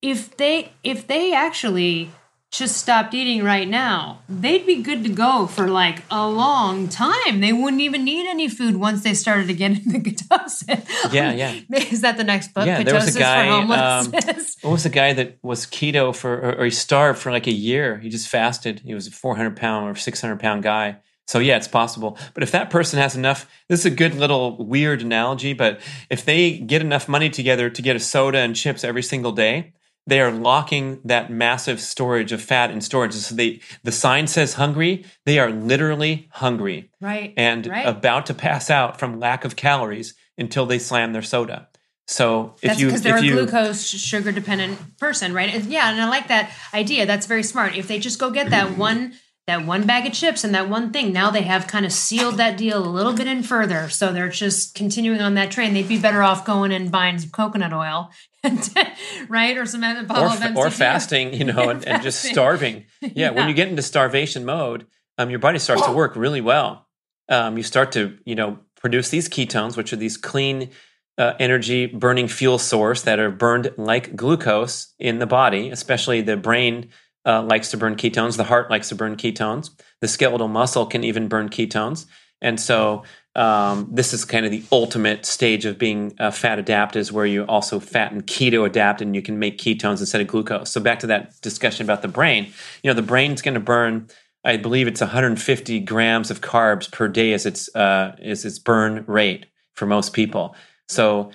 if 0.00 0.36
they 0.38 0.72
if 0.82 1.06
they 1.06 1.34
actually 1.34 2.10
just 2.50 2.78
stopped 2.78 3.12
eating 3.12 3.44
right 3.44 3.68
now, 3.68 4.20
they'd 4.28 4.64
be 4.64 4.82
good 4.82 5.04
to 5.04 5.10
go 5.10 5.46
for 5.46 5.68
like 5.68 6.02
a 6.10 6.26
long 6.26 6.88
time. 6.88 7.40
They 7.40 7.52
wouldn't 7.52 7.82
even 7.82 8.04
need 8.04 8.26
any 8.26 8.48
food 8.48 8.76
once 8.76 9.02
they 9.02 9.12
started 9.12 9.50
again 9.50 9.82
in 9.84 9.92
the 9.92 10.00
ketosis. 10.00 10.86
Yeah, 11.12 11.32
yeah. 11.32 11.60
Is 11.90 12.00
that 12.00 12.16
the 12.16 12.24
next 12.24 12.54
book? 12.54 12.66
Yeah, 12.66 12.82
there 12.82 12.94
was 12.94 13.14
a 13.14 13.18
guy. 13.18 13.48
Um, 13.48 13.68
what 14.10 14.72
was 14.72 14.82
the 14.82 14.88
guy 14.88 15.12
that 15.12 15.38
was 15.42 15.66
keto 15.66 16.14
for, 16.14 16.34
or, 16.34 16.60
or 16.60 16.64
he 16.64 16.70
starved 16.70 17.18
for 17.18 17.30
like 17.30 17.46
a 17.46 17.52
year? 17.52 17.98
He 17.98 18.08
just 18.08 18.28
fasted. 18.28 18.80
He 18.80 18.94
was 18.94 19.06
a 19.06 19.10
400 19.10 19.56
pound 19.56 19.88
or 19.88 19.94
600 19.94 20.40
pound 20.40 20.62
guy. 20.62 20.98
So 21.26 21.38
yeah, 21.38 21.58
it's 21.58 21.68
possible. 21.68 22.18
But 22.32 22.42
if 22.42 22.50
that 22.52 22.70
person 22.70 22.98
has 22.98 23.14
enough, 23.14 23.48
this 23.68 23.80
is 23.80 23.86
a 23.86 23.90
good 23.90 24.14
little 24.14 24.56
weird 24.64 25.02
analogy. 25.02 25.52
But 25.52 25.80
if 26.08 26.24
they 26.24 26.58
get 26.58 26.80
enough 26.80 27.08
money 27.08 27.28
together 27.28 27.68
to 27.68 27.82
get 27.82 27.96
a 27.96 28.00
soda 28.00 28.38
and 28.38 28.56
chips 28.56 28.82
every 28.82 29.02
single 29.02 29.32
day, 29.32 29.74
they 30.08 30.20
are 30.20 30.32
locking 30.32 31.00
that 31.04 31.30
massive 31.30 31.80
storage 31.80 32.32
of 32.32 32.40
fat 32.40 32.70
in 32.70 32.80
storage. 32.80 33.12
So 33.12 33.34
they, 33.34 33.60
the 33.82 33.92
sign 33.92 34.26
says 34.26 34.54
hungry. 34.54 35.04
They 35.26 35.38
are 35.38 35.50
literally 35.50 36.28
hungry 36.32 36.90
right. 36.98 37.34
and 37.36 37.66
right. 37.66 37.86
about 37.86 38.24
to 38.26 38.34
pass 38.34 38.70
out 38.70 38.98
from 38.98 39.20
lack 39.20 39.44
of 39.44 39.54
calories 39.54 40.14
until 40.38 40.64
they 40.64 40.78
slam 40.78 41.12
their 41.12 41.22
soda. 41.22 41.68
So 42.06 42.54
if 42.62 42.70
That's 42.70 42.80
you 42.80 42.86
because 42.86 43.02
they're 43.02 43.18
a 43.18 43.22
you 43.22 43.32
glucose 43.32 43.86
sugar 43.86 44.32
dependent 44.32 44.96
person, 44.96 45.34
right? 45.34 45.54
And 45.54 45.66
yeah, 45.66 45.90
and 45.90 46.00
I 46.00 46.08
like 46.08 46.28
that 46.28 46.50
idea. 46.72 47.04
That's 47.04 47.26
very 47.26 47.42
smart. 47.42 47.76
If 47.76 47.86
they 47.86 47.98
just 47.98 48.18
go 48.18 48.30
get 48.30 48.48
that 48.48 48.78
one 48.78 49.12
that 49.48 49.64
one 49.64 49.86
bag 49.86 50.06
of 50.06 50.12
chips 50.12 50.44
and 50.44 50.54
that 50.54 50.68
one 50.68 50.92
thing, 50.92 51.10
now 51.10 51.30
they 51.30 51.40
have 51.40 51.66
kind 51.66 51.86
of 51.86 51.90
sealed 51.92 52.36
that 52.36 52.58
deal 52.58 52.78
a 52.84 52.88
little 52.88 53.14
bit 53.14 53.26
in 53.26 53.42
further. 53.42 53.88
So 53.88 54.12
they're 54.12 54.28
just 54.28 54.74
continuing 54.74 55.22
on 55.22 55.34
that 55.34 55.50
train. 55.50 55.72
They'd 55.72 55.88
be 55.88 55.98
better 55.98 56.22
off 56.22 56.44
going 56.44 56.70
and 56.70 56.92
buying 56.92 57.18
some 57.18 57.30
coconut 57.30 57.72
oil, 57.72 58.10
right, 59.28 59.56
or 59.56 59.64
some 59.66 59.82
or, 59.82 60.30
fa- 60.30 60.52
or 60.54 60.70
fasting, 60.70 61.32
you 61.32 61.44
know, 61.44 61.70
and, 61.70 61.82
and 61.86 62.02
just 62.02 62.22
starving. 62.30 62.84
Yeah, 63.00 63.08
Yeah. 63.14 63.30
when 63.30 63.48
you 63.48 63.54
get 63.54 63.68
into 63.68 63.80
starvation 63.82 64.44
mode, 64.44 64.86
um, 65.16 65.30
your 65.30 65.38
body 65.38 65.58
starts 65.58 65.84
to 65.86 65.92
work 65.92 66.14
really 66.14 66.42
well. 66.42 66.86
Um, 67.30 67.56
you 67.56 67.62
start 67.62 67.92
to, 67.92 68.18
you 68.26 68.34
know, 68.34 68.58
produce 68.76 69.08
these 69.08 69.28
ketones, 69.30 69.76
which 69.78 69.92
are 69.92 69.96
these 69.96 70.16
clean 70.18 70.70
uh, 71.16 71.32
energy 71.40 71.86
burning 71.86 72.28
fuel 72.28 72.58
source 72.58 73.02
that 73.02 73.18
are 73.18 73.30
burned 73.30 73.72
like 73.78 74.14
glucose 74.14 74.94
in 74.98 75.18
the 75.18 75.26
body. 75.26 75.70
Especially 75.70 76.20
the 76.20 76.36
brain 76.36 76.90
uh, 77.28 77.42
likes 77.42 77.70
to 77.70 77.76
burn 77.76 77.94
ketones. 77.94 78.36
The 78.36 78.44
heart 78.44 78.70
likes 78.70 78.88
to 78.88 78.94
burn 78.94 79.16
ketones. 79.16 79.70
The 80.00 80.08
skeletal 80.08 80.48
muscle 80.48 80.86
can 80.86 81.04
even 81.04 81.28
burn 81.28 81.50
ketones. 81.50 82.06
And 82.40 82.58
so 82.58 83.02
um, 83.36 83.88
this 83.92 84.12
is 84.14 84.24
kind 84.24 84.46
of 84.46 84.50
the 84.50 84.62
ultimate 84.72 85.26
stage 85.26 85.64
of 85.64 85.78
being 85.78 86.14
uh, 86.18 86.30
fat 86.30 86.58
adapt 86.58 86.96
is 86.96 87.12
where 87.12 87.26
you 87.26 87.44
also 87.44 87.78
fat 87.80 88.12
and 88.12 88.26
keto 88.26 88.64
adapt 88.64 89.02
and 89.02 89.14
you 89.14 89.22
can 89.22 89.38
make 89.38 89.58
ketones 89.58 90.00
instead 90.00 90.20
of 90.20 90.26
glucose. 90.26 90.70
So 90.70 90.80
back 90.80 91.00
to 91.00 91.06
that 91.08 91.40
discussion 91.42 91.84
about 91.84 92.02
the 92.02 92.08
brain, 92.08 92.46
you 92.82 92.90
know, 92.90 92.94
the 92.94 93.02
brain's 93.02 93.42
going 93.42 93.54
to 93.54 93.60
burn, 93.60 94.08
I 94.44 94.56
believe 94.56 94.88
it's 94.88 95.00
150 95.00 95.80
grams 95.80 96.30
of 96.30 96.40
carbs 96.40 96.90
per 96.90 97.08
day 97.08 97.32
as 97.32 97.44
its, 97.44 97.74
uh, 97.74 98.16
is 98.18 98.44
its 98.44 98.58
burn 98.58 99.04
rate 99.06 99.46
for 99.74 99.84
most 99.84 100.14
people. 100.14 100.56
So 100.88 101.30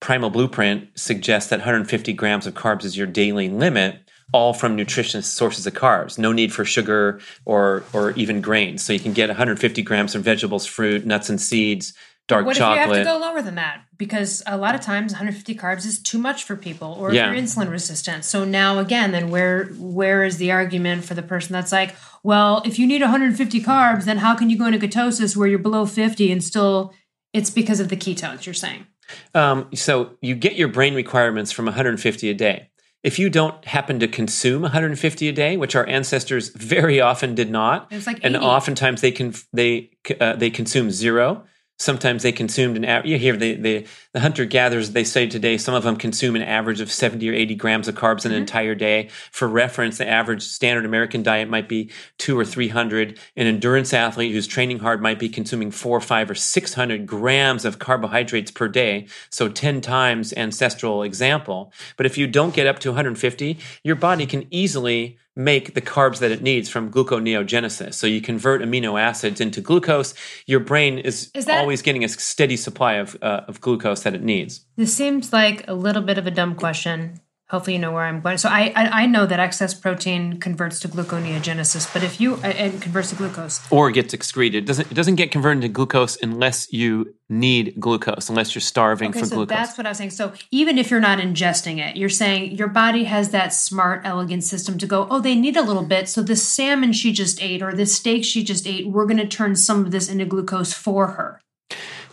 Primal 0.00 0.30
Blueprint 0.30 0.90
suggests 0.96 1.50
that 1.50 1.60
150 1.60 2.12
grams 2.12 2.46
of 2.46 2.54
carbs 2.54 2.84
is 2.84 2.96
your 2.96 3.06
daily 3.06 3.48
limit 3.48 4.07
all 4.32 4.52
from 4.52 4.76
nutritious 4.76 5.26
sources 5.26 5.66
of 5.66 5.72
carbs. 5.74 6.18
No 6.18 6.32
need 6.32 6.52
for 6.52 6.64
sugar 6.64 7.20
or 7.44 7.84
or 7.92 8.10
even 8.12 8.40
grains. 8.40 8.82
So 8.82 8.92
you 8.92 9.00
can 9.00 9.12
get 9.12 9.28
150 9.28 9.82
grams 9.82 10.12
from 10.12 10.22
vegetables, 10.22 10.66
fruit, 10.66 11.06
nuts 11.06 11.30
and 11.30 11.40
seeds, 11.40 11.94
dark 12.26 12.44
What 12.44 12.56
chocolate. 12.56 12.78
if 12.82 12.88
you 12.88 12.94
have 12.96 13.06
to 13.06 13.20
go 13.20 13.26
lower 13.26 13.40
than 13.40 13.54
that? 13.54 13.82
Because 13.96 14.42
a 14.46 14.56
lot 14.58 14.74
of 14.74 14.82
times 14.82 15.12
150 15.12 15.54
carbs 15.54 15.86
is 15.86 15.98
too 15.98 16.18
much 16.18 16.44
for 16.44 16.56
people, 16.56 16.94
or 17.00 17.12
Yeah. 17.12 17.30
if 17.30 17.34
you're 17.34 17.42
insulin 17.42 17.70
resistant. 17.70 18.24
So 18.24 18.44
now 18.44 18.78
again, 18.78 19.12
then 19.12 19.30
where 19.30 19.66
where 19.78 20.22
is 20.24 20.36
the 20.36 20.52
argument 20.52 21.04
for 21.04 21.14
the 21.14 21.22
person 21.22 21.52
that's 21.54 21.72
like, 21.72 21.94
well, 22.22 22.62
if 22.66 22.78
you 22.78 22.86
need 22.86 23.00
150 23.00 23.60
carbs, 23.62 24.04
then 24.04 24.18
how 24.18 24.34
can 24.34 24.50
you 24.50 24.58
go 24.58 24.66
into 24.66 24.78
ketosis 24.78 25.36
where 25.36 25.48
you're 25.48 25.58
below 25.58 25.86
50 25.86 26.30
and 26.30 26.44
still 26.44 26.92
it's 27.32 27.50
because 27.50 27.80
of 27.80 27.88
the 27.88 27.96
ketones 27.96 28.44
you're 28.44 28.54
saying? 28.54 28.86
Um, 29.34 29.68
so 29.74 30.18
you 30.20 30.34
get 30.34 30.56
your 30.56 30.68
brain 30.68 30.94
requirements 30.94 31.50
from 31.50 31.64
150 31.64 32.28
a 32.28 32.34
day. 32.34 32.68
If 33.08 33.18
you 33.18 33.30
don't 33.30 33.64
happen 33.64 33.98
to 34.00 34.06
consume 34.06 34.60
150 34.60 35.28
a 35.28 35.32
day, 35.32 35.56
which 35.56 35.74
our 35.74 35.86
ancestors 35.86 36.50
very 36.50 37.00
often 37.00 37.34
did 37.34 37.50
not, 37.50 37.90
like 38.06 38.20
and 38.22 38.36
oftentimes 38.36 39.00
they 39.00 39.12
can 39.12 39.32
they 39.50 39.92
uh, 40.20 40.36
they 40.36 40.50
consume 40.50 40.90
zero. 40.90 41.46
Sometimes 41.78 42.22
they 42.22 42.32
consumed 42.32 42.76
an 42.76 42.84
average. 42.84 43.10
You 43.10 43.18
hear 43.18 43.36
the, 43.36 43.54
the, 43.54 43.86
the 44.12 44.20
hunter 44.20 44.44
gatherers, 44.44 44.90
they 44.90 45.04
say 45.04 45.26
today, 45.26 45.56
some 45.58 45.74
of 45.74 45.84
them 45.84 45.96
consume 45.96 46.36
an 46.36 46.42
average 46.42 46.80
of 46.80 46.90
70 46.90 47.28
or 47.28 47.32
80 47.34 47.54
grams 47.54 47.88
of 47.88 47.94
carbs 47.94 48.18
Mm-hmm. 48.18 48.32
an 48.32 48.34
entire 48.34 48.74
day. 48.74 49.08
For 49.30 49.46
reference, 49.46 49.98
the 49.98 50.08
average 50.08 50.42
standard 50.42 50.84
American 50.84 51.22
diet 51.22 51.48
might 51.48 51.68
be 51.68 51.90
two 52.18 52.38
or 52.38 52.44
300. 52.44 53.18
An 53.36 53.46
endurance 53.46 53.94
athlete 53.94 54.32
who's 54.32 54.46
training 54.46 54.80
hard 54.80 55.00
might 55.00 55.18
be 55.18 55.28
consuming 55.28 55.70
four, 55.70 56.00
five, 56.00 56.30
or 56.30 56.34
600 56.34 57.06
grams 57.06 57.64
of 57.64 57.78
carbohydrates 57.78 58.50
per 58.50 58.68
day. 58.68 59.06
So 59.30 59.48
10 59.48 59.80
times 59.80 60.32
ancestral 60.36 61.02
example. 61.02 61.72
But 61.96 62.06
if 62.06 62.18
you 62.18 62.26
don't 62.26 62.54
get 62.54 62.66
up 62.66 62.78
to 62.80 62.90
150, 62.90 63.58
your 63.84 63.96
body 63.96 64.26
can 64.26 64.46
easily 64.50 65.18
make 65.38 65.74
the 65.74 65.80
carbs 65.80 66.18
that 66.18 66.32
it 66.32 66.42
needs 66.42 66.68
from 66.68 66.90
gluconeogenesis. 66.90 67.94
So 67.94 68.06
you 68.08 68.20
convert 68.20 68.60
amino 68.60 69.00
acids 69.00 69.40
into 69.40 69.60
glucose. 69.60 70.12
Your 70.46 70.60
brain 70.60 70.98
is, 70.98 71.30
Is 71.32 71.44
that- 71.44 71.60
always 71.60 71.80
getting 71.80 72.02
a 72.04 72.08
steady 72.08 72.56
supply 72.56 72.94
of, 72.94 73.16
uh, 73.22 73.42
of 73.46 73.60
glucose 73.60 74.02
that 74.02 74.14
it 74.14 74.22
needs. 74.22 74.66
This 74.76 74.92
seems 74.92 75.32
like 75.32 75.64
a 75.68 75.74
little 75.74 76.02
bit 76.02 76.18
of 76.18 76.26
a 76.26 76.30
dumb 76.32 76.56
question. 76.56 77.20
Hopefully, 77.50 77.74
you 77.76 77.78
know 77.80 77.92
where 77.92 78.04
I'm 78.04 78.20
going. 78.20 78.38
So, 78.38 78.48
I 78.48 78.72
I, 78.76 79.02
I 79.02 79.06
know 79.06 79.24
that 79.26 79.40
excess 79.40 79.72
protein 79.72 80.38
converts 80.38 80.80
to 80.80 80.88
gluconeogenesis, 80.88 81.92
but 81.92 82.02
if 82.02 82.20
you 82.20 82.34
uh, 82.34 82.48
and 82.48 82.80
converts 82.82 83.10
to 83.10 83.16
glucose, 83.16 83.60
Or 83.70 83.90
gets 83.90 84.12
excreted. 84.12 84.64
It 84.64 84.66
doesn't, 84.66 84.90
it 84.90 84.94
doesn't 84.94 85.16
get 85.16 85.30
converted 85.30 85.62
to 85.62 85.68
glucose 85.68 86.18
unless 86.22 86.72
you 86.72 87.14
need 87.28 87.74
glucose, 87.78 88.28
unless 88.28 88.54
you're 88.54 88.60
starving 88.60 89.10
Okay, 89.10 89.20
for 89.20 89.26
so 89.26 89.36
glucose. 89.36 89.56
that's 89.56 89.78
what 89.78 89.86
I 89.86 89.90
was 89.90 89.98
saying. 89.98 90.10
So 90.10 90.32
even 90.50 90.78
if 90.78 90.90
you're 90.90 91.00
not 91.00 91.18
ingesting 91.18 91.78
it, 91.78 91.96
you're 91.96 92.08
saying 92.08 92.52
your 92.52 92.68
body 92.68 93.04
has 93.04 93.30
that 93.30 93.52
smart, 93.52 94.02
elegant 94.04 94.44
system 94.44 94.78
to 94.78 94.86
go, 94.86 95.06
oh, 95.10 95.20
they 95.20 95.34
need 95.34 95.56
a 95.56 95.62
little 95.62 95.84
bit. 95.84 96.08
So 96.08 96.22
this 96.22 96.46
salmon 96.46 96.92
she 96.92 97.12
just 97.12 97.42
ate 97.42 97.62
or 97.62 97.72
this 97.72 97.94
steak 97.94 98.24
she 98.24 98.42
just 98.42 98.66
ate, 98.66 98.88
we're 98.88 99.06
going 99.06 99.18
to 99.18 99.26
turn 99.26 99.56
some 99.56 99.84
of 99.84 99.90
this 99.90 100.08
into 100.08 100.24
glucose 100.24 100.72
for 100.72 101.08
her. 101.08 101.40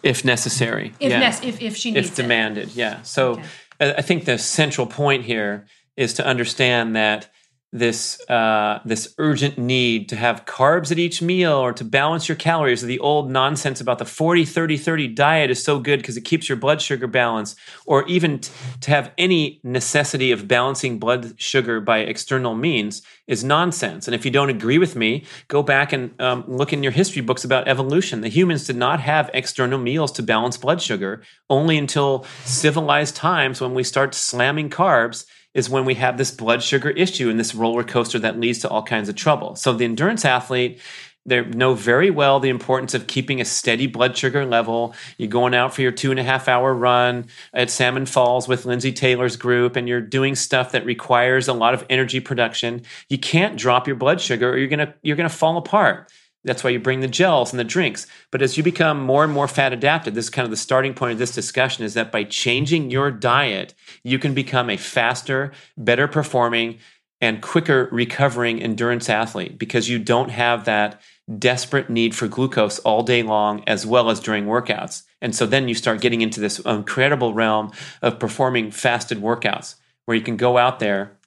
if 0.04 0.24
necessary. 0.26 0.94
If 1.00 1.12
yeah. 1.12 1.40
if, 1.44 1.62
if 1.62 1.78
she 1.78 1.92
needs 1.92 2.08
it. 2.08 2.12
if 2.12 2.16
demanded. 2.16 2.76
Yeah. 2.76 3.02
So 3.04 3.34
Okay. 3.34 3.44
I 3.80 4.02
think 4.02 4.26
the 4.26 4.38
central 4.38 4.88
point 4.88 5.26
here 5.26 5.66
is 5.98 6.14
to 6.16 6.26
understand 6.26 6.96
that 6.96 7.30
this 7.76 8.22
uh, 8.30 8.80
this 8.86 9.14
urgent 9.18 9.58
need 9.58 10.08
to 10.08 10.16
have 10.16 10.46
carbs 10.46 10.92
at 10.94 10.98
each 10.98 11.22
meal 11.22 11.52
or 11.52 11.74
to 11.74 11.84
balance 11.84 12.30
your 12.30 12.38
calories. 12.38 12.82
Or 12.82 12.88
the 12.88 13.00
old 13.00 13.30
nonsense 13.30 13.82
about 13.82 14.00
the 14.00 14.06
40 14.06 14.46
30 14.46 14.78
30 14.78 15.08
diet 15.10 15.52
is 15.52 15.62
so 15.62 15.80
good 15.80 16.00
because 16.00 16.16
it 16.16 16.22
keeps 16.22 16.48
your 16.48 16.56
blood 16.56 16.82
sugar 16.82 17.06
balanced 17.06 17.58
or 17.86 18.08
even 18.08 18.40
t- 18.40 18.52
to 18.80 18.92
have 18.92 19.12
any 19.18 19.60
necessity 19.64 20.32
of 20.32 20.48
balancing 20.48 21.00
blood 21.00 21.40
sugar 21.40 21.82
by 21.82 22.00
external 22.00 22.56
means 22.56 23.02
is 23.28 23.44
nonsense. 23.44 24.08
And 24.08 24.16
if 24.16 24.24
you 24.24 24.32
don't 24.32 24.50
agree 24.50 24.78
with 24.78 24.96
me 24.96 25.26
go 25.50 25.62
back 25.62 25.92
and 25.92 26.20
um, 26.22 26.46
look 26.48 26.72
in 26.72 26.82
your 26.82 26.94
history 26.94 27.22
books 27.22 27.44
about 27.44 27.68
evolution. 27.68 28.22
The 28.22 28.30
humans 28.30 28.66
did 28.66 28.78
not 28.78 29.02
have 29.02 29.30
external 29.34 29.80
meals 29.80 30.14
to 30.14 30.24
balance 30.24 30.56
blood 30.56 30.82
sugar. 30.82 31.24
Only 31.50 31.78
until 31.78 32.26
civilized 32.46 33.18
times 33.18 33.60
when 33.60 33.74
we 33.74 33.84
start 33.84 34.16
slamming 34.16 34.70
carbs 34.70 35.26
is 35.56 35.70
when 35.70 35.86
we 35.86 35.96
have 35.96 36.18
this 36.18 36.30
blood 36.30 36.62
sugar 36.62 36.92
issue 36.92 37.30
and 37.30 37.40
this 37.40 37.56
roller 37.56 37.84
coaster 37.84 38.20
that 38.20 38.40
leads 38.40 38.60
to 38.60 38.70
all 38.70 38.84
kinds 38.84 39.10
of 39.10 39.16
trouble. 39.16 39.56
So 39.56 39.74
the 39.74 39.86
endurance 39.86 40.26
athlete, 40.26 40.80
they 41.26 41.44
know 41.44 41.74
very 41.74 42.12
well 42.12 42.40
the 42.40 42.50
importance 42.50 42.94
of 42.94 43.08
keeping 43.08 43.42
a 43.42 43.46
steady 43.46 43.88
blood 43.88 44.16
sugar 44.16 44.46
level. 44.46 44.94
You're 45.18 45.30
going 45.30 45.56
out 45.56 45.74
for 45.74 45.82
your 45.82 45.92
two 45.92 46.12
and 46.12 46.20
a 46.20 46.24
half 46.24 46.48
hour 46.48 46.72
run 46.72 47.28
at 47.54 47.72
Salmon 47.72 48.06
Falls 48.06 48.48
with 48.48 48.66
Lindsay 48.66 48.92
Taylor's 48.92 49.36
group, 49.36 49.76
and 49.76 49.88
you're 49.88 50.02
doing 50.02 50.36
stuff 50.36 50.74
that 50.74 50.86
requires 50.86 51.48
a 51.48 51.54
lot 51.54 51.74
of 51.74 51.84
energy 51.90 52.20
production. 52.20 52.84
You 53.10 53.18
can't 53.18 53.58
drop 53.58 53.88
your 53.88 53.96
blood 53.96 54.22
sugar, 54.22 54.52
or 54.52 54.58
you're 54.58 54.68
gonna 54.68 54.94
you're 55.02 55.16
gonna 55.16 55.30
fall 55.30 55.58
apart. 55.58 56.12
That's 56.46 56.64
why 56.64 56.70
you 56.70 56.80
bring 56.80 57.02
the 57.02 57.08
gels 57.08 57.52
and 57.52 57.60
the 57.60 57.64
drinks. 57.64 58.06
But 58.32 58.42
as 58.42 58.56
you 58.56 58.64
become 58.64 59.02
more 59.02 59.24
and 59.24 59.34
more 59.34 59.48
fat 59.48 59.74
adapted, 59.74 60.14
this 60.14 60.26
is 60.26 60.30
kind 60.30 60.46
of 60.46 60.52
the 60.52 60.58
starting 60.58 60.94
point 60.94 61.14
of 61.14 61.18
this 61.18 61.34
discussion 61.34 61.84
is 61.84 61.96
that 61.96 62.12
by 62.12 62.24
changing 62.24 62.92
your 62.92 63.12
diet, 63.12 63.74
you 64.04 64.20
can 64.20 64.34
become 64.34 64.70
a 64.70 64.78
faster, 64.78 65.52
better 65.76 66.08
performing, 66.08 66.78
and 67.20 67.42
quicker 67.42 67.90
recovering 67.92 68.62
endurance 68.62 69.10
athlete 69.10 69.58
because 69.58 69.90
you 69.90 69.98
don't 69.98 70.30
have 70.30 70.66
that 70.66 71.02
desperate 71.40 71.90
need 71.90 72.14
for 72.14 72.28
glucose 72.28 72.78
all 72.80 73.02
day 73.02 73.24
long 73.24 73.64
as 73.66 73.86
well 73.86 74.12
as 74.12 74.20
during 74.20 74.46
workouts. 74.46 75.04
And 75.22 75.36
so 75.36 75.48
then 75.48 75.68
you 75.68 75.74
start 75.74 76.02
getting 76.02 76.22
into 76.22 76.40
this 76.40 76.60
incredible 76.60 77.34
realm 77.34 77.72
of 78.04 78.20
performing 78.20 78.70
fasted 78.70 79.18
workouts 79.18 79.76
where 80.06 80.16
you 80.16 80.24
can 80.24 80.38
go 80.38 80.58
out 80.58 80.80
there 80.80 81.18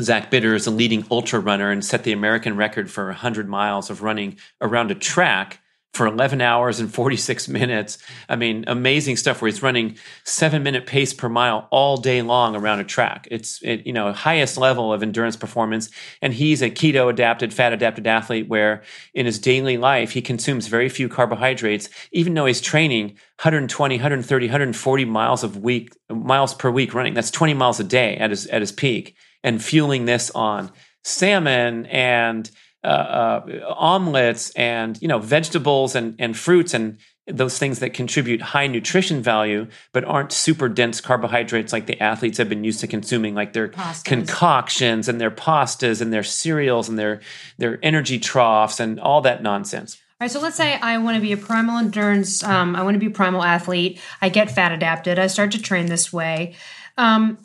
Zach 0.00 0.30
Bitter 0.30 0.54
is 0.54 0.66
a 0.66 0.70
leading 0.70 1.04
ultra 1.10 1.40
runner 1.40 1.70
and 1.70 1.84
set 1.84 2.04
the 2.04 2.12
American 2.12 2.56
record 2.56 2.90
for 2.90 3.06
100 3.06 3.48
miles 3.48 3.90
of 3.90 4.02
running 4.02 4.38
around 4.60 4.90
a 4.90 4.94
track 4.94 5.60
for 5.94 6.06
11 6.06 6.40
hours 6.40 6.78
and 6.78 6.94
46 6.94 7.48
minutes. 7.48 7.98
I 8.28 8.36
mean, 8.36 8.64
amazing 8.68 9.16
stuff 9.16 9.42
where 9.42 9.50
he's 9.50 9.62
running 9.62 9.96
seven 10.22 10.62
minute 10.62 10.86
pace 10.86 11.12
per 11.12 11.28
mile 11.28 11.66
all 11.72 11.96
day 11.96 12.22
long 12.22 12.54
around 12.54 12.78
a 12.78 12.84
track. 12.84 13.26
It's, 13.30 13.60
it, 13.62 13.84
you 13.84 13.92
know, 13.92 14.12
highest 14.12 14.56
level 14.56 14.92
of 14.92 15.02
endurance 15.02 15.34
performance. 15.34 15.90
And 16.22 16.32
he's 16.32 16.62
a 16.62 16.70
keto 16.70 17.10
adapted, 17.10 17.52
fat 17.52 17.72
adapted 17.72 18.06
athlete 18.06 18.48
where 18.48 18.82
in 19.12 19.26
his 19.26 19.40
daily 19.40 19.76
life, 19.76 20.12
he 20.12 20.22
consumes 20.22 20.68
very 20.68 20.88
few 20.88 21.08
carbohydrates, 21.08 21.88
even 22.12 22.34
though 22.34 22.46
he's 22.46 22.60
training 22.60 23.08
120, 23.40 23.96
130, 23.96 24.46
140 24.46 25.04
miles 25.04 25.42
of 25.42 25.56
week, 25.56 25.96
miles 26.08 26.54
per 26.54 26.70
week 26.70 26.94
running. 26.94 27.14
That's 27.14 27.30
20 27.30 27.54
miles 27.54 27.80
a 27.80 27.84
day 27.84 28.16
at 28.18 28.30
his, 28.30 28.46
at 28.46 28.60
his 28.60 28.70
peak 28.70 29.16
and 29.42 29.62
fueling 29.62 30.04
this 30.04 30.30
on 30.32 30.70
salmon 31.04 31.86
and 31.86 32.50
uh, 32.84 32.86
uh, 32.86 33.74
omelets 33.76 34.50
and 34.50 35.00
you 35.02 35.08
know 35.08 35.18
vegetables 35.18 35.94
and, 35.94 36.14
and 36.18 36.36
fruits 36.36 36.74
and 36.74 36.98
those 37.26 37.58
things 37.58 37.80
that 37.80 37.92
contribute 37.92 38.40
high 38.40 38.66
nutrition 38.66 39.20
value 39.20 39.66
but 39.92 40.04
aren't 40.04 40.32
super 40.32 40.68
dense 40.68 41.00
carbohydrates 41.00 41.72
like 41.72 41.86
the 41.86 42.00
athletes 42.00 42.38
have 42.38 42.48
been 42.48 42.64
used 42.64 42.80
to 42.80 42.86
consuming 42.86 43.34
like 43.34 43.52
their 43.52 43.68
pastas. 43.68 44.04
concoctions 44.04 45.08
and 45.08 45.20
their 45.20 45.30
pastas 45.30 46.00
and 46.00 46.12
their 46.12 46.22
cereals 46.22 46.88
and 46.88 46.98
their 46.98 47.20
their 47.58 47.78
energy 47.82 48.18
troughs 48.18 48.80
and 48.80 49.00
all 49.00 49.20
that 49.20 49.42
nonsense 49.42 49.98
all 50.20 50.24
right, 50.24 50.30
so 50.32 50.40
let's 50.40 50.56
say 50.56 50.74
I 50.74 50.98
want 50.98 51.14
to 51.14 51.20
be 51.20 51.30
a 51.30 51.36
primal 51.36 51.78
endurance, 51.78 52.42
um, 52.42 52.74
I 52.74 52.82
want 52.82 52.96
to 52.96 52.98
be 52.98 53.06
a 53.06 53.10
primal 53.10 53.44
athlete. 53.44 54.00
I 54.20 54.30
get 54.30 54.50
fat 54.50 54.72
adapted. 54.72 55.16
I 55.16 55.28
start 55.28 55.52
to 55.52 55.62
train 55.62 55.86
this 55.86 56.12
way. 56.12 56.56
Um, 56.96 57.38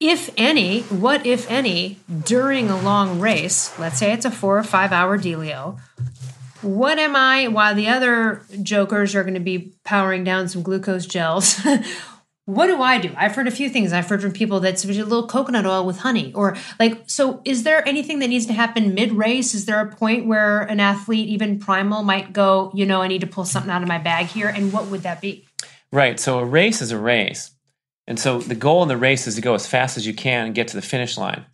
if 0.00 0.30
any, 0.36 0.82
what 0.82 1.26
if 1.26 1.50
any, 1.50 1.98
during 2.24 2.70
a 2.70 2.80
long 2.80 3.18
race, 3.18 3.76
let's 3.78 3.98
say 3.98 4.12
it's 4.12 4.24
a 4.24 4.30
four 4.30 4.58
or 4.58 4.62
five 4.62 4.92
hour 4.92 5.18
dealio, 5.18 5.78
what 6.62 6.98
am 6.98 7.16
I, 7.16 7.48
while 7.48 7.74
the 7.74 7.88
other 7.88 8.42
jokers 8.62 9.14
are 9.14 9.22
going 9.22 9.34
to 9.34 9.40
be 9.40 9.72
powering 9.84 10.24
down 10.24 10.48
some 10.48 10.62
glucose 10.62 11.06
gels, 11.06 11.60
what 12.44 12.66
do 12.66 12.80
I 12.80 12.98
do? 12.98 13.12
I've 13.16 13.34
heard 13.34 13.46
a 13.46 13.52
few 13.52 13.68
things. 13.68 13.92
I've 13.92 14.08
heard 14.08 14.22
from 14.22 14.32
people 14.32 14.60
that's 14.60 14.84
a 14.84 14.88
little 14.88 15.26
coconut 15.26 15.66
oil 15.66 15.84
with 15.84 15.98
honey, 15.98 16.32
or 16.32 16.56
like, 16.78 17.02
so 17.06 17.42
is 17.44 17.62
there 17.64 17.86
anything 17.86 18.20
that 18.20 18.28
needs 18.28 18.46
to 18.46 18.52
happen 18.52 18.94
mid 18.94 19.12
race? 19.12 19.54
Is 19.54 19.66
there 19.66 19.80
a 19.80 19.94
point 19.94 20.26
where 20.26 20.60
an 20.60 20.80
athlete, 20.80 21.28
even 21.28 21.58
primal, 21.58 22.02
might 22.02 22.32
go, 22.32 22.70
you 22.74 22.86
know, 22.86 23.02
I 23.02 23.08
need 23.08 23.20
to 23.20 23.26
pull 23.26 23.44
something 23.44 23.70
out 23.70 23.82
of 23.82 23.88
my 23.88 23.98
bag 23.98 24.26
here? 24.26 24.48
And 24.48 24.72
what 24.72 24.86
would 24.86 25.02
that 25.02 25.20
be? 25.20 25.46
Right. 25.92 26.18
So 26.18 26.38
a 26.38 26.44
race 26.44 26.80
is 26.80 26.90
a 26.90 26.98
race. 26.98 27.50
And 28.08 28.18
so 28.18 28.38
the 28.38 28.54
goal 28.54 28.82
in 28.82 28.88
the 28.88 28.96
race 28.96 29.26
is 29.26 29.34
to 29.34 29.42
go 29.42 29.54
as 29.54 29.66
fast 29.66 29.98
as 29.98 30.06
you 30.06 30.14
can 30.14 30.46
and 30.46 30.54
get 30.54 30.68
to 30.68 30.76
the 30.76 30.82
finish 30.82 31.18
line. 31.18 31.44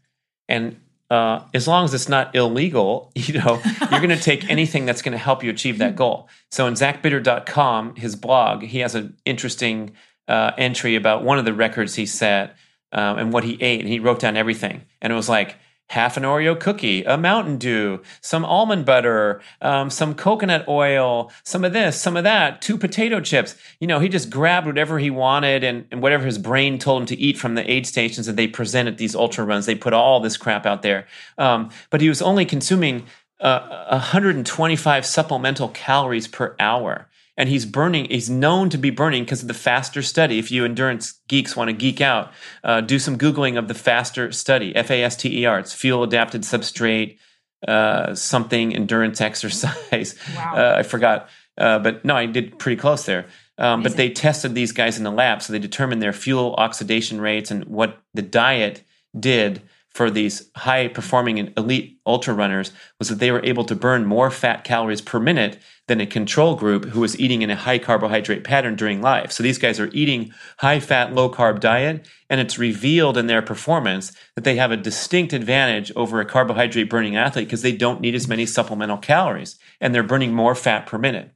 And 0.49 0.81
uh, 1.11 1.43
as 1.53 1.67
long 1.67 1.85
as 1.85 1.93
it's 1.93 2.09
not 2.09 2.35
illegal, 2.35 3.11
you 3.17 3.35
know, 3.35 3.61
you're 3.91 4.01
going 4.01 4.09
to 4.09 4.21
take 4.21 4.49
anything 4.49 4.87
that's 4.87 5.03
going 5.03 5.13
to 5.13 5.19
help 5.19 5.43
you 5.43 5.51
achieve 5.51 5.79
that 5.79 5.97
goal. 5.97 6.29
So 6.53 6.69
in 6.69 6.75
zachbitter.com, 6.75 7.97
his 7.97 8.15
blog, 8.15 8.63
he 8.63 8.79
has 8.79 8.95
an 8.95 9.17
interesting 9.25 9.95
uh, 10.29 10.53
entry 10.57 10.95
about 10.95 11.25
one 11.25 11.39
of 11.39 11.45
the 11.45 11.53
records 11.53 11.97
he 11.97 12.07
set 12.07 12.57
um, 12.93 13.19
and 13.19 13.33
what 13.33 13.43
he 13.43 13.61
ate. 13.61 13.81
And 13.81 13.89
he 13.89 13.99
wrote 13.99 14.21
down 14.21 14.37
everything. 14.37 14.85
And 15.03 15.13
it 15.13 15.17
was 15.17 15.29
like 15.29 15.57
half 15.91 16.17
an 16.17 16.23
Oreo 16.23 16.59
cookie, 16.59 17.05
a 17.05 17.17
Mountain 17.17 17.59
Dew, 17.59 18.03
some 18.21 18.45
almond 18.45 18.85
butter, 18.87 19.41
um, 19.61 19.91
some 19.91 20.15
coconut 20.15 20.67
oil, 20.67 21.31
some 21.45 21.65
of 21.65 21.73
this, 21.73 22.01
some 22.01 22.17
of 22.17 22.25
that, 22.25 22.63
two 22.63 22.79
potato 22.79 23.21
chips. 23.21 23.55
You 23.81 23.87
know, 23.87 24.01
he 24.01 24.09
just 24.09 24.31
grabbed 24.31 24.67
whatever 24.67 24.99
he 24.99 25.11
wanted 25.11 25.63
and, 25.63 25.87
and 25.91 26.03
whatever 26.03 26.25
his 26.25 26.39
brain 26.39 26.79
told 26.79 27.03
him 27.03 27.07
to 27.09 27.19
eat 27.19 27.39
from 27.39 27.55
the 27.55 27.71
aid 27.71 27.87
stations 27.87 28.27
that 28.27 28.37
they 28.37 28.49
presented 28.49 28.99
these 28.99 29.15
ultra 29.15 29.45
runs. 29.45 29.67
They 29.67 29.75
put 29.75 29.93
all 29.93 30.21
this 30.21 30.37
crap 30.37 30.67
out 30.67 30.83
there. 30.83 31.07
Um, 31.39 31.71
but 31.91 32.01
he 32.01 32.09
was 32.09 32.23
only 32.23 32.45
consuming 32.45 33.05
uh, 33.41 33.87
125 33.91 35.05
supplemental 35.05 35.69
calories 35.69 36.27
per 36.27 36.57
hour 36.59 37.09
and 37.37 37.49
he's 37.49 37.67
burning 37.67 38.07
he's 38.07 38.31
known 38.31 38.71
to 38.71 38.79
be 38.79 38.91
burning 38.91 39.25
because 39.25 39.43
of 39.43 39.49
the 39.49 39.55
faster 39.55 40.03
study. 40.03 40.39
If 40.39 40.51
you 40.51 40.65
endurance 40.65 41.21
geeks 41.29 41.57
want 41.57 41.69
to 41.69 41.73
geek 41.75 42.01
out 42.01 42.33
uh, 42.63 42.81
do 42.81 42.99
some 42.99 43.19
googling 43.19 43.59
of 43.59 43.69
the 43.69 43.75
faster 43.75 44.33
study 44.33 44.75
f-a-s-t-e-r 44.77 45.59
it's 45.59 45.73
fuel 45.73 46.03
adapted 46.03 46.43
substrate 46.43 47.19
uh, 47.67 48.15
something 48.15 48.75
endurance 48.75 49.21
exercise. 49.31 50.15
Wow. 50.37 50.55
uh, 50.57 50.75
i 50.79 50.83
forgot 50.83 51.29
uh, 51.59 51.79
but 51.79 52.05
no 52.05 52.17
i 52.17 52.27
did 52.27 52.59
pretty 52.59 52.81
close 52.81 53.05
there. 53.05 53.27
Um, 53.57 53.85
but 53.85 53.97
they 53.97 54.11
tested 54.11 54.57
these 54.57 54.73
guys 54.73 54.99
in 54.99 55.05
the 55.05 55.13
lab 55.13 55.41
so 55.41 55.53
they 55.53 55.61
determined 55.61 56.03
their 56.03 56.13
fuel 56.13 56.55
oxidation 56.59 57.21
rates 57.21 57.53
and 57.53 57.65
what 57.67 58.03
the 58.13 58.23
diet 58.23 58.83
did 59.19 59.63
for 59.95 60.11
these 60.11 60.51
high 60.57 60.89
performing 60.89 61.39
and 61.39 61.53
elite 61.57 62.01
ultra 62.05 62.35
runners 62.35 62.73
was 62.99 63.09
that 63.09 63.21
they 63.21 63.31
were 63.31 63.45
able 63.45 63.65
to 63.65 63.77
burn 63.77 64.05
more 64.05 64.31
fat 64.31 64.65
calories 64.65 65.01
per 65.01 65.21
minute 65.21 65.59
than 65.87 66.01
a 66.01 66.07
control 66.07 66.55
group 66.55 66.87
who 66.87 67.01
was 67.01 67.19
eating 67.21 67.43
in 67.43 67.51
a 67.51 67.57
high 67.57 67.79
carbohydrate 67.79 68.43
pattern 68.43 68.75
during 68.75 69.03
life. 69.03 69.31
So 69.31 69.43
these 69.43 69.59
guys 69.59 69.79
are 69.79 69.91
eating 69.93 70.33
high 70.59 70.81
fat, 70.81 71.13
low 71.13 71.31
carb 71.31 71.61
diet, 71.61 72.07
and 72.31 72.41
it's 72.41 72.59
revealed 72.59 73.19
in 73.19 73.27
their 73.27 73.43
performance 73.43 74.13
that 74.35 74.45
they 74.45 74.57
have 74.57 74.71
a 74.71 74.79
distinct 74.79 75.33
advantage 75.35 75.93
over 75.95 76.21
a 76.21 76.25
carbohydrate 76.25 76.89
burning 76.89 77.17
athlete 77.17 77.47
because 77.47 77.63
they 77.63 77.77
don't 77.77 78.01
need 78.01 78.15
as 78.15 78.27
many 78.27 78.47
supplemental 78.47 78.97
calories 78.97 79.59
and 79.81 79.95
they're 79.95 80.03
burning 80.03 80.33
more 80.33 80.55
fat 80.55 80.87
per 80.87 80.97
minute. 80.97 81.33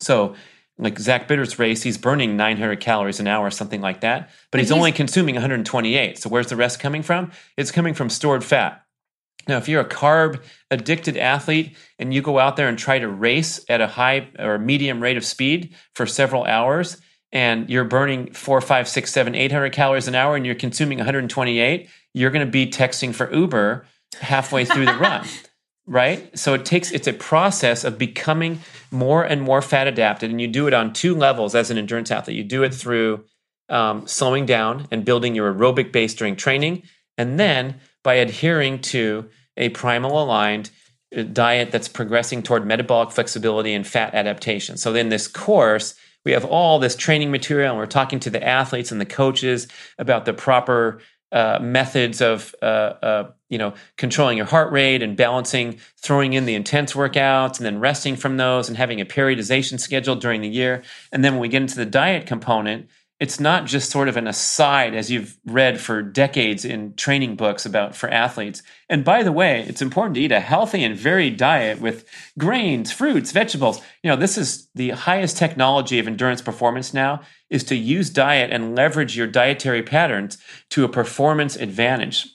So 0.00 0.34
like 0.78 0.98
Zach 0.98 1.28
Bitter's 1.28 1.58
race, 1.58 1.82
he's 1.82 1.96
burning 1.96 2.36
900 2.36 2.80
calories 2.80 3.20
an 3.20 3.26
hour, 3.26 3.50
something 3.50 3.80
like 3.80 4.00
that, 4.02 4.30
but 4.50 4.60
he's, 4.60 4.68
he's 4.68 4.76
only 4.76 4.92
consuming 4.92 5.36
128. 5.36 6.18
So 6.18 6.28
where's 6.28 6.48
the 6.48 6.56
rest 6.56 6.80
coming 6.80 7.02
from? 7.02 7.32
It's 7.56 7.70
coming 7.70 7.94
from 7.94 8.10
stored 8.10 8.44
fat. 8.44 8.85
Now, 9.48 9.58
if 9.58 9.68
you're 9.68 9.80
a 9.80 9.88
carb 9.88 10.40
addicted 10.70 11.16
athlete 11.16 11.76
and 11.98 12.12
you 12.12 12.22
go 12.22 12.38
out 12.38 12.56
there 12.56 12.68
and 12.68 12.78
try 12.78 12.98
to 12.98 13.08
race 13.08 13.64
at 13.68 13.80
a 13.80 13.86
high 13.86 14.28
or 14.38 14.58
medium 14.58 15.00
rate 15.00 15.16
of 15.16 15.24
speed 15.24 15.74
for 15.94 16.06
several 16.06 16.44
hours, 16.44 17.00
and 17.32 17.68
you're 17.68 17.84
burning 17.84 18.32
four, 18.32 18.60
five, 18.60 18.88
six, 18.88 19.12
seven, 19.12 19.34
eight 19.34 19.52
hundred 19.52 19.72
calories 19.72 20.08
an 20.08 20.14
hour, 20.14 20.36
and 20.36 20.46
you're 20.46 20.54
consuming 20.54 20.98
128, 20.98 21.88
you're 22.14 22.30
going 22.30 22.44
to 22.44 22.50
be 22.50 22.66
texting 22.66 23.14
for 23.14 23.32
Uber 23.32 23.86
halfway 24.20 24.64
through 24.64 24.86
the 24.86 24.94
run 25.00 25.26
right? 25.86 26.36
So 26.36 26.54
it 26.54 26.64
takes 26.64 26.90
it's 26.90 27.06
a 27.06 27.12
process 27.12 27.84
of 27.84 27.98
becoming 27.98 28.60
more 28.90 29.22
and 29.22 29.40
more 29.40 29.62
fat 29.62 29.86
adapted, 29.86 30.30
and 30.30 30.40
you 30.40 30.48
do 30.48 30.66
it 30.66 30.74
on 30.74 30.92
two 30.92 31.14
levels 31.14 31.54
as 31.54 31.70
an 31.70 31.78
endurance 31.78 32.10
athlete. 32.10 32.36
You 32.36 32.44
do 32.44 32.62
it 32.62 32.74
through 32.74 33.24
um, 33.68 34.06
slowing 34.06 34.46
down 34.46 34.88
and 34.90 35.04
building 35.04 35.34
your 35.34 35.52
aerobic 35.52 35.92
base 35.92 36.14
during 36.14 36.36
training, 36.36 36.82
and 37.16 37.38
then 37.38 37.80
by 38.06 38.14
adhering 38.14 38.78
to 38.78 39.28
a 39.56 39.68
primal 39.70 40.22
aligned 40.22 40.70
uh, 41.16 41.24
diet 41.24 41.72
that's 41.72 41.88
progressing 41.88 42.40
toward 42.40 42.64
metabolic 42.64 43.10
flexibility 43.10 43.74
and 43.74 43.84
fat 43.84 44.14
adaptation. 44.14 44.76
So 44.76 44.94
in 44.94 45.08
this 45.08 45.26
course, 45.26 45.96
we 46.24 46.30
have 46.30 46.44
all 46.44 46.78
this 46.78 46.94
training 46.94 47.32
material, 47.32 47.70
and 47.70 47.78
we're 47.78 47.86
talking 47.86 48.20
to 48.20 48.30
the 48.30 48.46
athletes 48.46 48.92
and 48.92 49.00
the 49.00 49.06
coaches 49.06 49.66
about 49.98 50.24
the 50.24 50.32
proper 50.32 51.00
uh, 51.32 51.58
methods 51.60 52.20
of 52.20 52.54
uh, 52.62 52.64
uh, 53.02 53.30
you 53.48 53.58
know 53.58 53.74
controlling 53.96 54.36
your 54.36 54.46
heart 54.46 54.70
rate 54.70 55.02
and 55.02 55.16
balancing, 55.16 55.80
throwing 55.96 56.32
in 56.32 56.46
the 56.46 56.54
intense 56.54 56.92
workouts 56.92 57.56
and 57.56 57.66
then 57.66 57.80
resting 57.80 58.14
from 58.14 58.36
those 58.36 58.68
and 58.68 58.78
having 58.78 59.00
a 59.00 59.04
periodization 59.04 59.80
schedule 59.80 60.14
during 60.14 60.42
the 60.42 60.48
year. 60.48 60.84
And 61.10 61.24
then 61.24 61.32
when 61.32 61.40
we 61.40 61.48
get 61.48 61.62
into 61.62 61.74
the 61.74 61.84
diet 61.84 62.24
component, 62.24 62.88
it's 63.18 63.40
not 63.40 63.64
just 63.64 63.90
sort 63.90 64.08
of 64.08 64.16
an 64.18 64.26
aside 64.26 64.94
as 64.94 65.10
you've 65.10 65.38
read 65.46 65.80
for 65.80 66.02
decades 66.02 66.66
in 66.66 66.94
training 66.94 67.34
books 67.34 67.64
about 67.64 67.96
for 67.96 68.10
athletes. 68.10 68.62
And 68.90 69.04
by 69.04 69.22
the 69.22 69.32
way, 69.32 69.64
it's 69.66 69.80
important 69.80 70.16
to 70.16 70.20
eat 70.20 70.32
a 70.32 70.40
healthy 70.40 70.84
and 70.84 70.94
varied 70.94 71.38
diet 71.38 71.80
with 71.80 72.06
grains, 72.38 72.92
fruits, 72.92 73.32
vegetables. 73.32 73.80
You 74.02 74.10
know, 74.10 74.16
this 74.16 74.36
is 74.36 74.68
the 74.74 74.90
highest 74.90 75.38
technology 75.38 75.98
of 75.98 76.06
endurance 76.06 76.42
performance 76.42 76.92
now 76.92 77.22
is 77.48 77.64
to 77.64 77.74
use 77.74 78.10
diet 78.10 78.50
and 78.52 78.76
leverage 78.76 79.16
your 79.16 79.26
dietary 79.26 79.82
patterns 79.82 80.36
to 80.70 80.84
a 80.84 80.88
performance 80.88 81.56
advantage. 81.56 82.28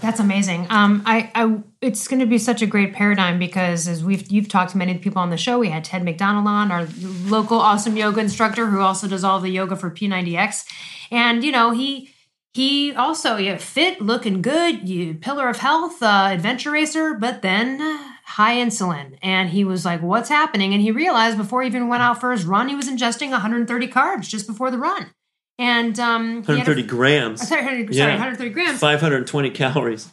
That's 0.00 0.20
amazing. 0.20 0.68
Um, 0.70 1.02
I, 1.06 1.32
I, 1.34 1.60
it's 1.82 2.06
going 2.06 2.20
to 2.20 2.26
be 2.26 2.38
such 2.38 2.62
a 2.62 2.66
great 2.66 2.94
paradigm 2.94 3.40
because 3.40 3.88
as 3.88 4.04
we've 4.04 4.30
you've 4.30 4.48
talked 4.48 4.70
to 4.70 4.78
many 4.78 4.96
people 4.96 5.20
on 5.20 5.30
the 5.30 5.36
show, 5.36 5.58
we 5.58 5.68
had 5.68 5.84
Ted 5.84 6.04
McDonald 6.04 6.46
on, 6.46 6.70
our 6.70 6.86
local 7.24 7.58
awesome 7.58 7.96
yoga 7.96 8.20
instructor 8.20 8.66
who 8.66 8.80
also 8.80 9.08
does 9.08 9.24
all 9.24 9.40
the 9.40 9.50
yoga 9.50 9.74
for 9.74 9.90
P90X, 9.90 10.64
and 11.10 11.42
you 11.42 11.50
know 11.50 11.72
he 11.72 12.14
he 12.54 12.94
also 12.94 13.36
yeah 13.36 13.56
fit, 13.56 14.00
looking 14.00 14.40
good, 14.40 14.88
you 14.88 15.14
pillar 15.14 15.48
of 15.48 15.58
health, 15.58 16.00
uh, 16.02 16.28
adventure 16.30 16.70
racer, 16.70 17.14
but 17.14 17.42
then 17.42 17.80
high 18.24 18.54
insulin, 18.54 19.18
and 19.20 19.50
he 19.50 19.64
was 19.64 19.84
like, 19.84 20.00
"What's 20.00 20.28
happening?" 20.28 20.72
And 20.72 20.80
he 20.80 20.92
realized 20.92 21.36
before 21.36 21.62
he 21.62 21.68
even 21.68 21.88
went 21.88 22.02
out 22.02 22.20
for 22.20 22.30
his 22.30 22.44
run, 22.44 22.68
he 22.68 22.76
was 22.76 22.88
ingesting 22.88 23.30
130 23.32 23.88
carbs 23.88 24.28
just 24.28 24.46
before 24.46 24.70
the 24.70 24.78
run. 24.78 25.10
And 25.58 25.98
um, 25.98 26.36
130 26.36 26.80
a, 26.80 26.84
grams. 26.84 27.48
Sorry, 27.48 27.62
100, 27.62 27.94
yeah. 27.94 28.04
sorry, 28.04 28.12
130 28.12 28.50
grams. 28.50 28.78
520 28.78 29.50
calories. 29.50 30.08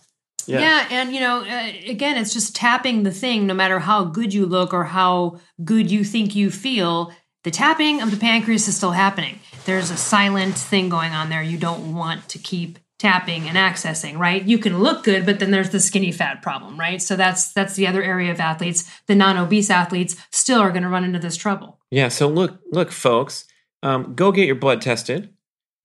Yeah. 0.50 0.62
yeah, 0.62 0.88
and 0.90 1.14
you 1.14 1.20
know, 1.20 1.42
uh, 1.42 1.72
again, 1.88 2.18
it's 2.18 2.34
just 2.34 2.56
tapping 2.56 3.04
the 3.04 3.12
thing. 3.12 3.46
No 3.46 3.54
matter 3.54 3.80
how 3.80 4.04
good 4.04 4.34
you 4.34 4.46
look 4.46 4.74
or 4.74 4.84
how 4.84 5.40
good 5.64 5.92
you 5.92 6.04
think 6.04 6.36
you 6.36 6.50
feel, 6.50 7.14
the 7.44 7.52
tapping 7.52 8.02
of 8.02 8.12
the 8.12 8.18
pancreas 8.18 8.68
is 8.68 8.76
still 8.76 8.92
happening. 8.92 9.40
There's 9.66 9.92
a 9.92 9.98
silent 9.98 10.56
thing 10.56 10.90
going 10.90 11.12
on 11.12 11.30
there. 11.30 11.44
You 11.44 11.58
don't 11.58 11.94
want 11.94 12.28
to 12.30 12.40
keep 12.40 12.80
tapping 12.98 13.48
and 13.48 13.58
accessing, 13.58 14.18
right? 14.18 14.44
You 14.44 14.58
can 14.58 14.80
look 14.80 15.04
good, 15.04 15.26
but 15.26 15.40
then 15.40 15.52
there's 15.52 15.70
the 15.70 15.80
skinny 15.80 16.12
fat 16.12 16.42
problem, 16.42 16.80
right? 16.80 17.02
So 17.02 17.16
that's 17.16 17.54
that's 17.54 17.76
the 17.76 17.88
other 17.88 18.04
area 18.04 18.32
of 18.32 18.40
athletes. 18.40 18.90
The 19.08 19.16
non-obese 19.16 19.70
athletes 19.70 20.16
still 20.32 20.60
are 20.60 20.72
going 20.72 20.84
to 20.84 20.90
run 20.90 21.04
into 21.04 21.20
this 21.20 21.38
trouble. 21.38 21.80
Yeah. 21.92 22.10
So 22.10 22.28
look, 22.28 22.60
look, 22.72 22.92
folks, 22.92 23.46
um, 23.84 24.16
go 24.16 24.32
get 24.32 24.48
your 24.48 24.56
blood 24.56 24.82
tested 24.82 25.34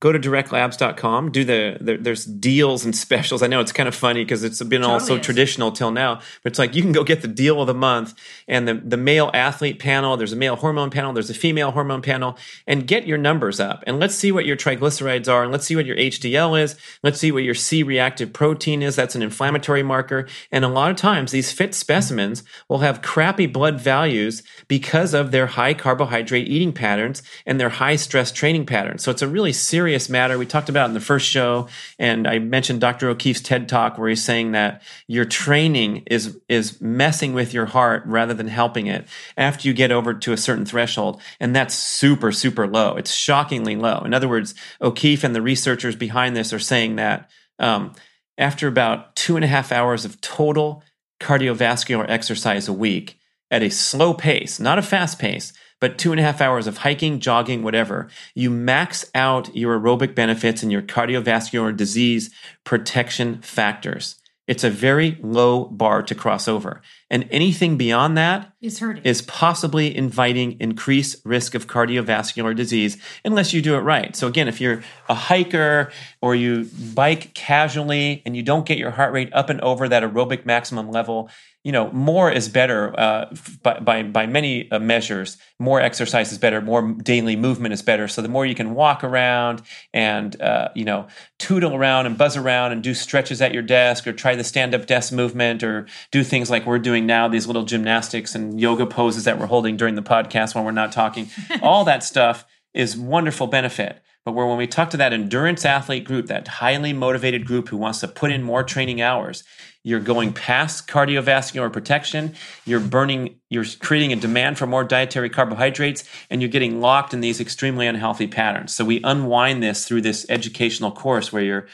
go 0.05 0.13
to 0.13 0.19
directlabs.com 0.19 1.33
do 1.33 1.47
the, 1.47 1.79
the, 1.81 1.97
there's 1.97 2.27
deals 2.27 2.85
and 2.85 2.95
specials. 2.95 3.43
I 3.43 3.47
know 3.47 3.61
it's 3.61 3.73
kind 3.73 3.89
of 3.89 3.95
funny 3.95 4.23
because 4.23 4.45
it's 4.45 4.63
been 4.63 4.85
all 4.85 5.01
so 5.01 5.17
is. 5.17 5.25
traditional 5.25 5.73
till 5.73 5.91
now 5.91 6.17
but 6.43 6.53
it's 6.53 6.59
like 6.59 6.75
you 6.75 6.83
can 6.83 6.93
go 6.93 7.05
get 7.05 7.23
the 7.23 7.29
deal 7.29 7.59
of 7.63 7.67
the 7.67 7.75
month 7.75 8.13
and 8.47 8.69
the, 8.69 8.75
the 8.75 8.99
male 8.99 9.31
athlete 9.33 9.79
panel 9.79 10.19
there's 10.19 10.35
a 10.35 10.37
male 10.37 10.57
hormone 10.57 10.91
panel 10.91 11.15
there's 11.15 11.31
a 11.31 11.35
female 11.35 11.71
hormone 11.71 12.03
panel 12.03 12.37
and 12.67 12.87
get 12.87 13.07
your 13.07 13.17
numbers 13.17 13.59
up. 13.61 13.83
And 13.87 13.99
let's 13.99 14.15
see 14.15 14.31
what 14.31 14.45
your 14.45 14.59
triglycerides 14.59 15.27
are 15.27 15.43
and 15.43 15.51
let's 15.51 15.65
see 15.65 15.75
what 15.75 15.87
your 15.87 15.97
hdl 15.97 16.61
is 16.61 16.77
let's 17.03 17.19
see 17.19 17.33
what 17.33 17.43
your 17.43 17.55
c 17.55 17.83
reactive 17.83 18.35
protein 18.35 18.83
is 18.83 18.97
that's 18.97 19.15
an 19.15 19.23
inflammatory 19.23 19.83
marker. 19.83 20.29
And 20.53 20.67
a 20.67 20.69
lot 20.69 20.91
of 20.91 20.99
times 20.99 21.33
these 21.33 21.51
fit 21.51 21.75
specimens 21.75 22.45
will 22.69 22.81
have 22.81 23.01
crappy 23.01 23.47
blood 23.47 23.81
values 23.81 24.43
because 24.69 25.15
of 25.15 25.31
their 25.31 25.47
high 25.47 25.73
carbohydrate 25.73 26.47
eating 26.47 26.75
patterns 26.75 27.23
and 27.47 27.59
their 27.59 27.71
high 27.71 27.97
stress 27.97 28.31
training 28.31 28.67
patterns. 28.67 29.03
So 29.03 29.11
it's 29.11 29.23
a 29.23 29.29
really 29.29 29.55
serious 29.55 29.94
serious 29.95 30.09
matter. 30.09 30.37
We 30.37 30.47
talked 30.47 30.69
about 30.69 30.89
in 30.89 30.95
the 30.95 31.01
first 31.01 31.29
show, 31.29 31.69
and 32.01 32.27
I 32.27 32.41
mentioned 32.41 32.81
Dr. 32.81 33.09
O'Keefe's 33.11 33.41
TED 33.41 33.69
talk 33.69 33.97
where 33.97 34.09
he's 34.09 34.25
saying 34.25 34.51
that 34.51 34.83
your 35.07 35.25
training 35.25 36.03
is 36.11 36.37
is 36.49 36.81
messing 36.81 37.33
with 37.33 37.55
your 37.55 37.67
heart 37.67 38.03
rather 38.07 38.35
than 38.35 38.49
helping 38.49 38.89
it 38.89 39.07
after 39.37 39.69
you 39.69 39.73
get 39.73 39.93
over 39.93 40.13
to 40.13 40.33
a 40.33 40.37
certain 40.37 40.67
threshold, 40.67 41.21
and 41.39 41.55
that's 41.55 41.75
super 41.75 42.33
super 42.33 42.67
low. 42.67 42.97
It's 42.97 43.13
shockingly 43.13 43.77
low. 43.77 44.01
In 44.01 44.13
other 44.13 44.29
words, 44.29 44.57
O'Keefe 44.81 45.23
and 45.23 45.35
the 45.35 45.43
researchers 45.43 45.95
behind 45.95 46.35
this 46.35 46.53
are 46.53 46.59
saying 46.59 46.97
that 46.97 47.31
um, 47.61 47.93
after 48.37 48.67
about 48.67 49.15
two 49.15 49.37
and 49.37 49.45
a 49.45 49.49
half 49.49 49.71
hours 49.71 50.05
of 50.05 50.21
total 50.21 50.83
cardiovascular 51.21 52.05
exercise 52.09 52.67
a 52.67 52.73
week 52.73 53.17
at 53.49 53.63
a 53.63 53.71
slow 53.71 54.13
pace, 54.13 54.59
not 54.59 54.77
a 54.77 54.83
fast 54.83 55.21
pace 55.21 55.53
but 55.81 55.99
two 55.99 56.13
and 56.13 56.21
a 56.21 56.25
half 56.25 56.41
hours 56.41 56.67
of 56.67 56.79
hiking, 56.79 57.21
jogging, 57.21 57.63
whatever, 57.63 58.09
you 58.35 58.51
max 58.51 59.11
out 59.15 59.55
your 59.55 59.79
aerobic 59.79 60.15
benefits 60.15 60.63
and 60.63 60.73
your 60.73 60.83
cardiovascular 60.83 61.77
disease 61.77 62.31
protection 62.65 63.41
factors. 63.43 64.17
It's 64.47 64.65
a 64.65 64.69
very 64.69 65.19
low 65.23 65.65
bar 65.65 66.03
to 66.03 66.15
cross 66.15 66.49
over. 66.49 66.83
And 67.11 67.27
anything 67.31 67.79
beyond 67.79 68.19
that 68.19 68.53
is 68.61 68.79
hurting. 68.79 69.03
Is 69.05 69.23
possibly 69.23 69.97
inviting 69.97 70.61
increased 70.61 71.17
risk 71.25 71.55
of 71.55 71.67
cardiovascular 71.67 72.55
disease 72.55 72.99
unless 73.25 73.55
you 73.55 73.63
do 73.63 73.75
it 73.75 73.81
right. 73.81 74.15
So 74.15 74.27
again, 74.27 74.47
if 74.47 74.61
you're 74.61 74.83
a 75.09 75.15
hiker 75.15 75.91
or 76.21 76.35
you 76.35 76.69
bike 76.95 77.33
casually 77.33 78.23
and 78.27 78.37
you 78.37 78.43
don't 78.43 78.67
get 78.67 78.77
your 78.77 78.91
heart 78.91 79.15
rate 79.15 79.31
up 79.33 79.49
and 79.49 79.63
over 79.63 79.89
that 79.89 80.03
aerobic 80.03 80.45
maximum 80.45 80.91
level, 80.91 81.31
you 81.65 81.73
know, 81.73 81.91
more 81.93 82.31
is 82.31 82.51
better 82.51 82.99
uh, 83.01 83.35
by, 83.63 83.81
by, 83.81 84.03
by 84.03 84.27
many 84.27 84.71
uh, 84.71 84.79
measures. 84.79 85.39
More 85.59 85.81
exercise 85.81 86.31
is 86.31 86.37
better. 86.37 86.61
More 86.61 86.93
daily 86.93 87.37
movement 87.37 87.73
is 87.73 87.81
better. 87.81 88.07
So 88.07 88.21
the 88.21 88.29
more 88.29 88.45
you 88.45 88.55
can 88.55 88.75
walk 88.75 89.03
around 89.03 89.63
and 89.95 90.41
uh, 90.43 90.69
you 90.75 90.85
know 90.85 91.09
tootle 91.39 91.75
around 91.75 92.05
and 92.05 92.19
buzz 92.19 92.37
around 92.37 92.73
and 92.73 92.83
do 92.83 92.93
stretches 92.93 93.41
at 93.41 93.55
your 93.55 93.63
desk 93.63 94.07
or 94.07 94.13
try 94.13 94.37
the 94.37 94.45
stand 94.45 94.75
up 94.75 94.85
desk 94.85 95.11
movement 95.11 95.63
or 95.63 95.87
do 96.11 96.23
things 96.23 96.51
like 96.51 96.67
we're 96.67 96.79
doing 96.79 97.07
now, 97.07 97.29
these 97.29 97.47
little 97.47 97.65
gymnastics 97.65 98.35
and 98.35 98.61
yoga 98.61 98.85
poses 98.85 99.25
that 99.25 99.39
we're 99.39 99.47
holding 99.47 99.79
during 99.79 99.95
the 99.95 100.03
podcast 100.03 100.55
when 100.55 100.65
we're 100.65 100.71
not 100.71 100.93
talking. 100.93 101.31
All 101.63 101.85
that 101.85 102.05
stuff 102.05 102.45
is 102.75 102.95
wonderful 102.95 103.47
benefit. 103.47 104.03
But 104.25 104.33
where 104.33 104.47
when 104.47 104.57
we 104.57 104.67
talk 104.67 104.89
to 104.91 104.97
that 104.97 105.13
endurance 105.13 105.65
athlete 105.65 106.05
group, 106.05 106.27
that 106.27 106.49
highly 106.49 106.93
motivated 106.95 107.45
group 107.45 107.69
who 107.69 107.77
wants 107.77 108.01
to 108.01 108.09
put 108.09 108.33
in 108.33 108.43
more 108.43 108.63
training 108.63 109.03
hours, 109.03 109.45
you're 109.85 110.01
going 110.01 110.33
past 110.33 110.89
cardiovascular 110.89 111.71
protection, 111.71 112.35
you're 112.65 112.81
burning, 112.81 113.39
you're 113.51 113.67
creating 113.81 114.13
a 114.13 114.17
demand 114.17 114.59
for 114.59 114.67
more 114.67 114.83
dietary 114.83 115.29
carbohydrates, 115.29 116.09
and 116.31 116.41
you're 116.41 116.51
getting 116.51 116.81
locked 116.81 117.13
in 117.13 117.21
these 117.21 117.39
extremely 117.39 117.87
unhealthy 117.87 118.27
patterns. 118.27 118.75
So 118.75 118.85
we 118.85 119.03
unwind 119.05 119.63
this 119.63 119.87
through 119.87 120.01
this 120.01 120.27
educational 120.31 120.91
course 120.91 121.33
where 121.33 121.43
you're 121.43 121.69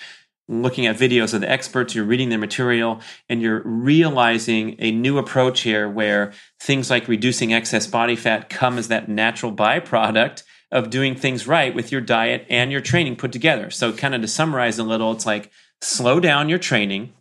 looking 0.48 0.86
at 0.86 0.96
videos 0.98 1.32
of 1.32 1.40
the 1.40 1.48
experts, 1.48 1.94
you're 1.94 2.04
reading 2.04 2.28
their 2.28 2.38
material, 2.38 3.00
and 3.28 3.40
you're 3.40 3.62
realizing 3.64 4.74
a 4.80 4.90
new 4.90 5.16
approach 5.16 5.60
here 5.60 5.88
where 5.88 6.32
things 6.58 6.90
like 6.90 7.06
reducing 7.06 7.54
excess 7.54 7.86
body 7.86 8.16
fat 8.16 8.50
come 8.50 8.76
as 8.76 8.88
that 8.88 9.08
natural 9.08 9.52
byproduct 9.52 10.42
of 10.72 10.90
doing 10.90 11.14
things 11.14 11.46
right 11.46 11.74
with 11.74 11.92
your 11.92 12.00
diet 12.00 12.44
and 12.50 12.72
your 12.72 12.80
training 12.80 13.14
put 13.14 13.30
together. 13.30 13.70
So, 13.70 13.92
kind 13.92 14.14
of 14.14 14.22
to 14.22 14.28
summarize 14.28 14.78
a 14.78 14.84
little, 14.84 15.12
it's 15.12 15.26
like 15.26 15.50
slow 15.80 16.18
down 16.18 16.48
your 16.48 16.58
training, 16.58 17.12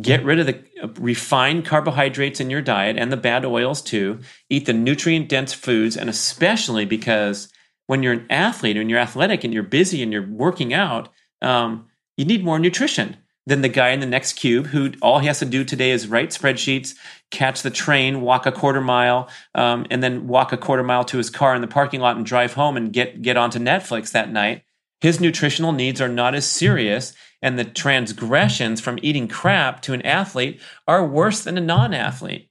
get 0.00 0.24
rid 0.24 0.40
of 0.40 0.46
the 0.46 0.62
uh, 0.82 0.88
refined 0.98 1.64
carbohydrates 1.64 2.40
in 2.40 2.50
your 2.50 2.62
diet 2.62 2.96
and 2.98 3.12
the 3.12 3.16
bad 3.16 3.44
oils 3.44 3.80
too, 3.80 4.20
eat 4.50 4.66
the 4.66 4.72
nutrient 4.72 5.28
dense 5.28 5.52
foods, 5.52 5.96
and 5.96 6.10
especially 6.10 6.84
because 6.84 7.48
when 7.86 8.02
you're 8.02 8.14
an 8.14 8.26
athlete 8.30 8.76
and 8.76 8.90
you're 8.90 8.98
athletic 8.98 9.44
and 9.44 9.52
you're 9.52 9.62
busy 9.62 10.02
and 10.02 10.12
you're 10.12 10.26
working 10.26 10.72
out, 10.72 11.08
um, 11.42 11.86
you 12.16 12.24
need 12.24 12.44
more 12.44 12.58
nutrition 12.58 13.16
than 13.46 13.60
the 13.60 13.68
guy 13.68 13.90
in 13.90 14.00
the 14.00 14.06
next 14.06 14.34
cube 14.34 14.66
who 14.68 14.92
all 15.02 15.18
he 15.18 15.26
has 15.26 15.38
to 15.38 15.44
do 15.44 15.64
today 15.64 15.90
is 15.90 16.08
write 16.08 16.30
spreadsheets, 16.30 16.94
catch 17.30 17.62
the 17.62 17.70
train, 17.70 18.22
walk 18.22 18.46
a 18.46 18.52
quarter 18.52 18.80
mile, 18.80 19.28
um, 19.54 19.86
and 19.90 20.02
then 20.02 20.26
walk 20.26 20.52
a 20.52 20.56
quarter 20.56 20.82
mile 20.82 21.04
to 21.04 21.18
his 21.18 21.28
car 21.28 21.54
in 21.54 21.60
the 21.60 21.66
parking 21.66 22.00
lot 22.00 22.16
and 22.16 22.24
drive 22.24 22.54
home 22.54 22.76
and 22.76 22.92
get 22.92 23.20
get 23.20 23.36
onto 23.36 23.58
Netflix 23.58 24.12
that 24.12 24.32
night. 24.32 24.62
His 25.00 25.20
nutritional 25.20 25.72
needs 25.72 26.00
are 26.00 26.08
not 26.08 26.34
as 26.34 26.46
serious, 26.46 27.12
and 27.44 27.58
the 27.58 27.64
transgressions 27.64 28.80
from 28.80 28.98
eating 29.02 29.28
crap 29.28 29.82
to 29.82 29.92
an 29.92 30.00
athlete 30.02 30.58
are 30.88 31.06
worse 31.06 31.44
than 31.44 31.58
a 31.58 31.60
non-athlete. 31.60 32.48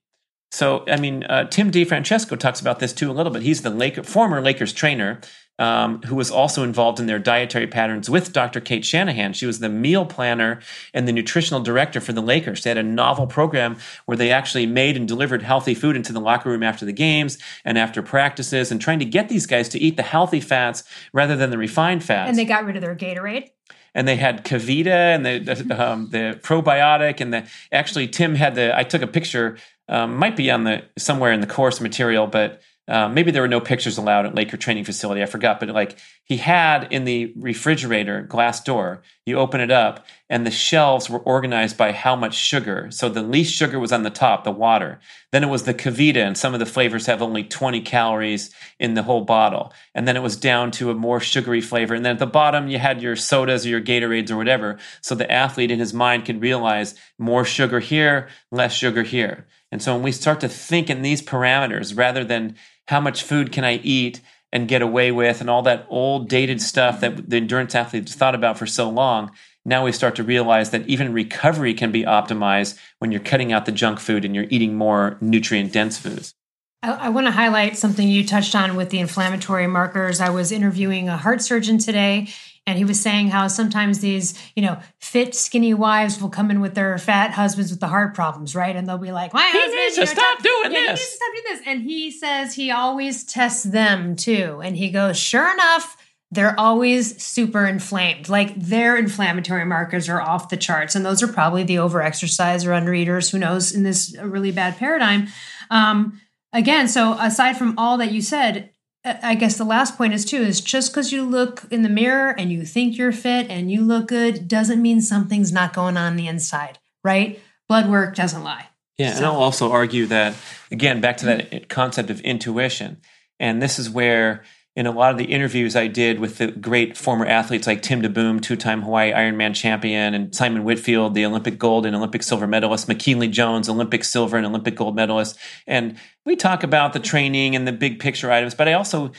So, 0.51 0.85
I 0.87 0.97
mean, 0.97 1.23
uh, 1.23 1.45
Tim 1.45 1.71
DeFrancesco 1.71 2.37
talks 2.37 2.61
about 2.61 2.77
this 2.77 2.93
too 2.93 3.09
a 3.09 3.11
little 3.11 3.33
bit. 3.33 3.41
He's 3.41 3.63
the 3.63 3.71
Laker, 3.71 4.03
former 4.03 4.39
Lakers 4.39 4.71
trainer 4.71 5.19
um, 5.59 6.01
who 6.03 6.15
was 6.15 6.31
also 6.31 6.63
involved 6.63 6.99
in 6.99 7.05
their 7.05 7.19
dietary 7.19 7.67
patterns 7.67 8.09
with 8.09 8.33
Dr. 8.33 8.59
Cate 8.59 8.83
Shanahan. 8.83 9.33
She 9.33 9.45
was 9.45 9.59
the 9.59 9.69
meal 9.69 10.05
planner 10.05 10.59
and 10.93 11.07
the 11.07 11.11
nutritional 11.11 11.61
director 11.61 11.99
for 12.01 12.11
the 12.13 12.21
Lakers. 12.21 12.63
They 12.63 12.71
had 12.71 12.77
a 12.77 12.83
novel 12.83 13.27
program 13.27 13.77
where 14.05 14.17
they 14.17 14.31
actually 14.31 14.65
made 14.65 14.97
and 14.97 15.07
delivered 15.07 15.43
healthy 15.43 15.75
food 15.75 15.95
into 15.95 16.11
the 16.11 16.19
locker 16.19 16.49
room 16.49 16.63
after 16.63 16.85
the 16.85 16.93
games 16.93 17.37
and 17.63 17.77
after 17.77 18.01
practices 18.01 18.71
and 18.71 18.81
trying 18.81 18.99
to 18.99 19.05
get 19.05 19.29
these 19.29 19.45
guys 19.45 19.69
to 19.69 19.79
eat 19.79 19.95
the 19.95 20.03
healthy 20.03 20.39
fats 20.39 20.83
rather 21.13 21.35
than 21.35 21.51
the 21.51 21.57
refined 21.57 22.03
fats. 22.03 22.29
And 22.29 22.37
they 22.37 22.45
got 22.45 22.65
rid 22.65 22.75
of 22.75 22.81
their 22.81 22.95
Gatorade 22.95 23.49
and 23.95 24.07
they 24.07 24.15
had 24.15 24.43
KeVita 24.43 24.87
and 24.87 25.25
the 25.25 25.75
um, 25.79 26.09
the 26.09 26.39
probiotic 26.41 27.21
and 27.21 27.33
the 27.33 27.47
actually 27.71 28.07
Tim 28.07 28.35
had 28.35 28.55
the 28.55 28.77
I 28.77 28.83
took 28.83 29.01
a 29.01 29.07
picture 29.07 29.57
um, 29.87 30.15
might 30.15 30.35
be 30.35 30.49
on 30.49 30.63
the 30.63 30.83
somewhere 30.97 31.31
in 31.31 31.41
the 31.41 31.47
course 31.47 31.79
material 31.81 32.27
but 32.27 32.61
uh, 32.87 33.07
maybe 33.07 33.31
there 33.31 33.41
were 33.41 33.47
no 33.47 33.61
pictures 33.61 33.97
allowed 33.97 34.25
at 34.25 34.35
Laker 34.35 34.57
training 34.57 34.83
facility. 34.83 35.23
I 35.23 35.25
forgot, 35.25 35.59
but 35.59 35.69
like 35.69 35.97
he 36.25 36.37
had 36.37 36.91
in 36.91 37.05
the 37.05 37.33
refrigerator 37.37 38.21
glass 38.23 38.61
door, 38.61 39.01
you 39.25 39.37
open 39.37 39.61
it 39.61 39.71
up, 39.71 40.05
and 40.29 40.45
the 40.45 40.51
shelves 40.51 41.09
were 41.09 41.19
organized 41.19 41.77
by 41.77 41.93
how 41.93 42.15
much 42.17 42.33
sugar. 42.33 42.87
So 42.91 43.07
the 43.07 43.21
least 43.21 43.53
sugar 43.53 43.79
was 43.79 43.93
on 43.93 44.03
the 44.03 44.09
top, 44.09 44.43
the 44.43 44.51
water. 44.51 44.99
Then 45.31 45.45
it 45.45 45.49
was 45.49 45.63
the 45.63 45.73
KeVita, 45.73 46.17
and 46.17 46.37
some 46.37 46.53
of 46.53 46.59
the 46.59 46.65
flavors 46.65 47.05
have 47.05 47.21
only 47.21 47.45
20 47.45 47.79
calories 47.81 48.53
in 48.79 48.95
the 48.95 49.03
whole 49.03 49.21
bottle. 49.21 49.71
And 49.95 50.05
then 50.05 50.17
it 50.17 50.21
was 50.21 50.35
down 50.35 50.71
to 50.71 50.91
a 50.91 50.95
more 50.95 51.21
sugary 51.21 51.61
flavor. 51.61 51.93
And 51.93 52.05
then 52.05 52.13
at 52.13 52.19
the 52.19 52.27
bottom, 52.27 52.67
you 52.67 52.79
had 52.79 53.01
your 53.01 53.15
sodas 53.15 53.65
or 53.65 53.69
your 53.69 53.81
Gatorades 53.81 54.29
or 54.29 54.35
whatever. 54.35 54.77
So 54.99 55.15
the 55.15 55.31
athlete 55.31 55.71
in 55.71 55.79
his 55.79 55.93
mind 55.93 56.25
could 56.25 56.41
realize 56.41 56.95
more 57.17 57.45
sugar 57.45 57.79
here, 57.79 58.27
less 58.51 58.73
sugar 58.73 59.03
here. 59.03 59.47
And 59.73 59.81
so 59.81 59.95
when 59.95 60.03
we 60.03 60.11
start 60.11 60.39
to 60.41 60.47
think 60.47 60.89
in 60.89 61.01
these 61.01 61.19
parameters 61.19 61.97
rather 61.97 62.23
than 62.23 62.55
how 62.87 62.99
much 62.99 63.23
food 63.23 63.51
can 63.51 63.63
I 63.63 63.75
eat 63.77 64.21
and 64.51 64.67
get 64.67 64.81
away 64.81 65.11
with 65.11 65.41
and 65.41 65.49
all 65.49 65.63
that 65.63 65.85
old 65.89 66.29
dated 66.29 66.61
stuff 66.61 66.99
that 67.01 67.29
the 67.29 67.37
endurance 67.37 67.73
athletes 67.73 68.13
thought 68.13 68.35
about 68.35 68.57
for 68.57 68.67
so 68.67 68.89
long, 68.89 69.31
now 69.65 69.85
we 69.85 69.91
start 69.91 70.15
to 70.15 70.23
realize 70.23 70.71
that 70.71 70.87
even 70.87 71.13
recovery 71.13 71.73
can 71.73 71.91
be 71.91 72.03
optimized 72.03 72.77
when 72.99 73.11
you're 73.11 73.21
cutting 73.21 73.51
out 73.51 73.65
the 73.65 73.71
junk 73.71 73.99
food 73.99 74.25
and 74.25 74.35
you're 74.35 74.45
eating 74.49 74.75
more 74.75 75.17
nutrient 75.21 75.71
dense 75.71 75.97
foods. 75.97 76.35
I, 76.83 76.91
I 76.91 77.09
want 77.09 77.27
to 77.27 77.31
highlight 77.31 77.77
something 77.77 78.07
you 78.07 78.27
touched 78.27 78.55
on 78.55 78.75
with 78.75 78.89
the 78.89 78.99
inflammatory 78.99 79.67
markers. 79.67 80.19
I 80.19 80.29
was 80.29 80.51
interviewing 80.51 81.09
a 81.09 81.17
heart 81.17 81.41
surgeon 81.41 81.77
today, 81.77 82.27
and 82.65 82.77
he 82.77 82.85
was 82.85 82.99
saying 82.99 83.27
how 83.27 83.47
sometimes 83.47 83.99
these, 83.99 84.39
you 84.55 84.61
know, 84.61 84.79
fit, 84.99 85.35
skinny 85.35 85.73
wives 85.73 86.21
will 86.21 86.29
come 86.29 86.49
in 86.49 86.61
with 86.61 86.75
their 86.75 86.97
fat 86.97 87.31
husbands 87.31 87.71
with 87.71 87.81
the 87.81 87.87
heart 87.87 88.13
problems, 88.13 88.55
right? 88.55 88.75
And 88.75 88.87
they'll 88.87 88.97
be 88.97 89.11
like, 89.11 89.33
"My 89.33 89.43
he 89.43 89.59
husband 89.59 89.75
needs 89.75 89.95
to 89.95 90.07
stop 90.07 90.41
doing 90.41 90.63
yeah, 90.63 90.69
this." 90.69 90.79
He 90.79 90.87
needs 90.87 91.01
to 91.01 91.15
stop 91.15 91.29
doing 91.31 91.43
this." 91.49 91.61
And 91.67 91.81
he 91.81 92.11
says 92.11 92.53
he 92.55 92.71
always 92.71 93.23
tests 93.25 93.63
them 93.63 94.15
too, 94.15 94.61
and 94.63 94.77
he 94.77 94.89
goes, 94.89 95.17
"Sure 95.17 95.51
enough." 95.51 95.97
They're 96.31 96.59
always 96.59 97.21
super 97.21 97.63
inflamed. 97.67 98.27
Like 98.27 98.55
their 98.55 98.97
inflammatory 98.97 99.65
markers 99.65 100.09
are 100.09 100.19
off 100.19 100.49
the 100.49 100.57
charts. 100.57 100.95
And 100.95 101.05
those 101.05 101.21
are 101.21 101.27
probably 101.27 101.61
the 101.61 101.75
overexercise 101.75 102.65
or 102.65 102.71
undereaters, 102.71 103.31
who 103.31 103.37
knows, 103.37 103.71
in 103.71 103.83
this 103.83 104.17
really 104.19 104.51
bad 104.51 104.77
paradigm. 104.77 105.27
Um, 105.69 106.19
again, 106.51 106.87
so 106.87 107.13
aside 107.19 107.55
from 107.55 107.77
all 107.77 107.97
that 107.97 108.11
you 108.11 108.23
said, 108.23 108.71
I 109.05 109.35
guess 109.35 109.57
the 109.57 109.65
last 109.65 109.97
point 109.97 110.13
is 110.13 110.23
too 110.23 110.37
is 110.37 110.61
just 110.61 110.91
because 110.91 111.11
you 111.11 111.23
look 111.25 111.65
in 111.69 111.81
the 111.81 111.89
mirror 111.89 112.29
and 112.29 112.51
you 112.51 112.63
think 112.63 112.97
you're 112.97 113.11
fit 113.11 113.49
and 113.49 113.69
you 113.69 113.81
look 113.81 114.07
good 114.07 114.47
doesn't 114.47 114.81
mean 114.81 115.01
something's 115.01 115.51
not 115.51 115.73
going 115.73 115.97
on 115.97 116.15
the 116.15 116.27
inside, 116.27 116.79
right? 117.03 117.39
Blood 117.67 117.89
work 117.89 118.15
doesn't 118.15 118.43
lie. 118.43 118.67
Yeah, 118.97 119.11
so. 119.11 119.17
and 119.17 119.25
I'll 119.25 119.41
also 119.41 119.71
argue 119.71 120.05
that 120.05 120.35
again 120.71 121.01
back 121.01 121.17
to 121.17 121.25
that 121.25 121.67
concept 121.67 122.09
of 122.11 122.21
intuition, 122.21 123.01
and 123.39 123.61
this 123.61 123.77
is 123.77 123.89
where 123.89 124.43
in 124.75 124.87
a 124.87 124.91
lot 124.91 125.11
of 125.11 125.19
the 125.19 125.25
interviews 125.25 125.75
I 125.75 125.85
did 125.85 126.19
with 126.19 126.39
the 126.39 126.47
great 126.47 126.97
former 126.97 127.27
athletes 127.27 127.67
like 127.67 127.83
Tim 127.83 128.01
DeBoom, 128.01 128.41
two-time 128.41 128.81
Hawaii 128.81 129.11
Ironman 129.11 129.53
champion, 129.53 130.15
and 130.15 130.33
Simon 130.33 130.63
Whitfield, 130.63 131.13
the 131.13 131.25
Olympic 131.25 131.59
gold 131.59 131.85
and 131.85 131.95
Olympic 131.95 132.23
silver 132.23 132.47
medalist, 132.47 132.87
McKinley 132.87 133.27
Jones, 133.27 133.69
Olympic 133.69 134.03
silver 134.03 134.35
and 134.35 134.47
Olympic 134.47 134.75
gold 134.75 134.95
medalist. 134.95 135.37
And 135.67 135.97
we 136.25 136.35
talk 136.35 136.63
about 136.63 136.93
the 136.93 136.99
training 136.99 137.55
and 137.55 137.67
the 137.67 137.71
big 137.71 137.99
picture 137.99 138.31
items, 138.31 138.55
but 138.55 138.67
I 138.67 138.73
also 138.73 139.11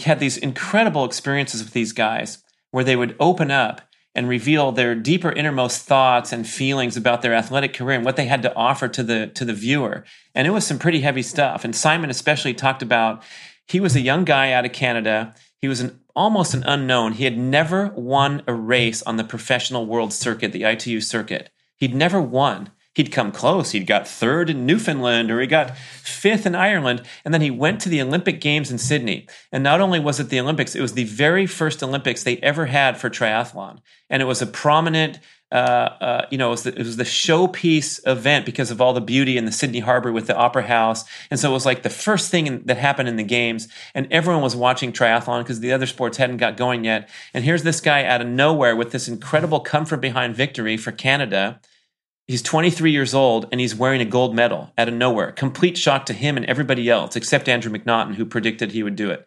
had 0.00 0.20
these 0.20 0.36
incredible 0.36 1.06
experiences 1.06 1.64
with 1.64 1.72
these 1.72 1.92
guys 1.92 2.42
where 2.70 2.84
they 2.84 2.96
would 2.96 3.16
open 3.18 3.50
up 3.50 3.80
and 4.14 4.28
reveal 4.28 4.72
their 4.72 4.94
deeper 4.94 5.32
innermost 5.32 5.86
thoughts 5.86 6.32
and 6.32 6.46
feelings 6.46 6.96
about 6.96 7.22
their 7.22 7.32
athletic 7.32 7.72
career 7.72 7.96
and 7.96 8.04
what 8.04 8.16
they 8.16 8.26
had 8.26 8.42
to 8.42 8.54
offer 8.54 8.88
to 8.88 9.02
the 9.02 9.28
to 9.28 9.44
the 9.44 9.52
viewer. 9.52 10.04
And 10.34 10.46
it 10.46 10.50
was 10.50 10.66
some 10.66 10.78
pretty 10.78 11.00
heavy 11.00 11.22
stuff. 11.22 11.64
And 11.64 11.74
Simon 11.74 12.10
especially 12.10 12.52
talked 12.52 12.82
about 12.82 13.22
he 13.68 13.80
was 13.80 13.94
a 13.94 14.00
young 14.00 14.24
guy 14.24 14.52
out 14.52 14.64
of 14.64 14.72
Canada. 14.72 15.34
He 15.60 15.68
was 15.68 15.80
an 15.80 16.00
almost 16.16 16.54
an 16.54 16.64
unknown. 16.64 17.12
He 17.12 17.24
had 17.24 17.38
never 17.38 17.88
won 17.88 18.42
a 18.46 18.52
race 18.52 19.02
on 19.02 19.16
the 19.16 19.24
professional 19.24 19.86
world 19.86 20.12
circuit, 20.12 20.52
the 20.52 20.64
ITU 20.64 21.00
circuit. 21.00 21.50
He'd 21.76 21.94
never 21.94 22.20
won. 22.20 22.70
He'd 22.94 23.12
come 23.12 23.30
close. 23.30 23.70
He'd 23.70 23.86
got 23.86 24.08
third 24.08 24.50
in 24.50 24.66
Newfoundland 24.66 25.30
or 25.30 25.40
he 25.40 25.46
got 25.46 25.76
fifth 25.78 26.44
in 26.44 26.56
Ireland. 26.56 27.02
And 27.24 27.32
then 27.32 27.40
he 27.40 27.50
went 27.50 27.80
to 27.82 27.88
the 27.88 28.02
Olympic 28.02 28.40
Games 28.40 28.72
in 28.72 28.78
Sydney. 28.78 29.28
And 29.52 29.62
not 29.62 29.80
only 29.80 30.00
was 30.00 30.18
it 30.18 30.30
the 30.30 30.40
Olympics, 30.40 30.74
it 30.74 30.80
was 30.80 30.94
the 30.94 31.04
very 31.04 31.46
first 31.46 31.80
Olympics 31.80 32.24
they 32.24 32.38
ever 32.38 32.66
had 32.66 32.98
for 32.98 33.08
triathlon. 33.08 33.78
And 34.10 34.20
it 34.20 34.24
was 34.24 34.42
a 34.42 34.46
prominent 34.46 35.20
uh, 35.50 35.54
uh, 35.54 36.26
you 36.30 36.36
know, 36.36 36.48
it 36.48 36.50
was, 36.50 36.62
the, 36.64 36.74
it 36.74 36.78
was 36.78 36.96
the 36.96 37.04
showpiece 37.04 38.00
event 38.06 38.44
because 38.44 38.70
of 38.70 38.80
all 38.82 38.92
the 38.92 39.00
beauty 39.00 39.38
in 39.38 39.46
the 39.46 39.52
Sydney 39.52 39.80
Harbor 39.80 40.12
with 40.12 40.26
the 40.26 40.36
Opera 40.36 40.64
House. 40.64 41.04
And 41.30 41.40
so 41.40 41.50
it 41.50 41.54
was 41.54 41.64
like 41.64 41.82
the 41.82 41.90
first 41.90 42.30
thing 42.30 42.46
in, 42.46 42.62
that 42.66 42.76
happened 42.76 43.08
in 43.08 43.16
the 43.16 43.22
games. 43.22 43.66
And 43.94 44.06
everyone 44.12 44.42
was 44.42 44.54
watching 44.54 44.92
triathlon 44.92 45.42
because 45.42 45.60
the 45.60 45.72
other 45.72 45.86
sports 45.86 46.18
hadn't 46.18 46.36
got 46.36 46.58
going 46.58 46.84
yet. 46.84 47.08
And 47.32 47.44
here's 47.44 47.62
this 47.62 47.80
guy 47.80 48.04
out 48.04 48.20
of 48.20 48.26
nowhere 48.26 48.76
with 48.76 48.92
this 48.92 49.08
incredible 49.08 49.60
comfort 49.60 50.02
behind 50.02 50.36
victory 50.36 50.76
for 50.76 50.92
Canada. 50.92 51.60
He's 52.26 52.42
23 52.42 52.92
years 52.92 53.14
old 53.14 53.48
and 53.50 53.58
he's 53.58 53.74
wearing 53.74 54.02
a 54.02 54.04
gold 54.04 54.34
medal 54.34 54.70
out 54.76 54.88
of 54.88 54.94
nowhere. 54.94 55.32
Complete 55.32 55.78
shock 55.78 56.04
to 56.06 56.12
him 56.12 56.36
and 56.36 56.44
everybody 56.44 56.90
else, 56.90 57.16
except 57.16 57.48
Andrew 57.48 57.72
McNaughton, 57.72 58.16
who 58.16 58.26
predicted 58.26 58.72
he 58.72 58.82
would 58.82 58.96
do 58.96 59.10
it. 59.10 59.26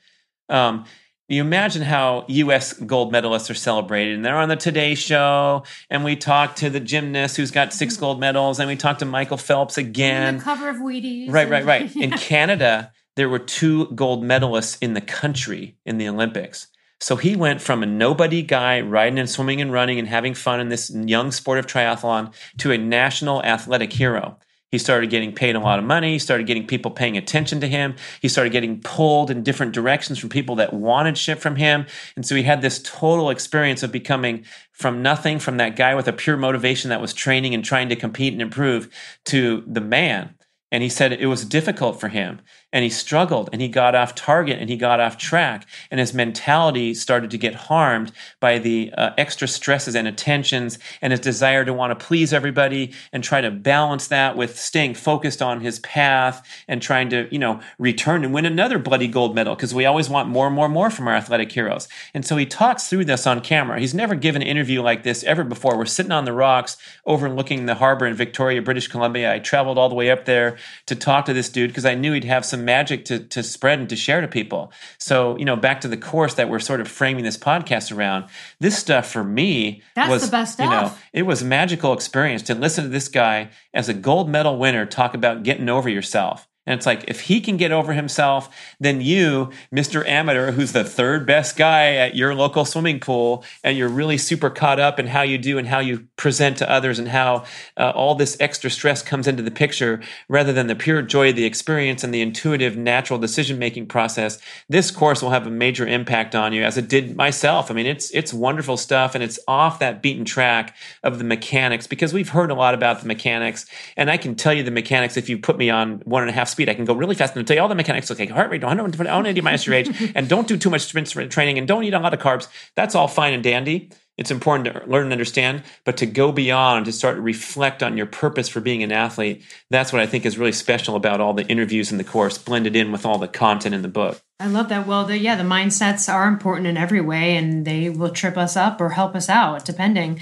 Um, 0.49 0.85
you 1.31 1.41
imagine 1.41 1.81
how 1.81 2.25
U.S. 2.27 2.73
gold 2.73 3.13
medalists 3.13 3.49
are 3.49 3.55
celebrated, 3.55 4.15
and 4.15 4.25
they're 4.25 4.37
on 4.37 4.49
the 4.49 4.55
Today 4.55 4.95
Show, 4.95 5.63
and 5.89 6.03
we 6.03 6.15
talk 6.15 6.57
to 6.57 6.69
the 6.69 6.79
gymnast 6.79 7.37
who's 7.37 7.51
got 7.51 7.73
six 7.73 7.95
gold 7.95 8.19
medals, 8.19 8.59
and 8.59 8.67
we 8.67 8.75
talk 8.75 8.97
to 8.99 9.05
Michael 9.05 9.37
Phelps 9.37 9.77
again. 9.77 10.37
The 10.37 10.43
cover 10.43 10.69
of 10.69 10.77
Wheaties. 10.77 11.31
Right, 11.31 11.49
right, 11.49 11.63
right. 11.63 11.95
In 11.95 12.11
Canada, 12.11 12.91
there 13.15 13.29
were 13.29 13.39
two 13.39 13.87
gold 13.87 14.23
medalists 14.23 14.77
in 14.81 14.93
the 14.93 15.01
country 15.01 15.77
in 15.85 15.97
the 15.97 16.07
Olympics. 16.07 16.67
So 16.99 17.15
he 17.15 17.35
went 17.35 17.61
from 17.61 17.81
a 17.81 17.87
nobody 17.87 18.43
guy 18.43 18.81
riding 18.81 19.17
and 19.17 19.29
swimming 19.29 19.59
and 19.59 19.71
running 19.71 19.99
and 19.99 20.07
having 20.07 20.33
fun 20.33 20.59
in 20.59 20.69
this 20.69 20.91
young 20.93 21.31
sport 21.31 21.59
of 21.59 21.65
triathlon 21.65 22.33
to 22.59 22.71
a 22.71 22.77
national 22.77 23.43
athletic 23.43 23.91
hero. 23.91 24.37
He 24.71 24.77
started 24.77 25.09
getting 25.09 25.33
paid 25.33 25.55
a 25.55 25.59
lot 25.59 25.79
of 25.79 25.85
money. 25.85 26.13
He 26.13 26.19
started 26.19 26.47
getting 26.47 26.65
people 26.65 26.91
paying 26.91 27.17
attention 27.17 27.59
to 27.59 27.67
him. 27.67 27.95
He 28.21 28.29
started 28.29 28.53
getting 28.53 28.79
pulled 28.79 29.29
in 29.29 29.43
different 29.43 29.73
directions 29.73 30.17
from 30.17 30.29
people 30.29 30.55
that 30.55 30.73
wanted 30.73 31.17
shit 31.17 31.39
from 31.39 31.57
him. 31.57 31.85
And 32.15 32.25
so 32.25 32.35
he 32.35 32.43
had 32.43 32.61
this 32.61 32.81
total 32.81 33.29
experience 33.29 33.83
of 33.83 33.91
becoming 33.91 34.45
from 34.71 35.01
nothing, 35.01 35.39
from 35.39 35.57
that 35.57 35.75
guy 35.75 35.93
with 35.93 36.07
a 36.07 36.13
pure 36.13 36.37
motivation 36.37 36.89
that 36.89 37.01
was 37.01 37.13
training 37.13 37.53
and 37.53 37.65
trying 37.65 37.89
to 37.89 37.95
compete 37.95 38.33
and 38.33 38.41
improve 38.41 38.89
to 39.25 39.63
the 39.67 39.81
man. 39.81 40.35
And 40.71 40.81
he 40.81 40.89
said 40.89 41.11
it 41.11 41.25
was 41.25 41.43
difficult 41.43 41.99
for 41.99 42.07
him 42.07 42.39
and 42.73 42.83
he 42.83 42.89
struggled 42.89 43.49
and 43.51 43.61
he 43.61 43.67
got 43.67 43.95
off 43.95 44.15
target 44.15 44.59
and 44.59 44.69
he 44.69 44.77
got 44.77 44.99
off 44.99 45.17
track 45.17 45.67
and 45.89 45.99
his 45.99 46.13
mentality 46.13 46.93
started 46.93 47.31
to 47.31 47.37
get 47.37 47.53
harmed 47.55 48.11
by 48.39 48.57
the 48.57 48.91
uh, 48.97 49.11
extra 49.17 49.47
stresses 49.47 49.95
and 49.95 50.07
attentions 50.07 50.79
and 51.01 51.11
his 51.11 51.19
desire 51.19 51.65
to 51.65 51.73
want 51.73 51.97
to 51.97 52.05
please 52.05 52.33
everybody 52.33 52.91
and 53.11 53.23
try 53.23 53.41
to 53.41 53.51
balance 53.51 54.07
that 54.07 54.37
with 54.37 54.59
staying 54.59 54.93
focused 54.93 55.41
on 55.41 55.61
his 55.61 55.79
path 55.79 56.47
and 56.67 56.81
trying 56.81 57.09
to 57.09 57.27
you 57.31 57.39
know 57.39 57.59
return 57.77 58.23
and 58.23 58.33
win 58.33 58.45
another 58.45 58.79
bloody 58.79 59.07
gold 59.07 59.35
medal 59.35 59.55
because 59.55 59.73
we 59.73 59.85
always 59.85 60.09
want 60.09 60.29
more 60.29 60.47
and 60.47 60.55
more 60.55 60.65
and 60.65 60.73
more 60.73 60.89
from 60.89 61.07
our 61.07 61.15
athletic 61.15 61.51
heroes. 61.51 61.87
And 62.13 62.25
so 62.25 62.37
he 62.37 62.45
talks 62.45 62.87
through 62.87 63.05
this 63.05 63.27
on 63.27 63.41
camera. 63.41 63.79
He's 63.79 63.93
never 63.93 64.15
given 64.15 64.41
an 64.41 64.47
interview 64.47 64.81
like 64.81 65.03
this 65.03 65.23
ever 65.23 65.43
before. 65.43 65.77
We're 65.77 65.85
sitting 65.85 66.11
on 66.11 66.25
the 66.25 66.33
rocks 66.33 66.77
overlooking 67.05 67.65
the 67.65 67.75
harbor 67.75 68.05
in 68.05 68.13
victoria 68.13 68.61
british 68.61 68.87
columbia. 68.87 69.33
I 69.33 69.39
traveled 69.39 69.77
all 69.77 69.89
the 69.89 69.95
way 69.95 70.09
up 70.09 70.25
there 70.25 70.57
to 70.85 70.95
talk 70.95 71.25
to 71.25 71.33
this 71.33 71.49
dude 71.49 71.69
because 71.69 71.85
i 71.85 71.95
knew 71.95 72.13
he'd 72.13 72.23
have 72.23 72.45
some 72.45 72.60
magic 72.61 73.05
to, 73.05 73.19
to 73.19 73.43
spread 73.43 73.79
and 73.79 73.89
to 73.89 73.95
share 73.95 74.21
to 74.21 74.27
people. 74.27 74.71
So, 74.97 75.37
you 75.37 75.45
know, 75.45 75.55
back 75.55 75.81
to 75.81 75.87
the 75.87 75.97
course 75.97 76.35
that 76.35 76.49
we're 76.49 76.59
sort 76.59 76.81
of 76.81 76.87
framing 76.87 77.23
this 77.23 77.37
podcast 77.37 77.95
around, 77.95 78.25
this 78.59 78.77
stuff 78.77 79.09
for 79.09 79.23
me 79.23 79.81
That's 79.95 80.09
was, 80.09 80.25
the 80.25 80.31
best 80.31 80.53
stuff. 80.53 80.65
you 80.65 80.71
know, 80.71 80.93
it 81.13 81.23
was 81.23 81.41
a 81.41 81.45
magical 81.45 81.93
experience 81.93 82.41
to 82.43 82.55
listen 82.55 82.83
to 82.83 82.89
this 82.89 83.07
guy 83.07 83.49
as 83.73 83.89
a 83.89 83.93
gold 83.93 84.29
medal 84.29 84.57
winner 84.57 84.85
talk 84.85 85.13
about 85.13 85.43
getting 85.43 85.69
over 85.69 85.89
yourself. 85.89 86.47
And 86.67 86.77
it's 86.77 86.85
like, 86.85 87.05
if 87.07 87.21
he 87.21 87.41
can 87.41 87.57
get 87.57 87.71
over 87.71 87.91
himself, 87.91 88.47
then 88.79 89.01
you, 89.01 89.49
Mr. 89.73 90.07
Amateur, 90.07 90.51
who's 90.51 90.73
the 90.73 90.83
third 90.83 91.25
best 91.25 91.57
guy 91.57 91.95
at 91.95 92.15
your 92.15 92.35
local 92.35 92.65
swimming 92.65 92.99
pool, 92.99 93.43
and 93.63 93.75
you're 93.75 93.89
really 93.89 94.19
super 94.19 94.51
caught 94.51 94.79
up 94.79 94.99
in 94.99 95.07
how 95.07 95.23
you 95.23 95.39
do 95.39 95.57
and 95.57 95.67
how 95.67 95.79
you 95.79 96.07
present 96.17 96.57
to 96.57 96.69
others 96.69 96.99
and 96.99 97.07
how 97.07 97.45
uh, 97.77 97.89
all 97.95 98.13
this 98.13 98.37
extra 98.39 98.69
stress 98.69 99.01
comes 99.01 99.27
into 99.27 99.41
the 99.41 99.49
picture 99.49 100.01
rather 100.29 100.53
than 100.53 100.67
the 100.67 100.75
pure 100.75 101.01
joy 101.01 101.29
of 101.29 101.35
the 101.35 101.45
experience 101.45 102.03
and 102.03 102.13
the 102.13 102.21
intuitive, 102.21 102.77
natural 102.77 103.17
decision 103.17 103.57
making 103.57 103.87
process, 103.87 104.37
this 104.69 104.91
course 104.91 105.23
will 105.23 105.31
have 105.31 105.47
a 105.47 105.51
major 105.51 105.87
impact 105.87 106.35
on 106.35 106.53
you, 106.53 106.61
as 106.61 106.77
it 106.77 106.87
did 106.87 107.17
myself. 107.17 107.71
I 107.71 107.73
mean, 107.73 107.87
it's, 107.87 108.11
it's 108.11 108.31
wonderful 108.33 108.77
stuff 108.77 109.15
and 109.15 109.23
it's 109.23 109.39
off 109.47 109.79
that 109.79 110.03
beaten 110.03 110.25
track 110.25 110.75
of 111.01 111.17
the 111.17 111.23
mechanics 111.23 111.87
because 111.87 112.13
we've 112.13 112.29
heard 112.29 112.51
a 112.51 112.55
lot 112.55 112.75
about 112.75 113.01
the 113.01 113.07
mechanics. 113.07 113.65
And 113.97 114.11
I 114.11 114.17
can 114.17 114.35
tell 114.35 114.53
you 114.53 114.61
the 114.61 114.69
mechanics 114.69 115.17
if 115.17 115.27
you 115.27 115.39
put 115.39 115.57
me 115.57 115.71
on 115.71 116.01
one 116.05 116.21
and 116.21 116.29
a 116.29 116.33
half 116.33 116.50
speed. 116.51 116.69
I 116.69 116.73
can 116.73 116.85
go 116.85 116.93
really 116.93 117.15
fast 117.15 117.35
and 117.35 117.47
tell 117.47 117.55
you 117.55 117.61
all 117.61 117.67
the 117.67 117.75
mechanics. 117.75 118.11
Okay, 118.11 118.27
heart 118.27 118.51
rate, 118.51 118.63
180 118.63 119.41
minus 119.41 119.65
your 119.65 119.75
age, 119.75 119.89
and 120.15 120.27
don't 120.27 120.47
do 120.47 120.57
too 120.57 120.69
much 120.69 120.81
sprint 120.81 121.09
training, 121.31 121.57
and 121.57 121.67
don't 121.67 121.83
eat 121.83 121.93
a 121.93 121.99
lot 121.99 122.13
of 122.13 122.19
carbs. 122.19 122.47
That's 122.75 122.95
all 122.95 123.07
fine 123.07 123.33
and 123.33 123.43
dandy. 123.43 123.91
it's 124.17 124.29
important 124.29 124.65
to 124.67 124.89
learn 124.89 125.05
and 125.05 125.13
understand, 125.13 125.63
but 125.83 125.97
to 125.97 126.05
go 126.05 126.31
beyond, 126.31 126.85
to 126.85 126.91
start 126.91 127.15
to 127.15 127.21
reflect 127.21 127.81
on 127.81 127.97
your 127.97 128.05
purpose 128.05 128.49
for 128.49 128.59
being 128.59 128.83
an 128.83 128.91
athlete, 128.91 129.43
that's 129.69 129.91
what 129.91 130.01
I 130.01 130.05
think 130.05 130.25
is 130.25 130.37
really 130.37 130.51
special 130.51 130.95
about 130.95 131.21
all 131.21 131.33
the 131.33 131.47
interviews 131.47 131.91
in 131.91 131.97
the 131.97 132.03
course, 132.03 132.37
blended 132.37 132.75
in 132.75 132.91
with 132.91 133.05
all 133.05 133.17
the 133.17 133.27
content 133.27 133.73
in 133.73 133.81
the 133.81 133.87
book. 133.87 134.21
I 134.39 134.47
love 134.47 134.69
that. 134.69 134.85
Well, 134.85 135.05
the, 135.05 135.17
yeah, 135.17 135.35
the 135.35 135.43
mindsets 135.43 136.11
are 136.11 136.27
important 136.27 136.67
in 136.67 136.77
every 136.77 137.01
way, 137.01 137.35
and 137.35 137.65
they 137.65 137.89
will 137.89 138.11
trip 138.11 138.37
us 138.37 138.55
up 138.55 138.79
or 138.81 138.89
help 138.89 139.15
us 139.15 139.29
out, 139.29 139.65
depending. 139.65 140.19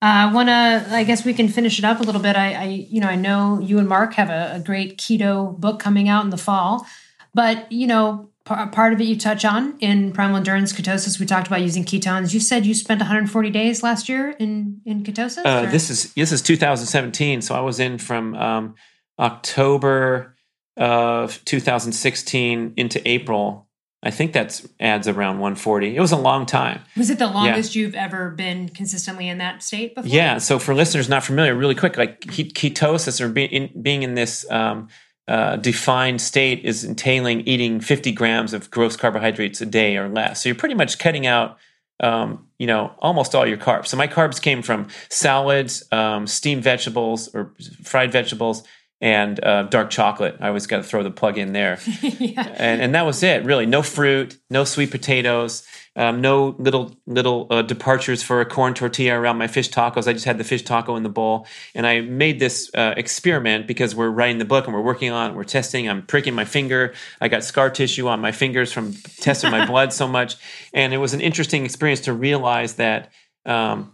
Uh, 0.00 0.30
I 0.30 0.32
want 0.32 0.48
to. 0.48 0.86
I 0.90 1.02
guess 1.02 1.24
we 1.24 1.34
can 1.34 1.48
finish 1.48 1.78
it 1.78 1.84
up 1.84 2.00
a 2.00 2.04
little 2.04 2.20
bit. 2.20 2.36
I, 2.36 2.52
I 2.54 2.64
you 2.64 3.00
know, 3.00 3.08
I 3.08 3.16
know 3.16 3.58
you 3.60 3.78
and 3.78 3.88
Mark 3.88 4.14
have 4.14 4.30
a, 4.30 4.56
a 4.56 4.60
great 4.60 4.96
keto 4.96 5.58
book 5.58 5.80
coming 5.80 6.08
out 6.08 6.22
in 6.24 6.30
the 6.30 6.36
fall, 6.36 6.86
but 7.34 7.70
you 7.72 7.88
know, 7.88 8.30
part 8.44 8.92
of 8.92 9.00
it 9.00 9.04
you 9.04 9.18
touch 9.18 9.44
on 9.44 9.76
in 9.80 10.12
primal 10.12 10.36
endurance 10.36 10.72
ketosis. 10.72 11.18
We 11.18 11.26
talked 11.26 11.46
about 11.48 11.62
using 11.62 11.84
ketones. 11.84 12.32
You 12.32 12.40
said 12.40 12.64
you 12.64 12.74
spent 12.74 13.00
140 13.00 13.50
days 13.50 13.82
last 13.82 14.08
year 14.08 14.30
in 14.38 14.80
in 14.84 15.02
ketosis. 15.02 15.42
Uh, 15.44 15.70
this 15.70 15.90
is 15.90 16.12
this 16.14 16.32
is 16.32 16.42
2017. 16.42 17.42
So 17.42 17.54
I 17.54 17.60
was 17.60 17.80
in 17.80 17.98
from 17.98 18.34
um, 18.34 18.74
October 19.18 20.36
of 20.76 21.44
2016 21.44 22.74
into 22.76 23.08
April. 23.08 23.67
I 24.02 24.10
think 24.12 24.32
that 24.34 24.64
adds 24.78 25.08
around 25.08 25.40
140. 25.40 25.96
It 25.96 26.00
was 26.00 26.12
a 26.12 26.16
long 26.16 26.46
time. 26.46 26.82
Was 26.96 27.10
it 27.10 27.18
the 27.18 27.26
longest 27.26 27.74
yeah. 27.74 27.82
you've 27.82 27.94
ever 27.96 28.30
been 28.30 28.68
consistently 28.68 29.28
in 29.28 29.38
that 29.38 29.62
state 29.62 29.96
before? 29.96 30.08
Yeah. 30.08 30.38
So 30.38 30.60
for 30.60 30.72
listeners 30.72 31.08
not 31.08 31.24
familiar, 31.24 31.54
really 31.54 31.74
quick, 31.74 31.96
like 31.96 32.20
ketosis 32.20 33.20
or 33.20 33.28
being 33.28 33.50
in, 33.50 33.82
being 33.82 34.04
in 34.04 34.14
this 34.14 34.48
um, 34.50 34.88
uh, 35.26 35.56
defined 35.56 36.20
state 36.20 36.64
is 36.64 36.84
entailing 36.84 37.40
eating 37.40 37.80
50 37.80 38.12
grams 38.12 38.54
of 38.54 38.70
gross 38.70 38.96
carbohydrates 38.96 39.60
a 39.60 39.66
day 39.66 39.96
or 39.96 40.08
less. 40.08 40.42
So 40.42 40.48
you're 40.48 40.56
pretty 40.56 40.76
much 40.76 41.00
cutting 41.00 41.26
out, 41.26 41.58
um, 41.98 42.46
you 42.58 42.68
know, 42.68 42.94
almost 43.00 43.34
all 43.34 43.46
your 43.46 43.58
carbs. 43.58 43.88
So 43.88 43.96
my 43.96 44.06
carbs 44.06 44.40
came 44.40 44.62
from 44.62 44.86
salads, 45.08 45.82
um, 45.90 46.28
steamed 46.28 46.62
vegetables 46.62 47.34
or 47.34 47.52
fried 47.82 48.12
vegetables, 48.12 48.62
and 49.00 49.42
uh, 49.44 49.62
dark 49.64 49.90
chocolate. 49.90 50.36
I 50.40 50.48
always 50.48 50.66
got 50.66 50.78
to 50.78 50.82
throw 50.82 51.02
the 51.02 51.10
plug 51.10 51.38
in 51.38 51.52
there. 51.52 51.78
yeah. 52.02 52.42
and, 52.56 52.82
and 52.82 52.94
that 52.94 53.06
was 53.06 53.22
it, 53.22 53.44
really. 53.44 53.64
No 53.64 53.82
fruit, 53.82 54.36
no 54.50 54.64
sweet 54.64 54.90
potatoes, 54.90 55.64
um, 55.94 56.20
no 56.20 56.56
little 56.58 56.96
little 57.06 57.46
uh, 57.50 57.62
departures 57.62 58.22
for 58.22 58.40
a 58.40 58.46
corn 58.46 58.74
tortilla 58.74 59.18
around 59.18 59.38
my 59.38 59.46
fish 59.46 59.70
tacos. 59.70 60.08
I 60.08 60.12
just 60.12 60.24
had 60.24 60.38
the 60.38 60.44
fish 60.44 60.62
taco 60.62 60.96
in 60.96 61.04
the 61.04 61.08
bowl, 61.08 61.46
and 61.74 61.86
I 61.86 62.00
made 62.00 62.40
this 62.40 62.70
uh, 62.74 62.94
experiment 62.96 63.68
because 63.68 63.94
we're 63.94 64.10
writing 64.10 64.38
the 64.38 64.44
book 64.44 64.66
and 64.66 64.74
we're 64.74 64.82
working 64.82 65.12
on, 65.12 65.30
it, 65.30 65.36
we're 65.36 65.44
testing. 65.44 65.88
I'm 65.88 66.02
pricking 66.02 66.34
my 66.34 66.44
finger. 66.44 66.92
I 67.20 67.28
got 67.28 67.44
scar 67.44 67.70
tissue 67.70 68.08
on 68.08 68.20
my 68.20 68.32
fingers 68.32 68.72
from 68.72 68.94
testing 69.20 69.50
my 69.50 69.64
blood 69.70 69.92
so 69.92 70.08
much, 70.08 70.36
and 70.74 70.92
it 70.92 70.98
was 70.98 71.14
an 71.14 71.20
interesting 71.20 71.64
experience 71.64 72.00
to 72.02 72.12
realize 72.12 72.74
that. 72.74 73.12
Um, 73.46 73.92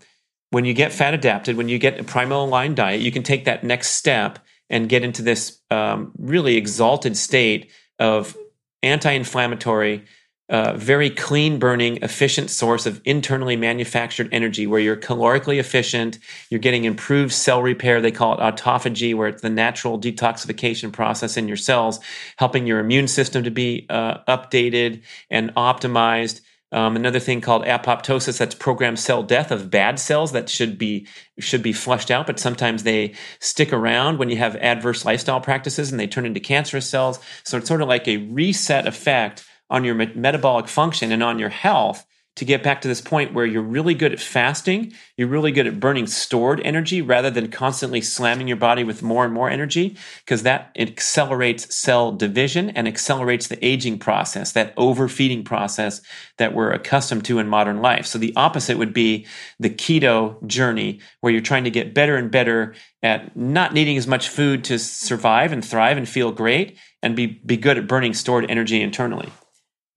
when 0.51 0.65
you 0.65 0.73
get 0.73 0.93
fat 0.93 1.15
adapted, 1.15 1.57
when 1.57 1.69
you 1.69 1.81
get 1.81 1.99
a 1.99 2.05
primal 2.05 2.45
aligned 2.45 2.77
diet, 2.77 3.01
you 3.01 3.11
can 3.11 3.25
take 3.25 3.47
that 3.47 3.65
next 3.65 3.91
step 3.91 4.39
and 4.71 4.89
get 4.89 5.05
into 5.05 5.23
this 5.23 5.61
um, 5.71 6.13
really 6.19 6.57
exalted 6.57 7.17
state 7.17 7.71
of 7.99 8.37
anti-inflammatory 8.83 10.05
uh, 10.51 10.75
very 10.77 11.09
clean 11.09 11.59
burning, 11.59 11.97
efficient 12.03 12.51
source 12.51 12.85
of 12.85 13.01
internally 13.07 13.57
manufactured 13.57 14.29
energy 14.31 14.67
where 14.67 14.81
you're 14.81 14.97
calorically 14.97 15.59
efficient, 15.59 16.19
you're 16.51 16.61
getting 16.61 16.85
improved 16.85 17.33
cell 17.33 17.63
repair. 17.63 18.01
They 18.01 18.11
call 18.11 18.35
it 18.35 18.41
autophagy, 18.41 19.15
where 19.15 19.29
it's 19.29 19.41
the 19.41 19.49
natural 19.49 19.99
detoxification 19.99 20.93
process 20.93 21.39
in 21.39 21.49
your 21.49 21.57
cells, 21.57 21.99
helping 22.37 22.67
your 22.67 22.79
immune 22.79 23.09
system 23.09 23.43
to 23.45 23.51
be 23.51 23.87
uh, 23.89 24.19
updated 24.29 25.03
and 25.31 25.55
optimized. 25.55 26.43
Um, 26.75 26.97
another 26.97 27.21
thing 27.21 27.41
called 27.41 27.65
apoptosis, 27.65 28.37
that's 28.37 28.57
programmed 28.57 28.99
cell 28.99 29.23
death 29.23 29.53
of 29.53 29.71
bad 29.71 30.01
cells 30.01 30.33
that 30.33 30.49
should 30.49 30.77
be 30.77 31.07
should 31.39 31.63
be 31.63 31.73
flushed 31.73 32.11
out, 32.11 32.27
but 32.27 32.41
sometimes 32.41 32.83
they 32.83 33.15
stick 33.39 33.73
around 33.73 34.19
when 34.19 34.29
you 34.29 34.39
have 34.39 34.57
adverse 34.57 35.05
lifestyle 35.05 35.41
practices 35.41 35.93
and 35.93 36.01
they 36.01 36.09
turn 36.09 36.27
into 36.27 36.41
cancerous 36.41 36.91
cells. 36.91 37.21
So 37.45 37.59
it's 37.59 37.69
sort 37.69 37.81
of 37.81 37.87
like 37.87 38.09
a 38.09 38.17
reset 38.17 38.89
effect 38.89 39.47
on 39.71 39.85
your 39.85 39.95
metabolic 39.95 40.67
function 40.67 41.13
and 41.13 41.23
on 41.23 41.39
your 41.39 41.49
health 41.49 42.05
to 42.37 42.45
get 42.45 42.65
back 42.65 42.81
to 42.81 42.89
this 42.89 43.01
point 43.01 43.33
where 43.33 43.47
you're 43.47 43.63
really 43.63 43.95
good 43.95 44.13
at 44.13 44.19
fasting, 44.19 44.93
you're 45.17 45.29
really 45.29 45.53
good 45.53 45.69
at 45.69 45.79
burning 45.79 46.07
stored 46.07 46.61
energy 46.65 47.01
rather 47.01 47.31
than 47.31 47.49
constantly 47.49 48.01
slamming 48.01 48.49
your 48.49 48.57
body 48.57 48.83
with 48.83 49.03
more 49.03 49.25
and 49.25 49.33
more 49.33 49.49
energy, 49.49 49.97
because 50.25 50.43
that 50.43 50.73
accelerates 50.77 51.73
cell 51.73 52.11
division 52.11 52.71
and 52.71 52.89
accelerates 52.89 53.47
the 53.47 53.65
aging 53.65 53.99
process, 53.99 54.51
that 54.53 54.75
overfeeding 54.77 55.45
process 55.45 56.01
that 56.39 56.55
we're 56.55 56.73
accustomed 56.73 57.25
to 57.25 57.39
in 57.39 57.47
modern 57.47 57.81
life. 57.81 58.05
So 58.05 58.19
the 58.19 58.35
opposite 58.35 58.79
would 58.79 58.93
be 58.93 59.27
the 59.61 59.71
keto 59.71 60.45
journey, 60.45 61.01
where 61.21 61.33
you're 61.33 61.41
trying 61.41 61.65
to 61.65 61.71
get 61.71 61.95
better 61.95 62.17
and 62.17 62.33
better 62.33 62.75
at 63.03 63.37
not 63.37 63.73
needing 63.73 63.97
as 63.97 64.09
much 64.09 64.29
food 64.29 64.65
to 64.65 64.79
survive 64.79 65.53
and 65.53 65.65
thrive 65.65 65.97
and 65.97 66.09
feel 66.09 66.33
great 66.33 66.79
and 67.01 67.15
be, 67.15 67.27
be 67.27 67.57
good 67.57 67.79
at 67.79 67.87
burning 67.87 68.15
stored 68.15 68.51
energy 68.51 68.83
internally. 68.83 69.29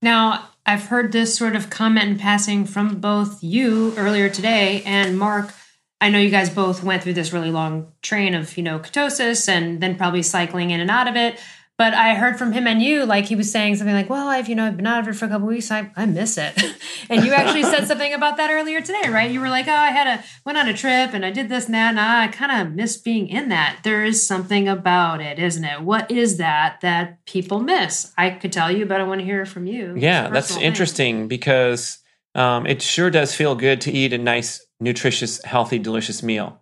Now, 0.01 0.49
I've 0.68 0.88
heard 0.88 1.13
this 1.13 1.34
sort 1.34 1.55
of 1.55 1.70
comment 1.70 2.09
in 2.09 2.18
passing 2.20 2.65
from 2.65 2.99
both 2.99 3.41
you 3.41 3.93
earlier 3.95 4.28
today 4.28 4.84
and 4.86 5.18
Mark. 5.18 5.53
I 6.01 6.09
know 6.09 6.20
you 6.20 6.30
guys 6.30 6.49
both 6.49 6.84
went 6.84 7.03
through 7.03 7.13
this 7.13 7.32
really 7.32 7.51
long 7.51 7.93
train 8.01 8.36
of, 8.36 8.57
you 8.57 8.63
know, 8.63 8.78
ketosis 8.78 9.47
and 9.47 9.80
then 9.82 9.95
probably 9.95 10.24
cycling 10.24 10.72
in 10.72 10.82
and 10.82 10.91
out 10.91 11.07
of 11.07 11.15
it. 11.15 11.39
But 11.78 11.93
I 11.93 12.15
heard 12.15 12.39
from 12.39 12.53
him 12.53 12.65
and 12.65 12.82
you, 12.82 13.05
like 13.05 13.25
he 13.25 13.36
was 13.36 13.51
saying 13.51 13.75
something 13.75 13.95
like, 13.95 14.09
"Well, 14.09 14.28
I've 14.28 14.49
you 14.49 14.55
know 14.55 14.65
I've 14.65 14.78
been 14.78 14.88
out 14.88 15.01
of 15.01 15.07
it 15.07 15.13
for 15.13 15.25
a 15.25 15.28
couple 15.28 15.47
of 15.47 15.53
weeks. 15.53 15.69
I, 15.69 15.91
I 15.95 16.07
miss 16.07 16.38
it." 16.38 16.57
and 17.09 17.23
you 17.23 17.34
actually 17.34 17.61
said 17.63 17.88
something 17.88 18.13
about 18.13 18.38
that 18.38 18.49
earlier 18.49 18.82
today, 18.82 19.09
right? 19.09 19.30
You 19.30 19.39
were 19.39 19.49
like, 19.49 19.67
"Oh, 19.67 19.73
I 19.73 19.91
had 19.91 20.07
a 20.07 20.23
went 20.43 20.57
on 20.57 20.67
a 20.67 20.73
trip 20.73 21.13
and 21.13 21.23
I 21.23 21.30
did 21.30 21.49
this 21.49 21.65
and 21.65 21.75
that, 21.75 21.89
and 21.89 21.99
I 21.99 22.30
kind 22.30 22.51
of 22.51 22.73
miss 22.73 22.97
being 22.97 23.28
in 23.28 23.49
that." 23.49 23.82
There 23.84 24.03
is 24.03 24.25
something 24.25 24.67
about 24.67 25.21
it, 25.21 25.38
isn't 25.38 25.63
it? 25.63 25.82
What 25.82 26.09
is 26.09 26.38
that 26.38 26.82
that 26.82 27.23
people 27.25 27.59
miss? 27.59 28.11
I 28.17 28.32
could 28.32 28.51
tell 28.51 28.71
you, 28.71 28.88
but 28.88 28.99
I 28.99 29.03
want 29.03 29.19
to 29.21 29.25
hear 29.25 29.45
from 29.45 29.67
you. 29.67 29.93
Yeah, 29.95 30.30
that's 30.30 30.55
thing. 30.55 30.63
interesting 30.63 31.28
because 31.28 31.99
um, 32.34 32.65
it 32.65 32.82
sure 32.82 33.11
does 33.11 33.36
feel 33.36 33.55
good 33.55 33.82
to 33.82 33.91
eat 33.91 34.13
a 34.13 34.17
nice, 34.17 34.65
nutritious, 34.80 35.43
healthy, 35.43 35.78
delicious 35.78 36.23
meal. 36.23 36.61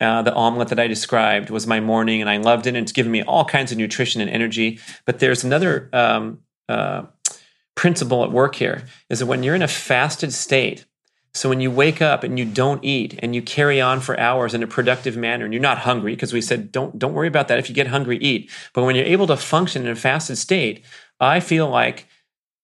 Uh, 0.00 0.22
the 0.22 0.34
omelet 0.34 0.68
that 0.68 0.78
I 0.78 0.86
described 0.88 1.48
was 1.48 1.66
my 1.66 1.80
morning, 1.80 2.20
and 2.20 2.28
I 2.28 2.36
loved 2.36 2.66
it. 2.66 2.70
And 2.70 2.78
it's 2.78 2.92
given 2.92 3.12
me 3.12 3.22
all 3.22 3.44
kinds 3.44 3.72
of 3.72 3.78
nutrition 3.78 4.20
and 4.20 4.30
energy. 4.30 4.78
But 5.04 5.20
there's 5.20 5.42
another 5.44 5.88
um, 5.92 6.40
uh, 6.68 7.04
principle 7.74 8.22
at 8.22 8.30
work 8.30 8.56
here: 8.56 8.84
is 9.08 9.20
that 9.20 9.26
when 9.26 9.42
you're 9.42 9.54
in 9.54 9.62
a 9.62 9.68
fasted 9.68 10.32
state, 10.32 10.84
so 11.32 11.48
when 11.48 11.60
you 11.60 11.70
wake 11.70 12.02
up 12.02 12.24
and 12.24 12.38
you 12.38 12.44
don't 12.44 12.84
eat 12.84 13.18
and 13.22 13.34
you 13.34 13.42
carry 13.42 13.80
on 13.80 14.00
for 14.00 14.18
hours 14.18 14.54
in 14.54 14.62
a 14.62 14.66
productive 14.66 15.16
manner, 15.16 15.44
and 15.44 15.54
you're 15.54 15.62
not 15.62 15.78
hungry, 15.78 16.12
because 16.12 16.32
we 16.32 16.42
said 16.42 16.72
don't 16.72 16.98
don't 16.98 17.14
worry 17.14 17.28
about 17.28 17.48
that. 17.48 17.58
If 17.58 17.68
you 17.68 17.74
get 17.74 17.86
hungry, 17.86 18.18
eat. 18.18 18.50
But 18.74 18.84
when 18.84 18.96
you're 18.96 19.04
able 19.04 19.26
to 19.28 19.36
function 19.36 19.82
in 19.82 19.88
a 19.88 19.96
fasted 19.96 20.38
state, 20.38 20.84
I 21.20 21.40
feel 21.40 21.68
like 21.68 22.06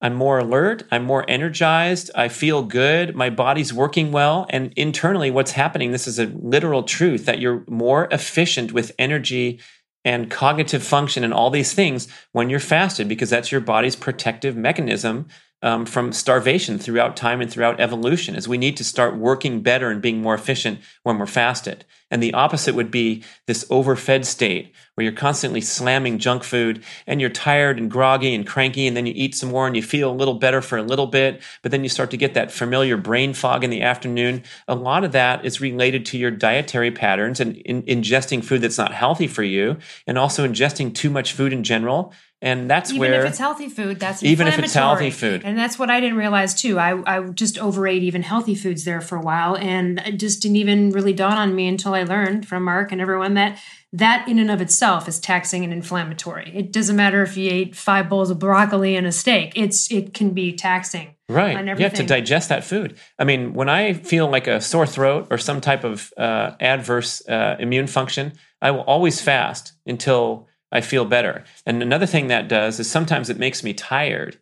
I'm 0.03 0.15
more 0.15 0.39
alert. 0.39 0.83
I'm 0.91 1.05
more 1.05 1.25
energized. 1.29 2.11
I 2.15 2.29
feel 2.29 2.63
good. 2.65 3.15
My 3.15 3.31
body's 3.31 3.73
working 3.73 4.11
well. 4.11 4.47
And 4.51 4.73
internally, 4.77 5.31
what's 5.31 5.53
happening, 5.53 5.93
this 5.93 6.09
is 6.09 6.19
a 6.19 6.27
literal 6.27 6.83
truth 6.83 7.25
that 7.27 7.39
you're 7.39 7.65
more 7.69 8.09
efficient 8.11 8.73
with 8.73 8.93
energy 8.99 9.61
and 10.05 10.29
cognitive 10.29 10.83
function 10.83 11.23
and 11.23 11.33
all 11.33 11.51
these 11.51 11.73
things 11.73 12.09
when 12.33 12.51
you're 12.51 12.59
fasted 12.59 13.07
because 13.09 13.31
that's 13.31 13.53
your 13.53 13.61
body's 13.61 13.95
protective 13.95 14.57
mechanism 14.57 15.29
um, 15.63 15.87
from 15.87 16.13
starvation 16.13 16.79
throughout 16.79 17.17
time 17.17 17.41
and 17.41 17.51
throughout 17.51 17.81
evolution 17.81 18.35
is 18.35 18.49
we 18.49 18.59
need 18.59 18.77
to 18.77 18.85
start 18.85 19.17
working 19.17 19.61
better 19.61 19.91
and 19.91 20.03
being 20.03 20.21
more 20.21 20.35
efficient 20.35 20.81
when 21.05 21.19
we're 21.19 21.27
fasted. 21.27 21.85
And 22.11 22.23
the 22.23 22.35
opposite 22.35 22.75
would 22.75 22.91
be 22.91 23.23
this 23.47 23.65
overfed 23.71 24.27
state 24.27 24.75
where 24.95 25.05
you're 25.05 25.15
constantly 25.15 25.63
slamming 25.63 26.19
junk 26.19 26.45
food 26.45 26.85
and 27.07 27.21
you're 27.21 27.31
tired 27.31 27.79
and 27.79 27.91
groggy 27.91 28.35
and 28.35 28.47
cranky 28.47 28.87
and 28.87 28.95
then 28.95 29.07
you 29.07 29.15
eat 29.17 29.35
some 29.35 29.51
more 29.51 29.67
and 29.67 29.75
you 29.75 29.83
feel 29.83 30.11
a 30.11 30.13
little 30.13 30.35
better 30.35 30.61
for 30.61 30.77
a 30.77 30.83
little 30.83 31.07
bit 31.07 31.41
but 31.63 31.71
then 31.71 31.83
you 31.83 31.89
start 31.89 32.11
to 32.11 32.19
get 32.19 32.35
that 32.35 32.53
familiar 32.53 32.99
brain 32.99 33.33
fog 33.33 33.65
in 33.65 33.71
the 33.71 33.81
afternoon. 33.81 34.43
A 34.69 34.75
lot 34.75 35.05
of 35.05 35.13
that 35.13 35.45
is 35.47 35.63
related 35.63 36.05
to 36.07 36.19
your 36.19 36.31
dietary 36.31 36.91
patterns 36.91 37.41
and 37.41 37.57
in, 37.59 37.83
ingesting 37.85 38.45
food 38.45 38.61
that's 38.61 38.79
not 38.79 38.93
healthy 38.93 39.27
for 39.27 39.43
you 39.43 39.79
and 40.07 40.19
also 40.19 40.47
ingesting 40.47 40.95
too 40.95 41.09
much 41.09 41.33
food 41.33 41.53
in 41.53 41.65
general 41.65 42.13
and 42.43 42.69
that's 42.69 42.91
even 42.91 43.01
where 43.01 43.15
even 43.15 43.21
if 43.21 43.31
it's 43.31 43.39
healthy 43.39 43.69
food 43.69 44.01
that's 44.01 44.23
even 44.23 44.49
if 44.49 44.59
it's 44.59 44.75
healthy 44.75 45.11
food. 45.11 45.43
And 45.45 45.57
that's 45.57 45.79
what 45.79 45.89
i 45.89 46.01
didn't 46.01 46.19
realize 46.19 46.53
too. 46.53 46.79
I, 46.79 47.01
I 47.07 47.29
just 47.29 47.59
overate 47.59 48.03
even 48.03 48.23
healthy 48.23 48.55
foods 48.55 48.85
there 48.85 49.01
for 49.01 49.17
a 49.17 49.23
while 49.23 49.57
and 49.57 50.01
it 50.01 50.19
just 50.19 50.43
didn't 50.43 50.57
even 50.57 50.91
really 50.91 51.13
dawn 51.13 51.39
on 51.39 51.55
me 51.55 51.69
until 51.69 51.95
i 51.95 52.03
learned 52.03 52.47
from 52.47 52.65
mark 52.65 52.93
and 52.93 53.01
everyone 53.01 53.35
that 53.35 53.59
that 53.95 54.27
in 54.27 54.39
and 54.39 54.51
of 54.51 54.61
itself 54.61 55.07
is 55.07 55.21
taxing 55.21 55.65
and 55.65 55.73
inflammatory. 55.73 56.51
It 56.55 56.73
doesn't 56.73 56.97
matter 56.97 57.23
if 57.23 57.37
you 57.37 57.51
ate 57.51 57.77
five 57.77 58.09
bowls 58.09 58.31
of 58.31 58.39
broccoli 58.39 58.97
and 58.97 59.07
a 59.07 59.13
steak. 59.13 59.53
It's 59.55 59.93
it 59.93 60.15
can 60.15 60.31
be 60.31 60.55
taxing 60.55 61.15
right. 61.29 61.79
you 61.79 61.85
have 61.85 61.95
to 61.95 62.03
digest 62.03 62.49
that 62.49 62.65
food. 62.65 62.99
I 63.19 63.25
mean 63.25 63.55
when 63.55 63.69
i 63.69 63.93
feel 63.93 64.29
like 64.29 64.47
a 64.47 64.61
sore 64.61 64.87
throat 64.87 65.29
or 65.31 65.39
some 65.39 65.61
type 65.61 65.85
of 65.85 66.13
uh, 66.17 66.53
adverse 66.61 67.27
uh, 67.29 67.57
immune 67.59 67.87
function 67.87 68.33
i 68.61 68.71
will 68.71 68.83
always 68.83 69.21
fast 69.21 69.73
until 69.87 70.49
I 70.73 70.81
feel 70.81 71.05
better. 71.05 71.45
And 71.67 71.83
another 71.83 72.07
thing 72.07 72.29
that 72.29 72.49
does 72.49 72.81
is 72.81 72.91
sometimes 72.91 73.31
it 73.31 73.39
makes 73.39 73.63
me 73.63 73.75
tired. 73.75 74.39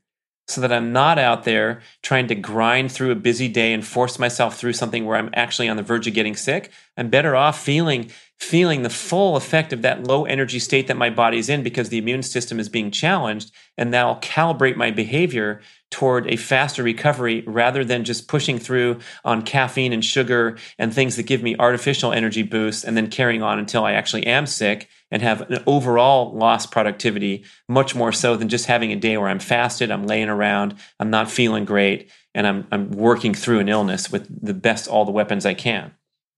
so 0.48 0.60
that 0.60 0.72
I'm 0.72 0.92
not 0.92 1.16
out 1.18 1.44
there 1.44 1.80
trying 2.02 2.26
to 2.26 2.34
grind 2.34 2.90
through 2.90 3.12
a 3.12 3.14
busy 3.16 3.46
day 3.46 3.72
and 3.72 3.86
force 3.86 4.18
myself 4.18 4.58
through 4.58 4.72
something 4.72 5.04
where 5.06 5.16
I'm 5.16 5.30
actually 5.32 5.68
on 5.68 5.76
the 5.76 5.82
verge 5.82 6.08
of 6.08 6.14
getting 6.14 6.34
sick. 6.34 6.72
I'm 6.96 7.08
better 7.08 7.36
off 7.36 7.62
feeling 7.62 8.10
feeling 8.36 8.82
the 8.82 8.90
full 8.90 9.36
effect 9.36 9.72
of 9.72 9.82
that 9.82 10.02
low 10.02 10.24
energy 10.24 10.58
state 10.58 10.86
that 10.88 10.96
my 10.96 11.10
body's 11.10 11.50
in 11.50 11.62
because 11.62 11.90
the 11.90 11.98
immune 11.98 12.22
system 12.22 12.58
is 12.58 12.70
being 12.70 12.90
challenged 12.90 13.52
and 13.76 13.92
that'll 13.92 14.16
calibrate 14.16 14.76
my 14.76 14.90
behavior 14.90 15.60
toward 15.90 16.26
a 16.28 16.36
faster 16.36 16.82
recovery 16.82 17.42
rather 17.46 17.84
than 17.84 18.04
just 18.04 18.28
pushing 18.28 18.58
through 18.58 18.98
on 19.24 19.42
caffeine 19.42 19.92
and 19.92 20.04
sugar 20.04 20.56
and 20.78 20.94
things 20.94 21.16
that 21.16 21.24
give 21.24 21.42
me 21.42 21.56
artificial 21.58 22.12
energy 22.12 22.42
boosts 22.42 22.84
and 22.84 22.96
then 22.96 23.08
carrying 23.08 23.42
on 23.42 23.58
until 23.58 23.84
I 23.84 23.92
actually 23.92 24.26
am 24.26 24.46
sick 24.46 24.88
and 25.10 25.22
have 25.22 25.42
an 25.50 25.62
overall 25.66 26.32
lost 26.32 26.70
productivity 26.70 27.44
much 27.68 27.94
more 27.94 28.12
so 28.12 28.36
than 28.36 28.48
just 28.48 28.66
having 28.66 28.92
a 28.92 28.96
day 28.96 29.16
where 29.16 29.28
I'm 29.28 29.40
fasted, 29.40 29.90
I'm 29.90 30.06
laying 30.06 30.28
around, 30.28 30.76
I'm 31.00 31.10
not 31.10 31.30
feeling 31.30 31.64
great, 31.64 32.10
and 32.34 32.46
I'm 32.46 32.66
I'm 32.70 32.90
working 32.92 33.34
through 33.34 33.58
an 33.58 33.68
illness 33.68 34.12
with 34.12 34.28
the 34.44 34.54
best 34.54 34.86
all 34.86 35.04
the 35.04 35.10
weapons 35.10 35.44
I 35.44 35.54
can. 35.54 35.92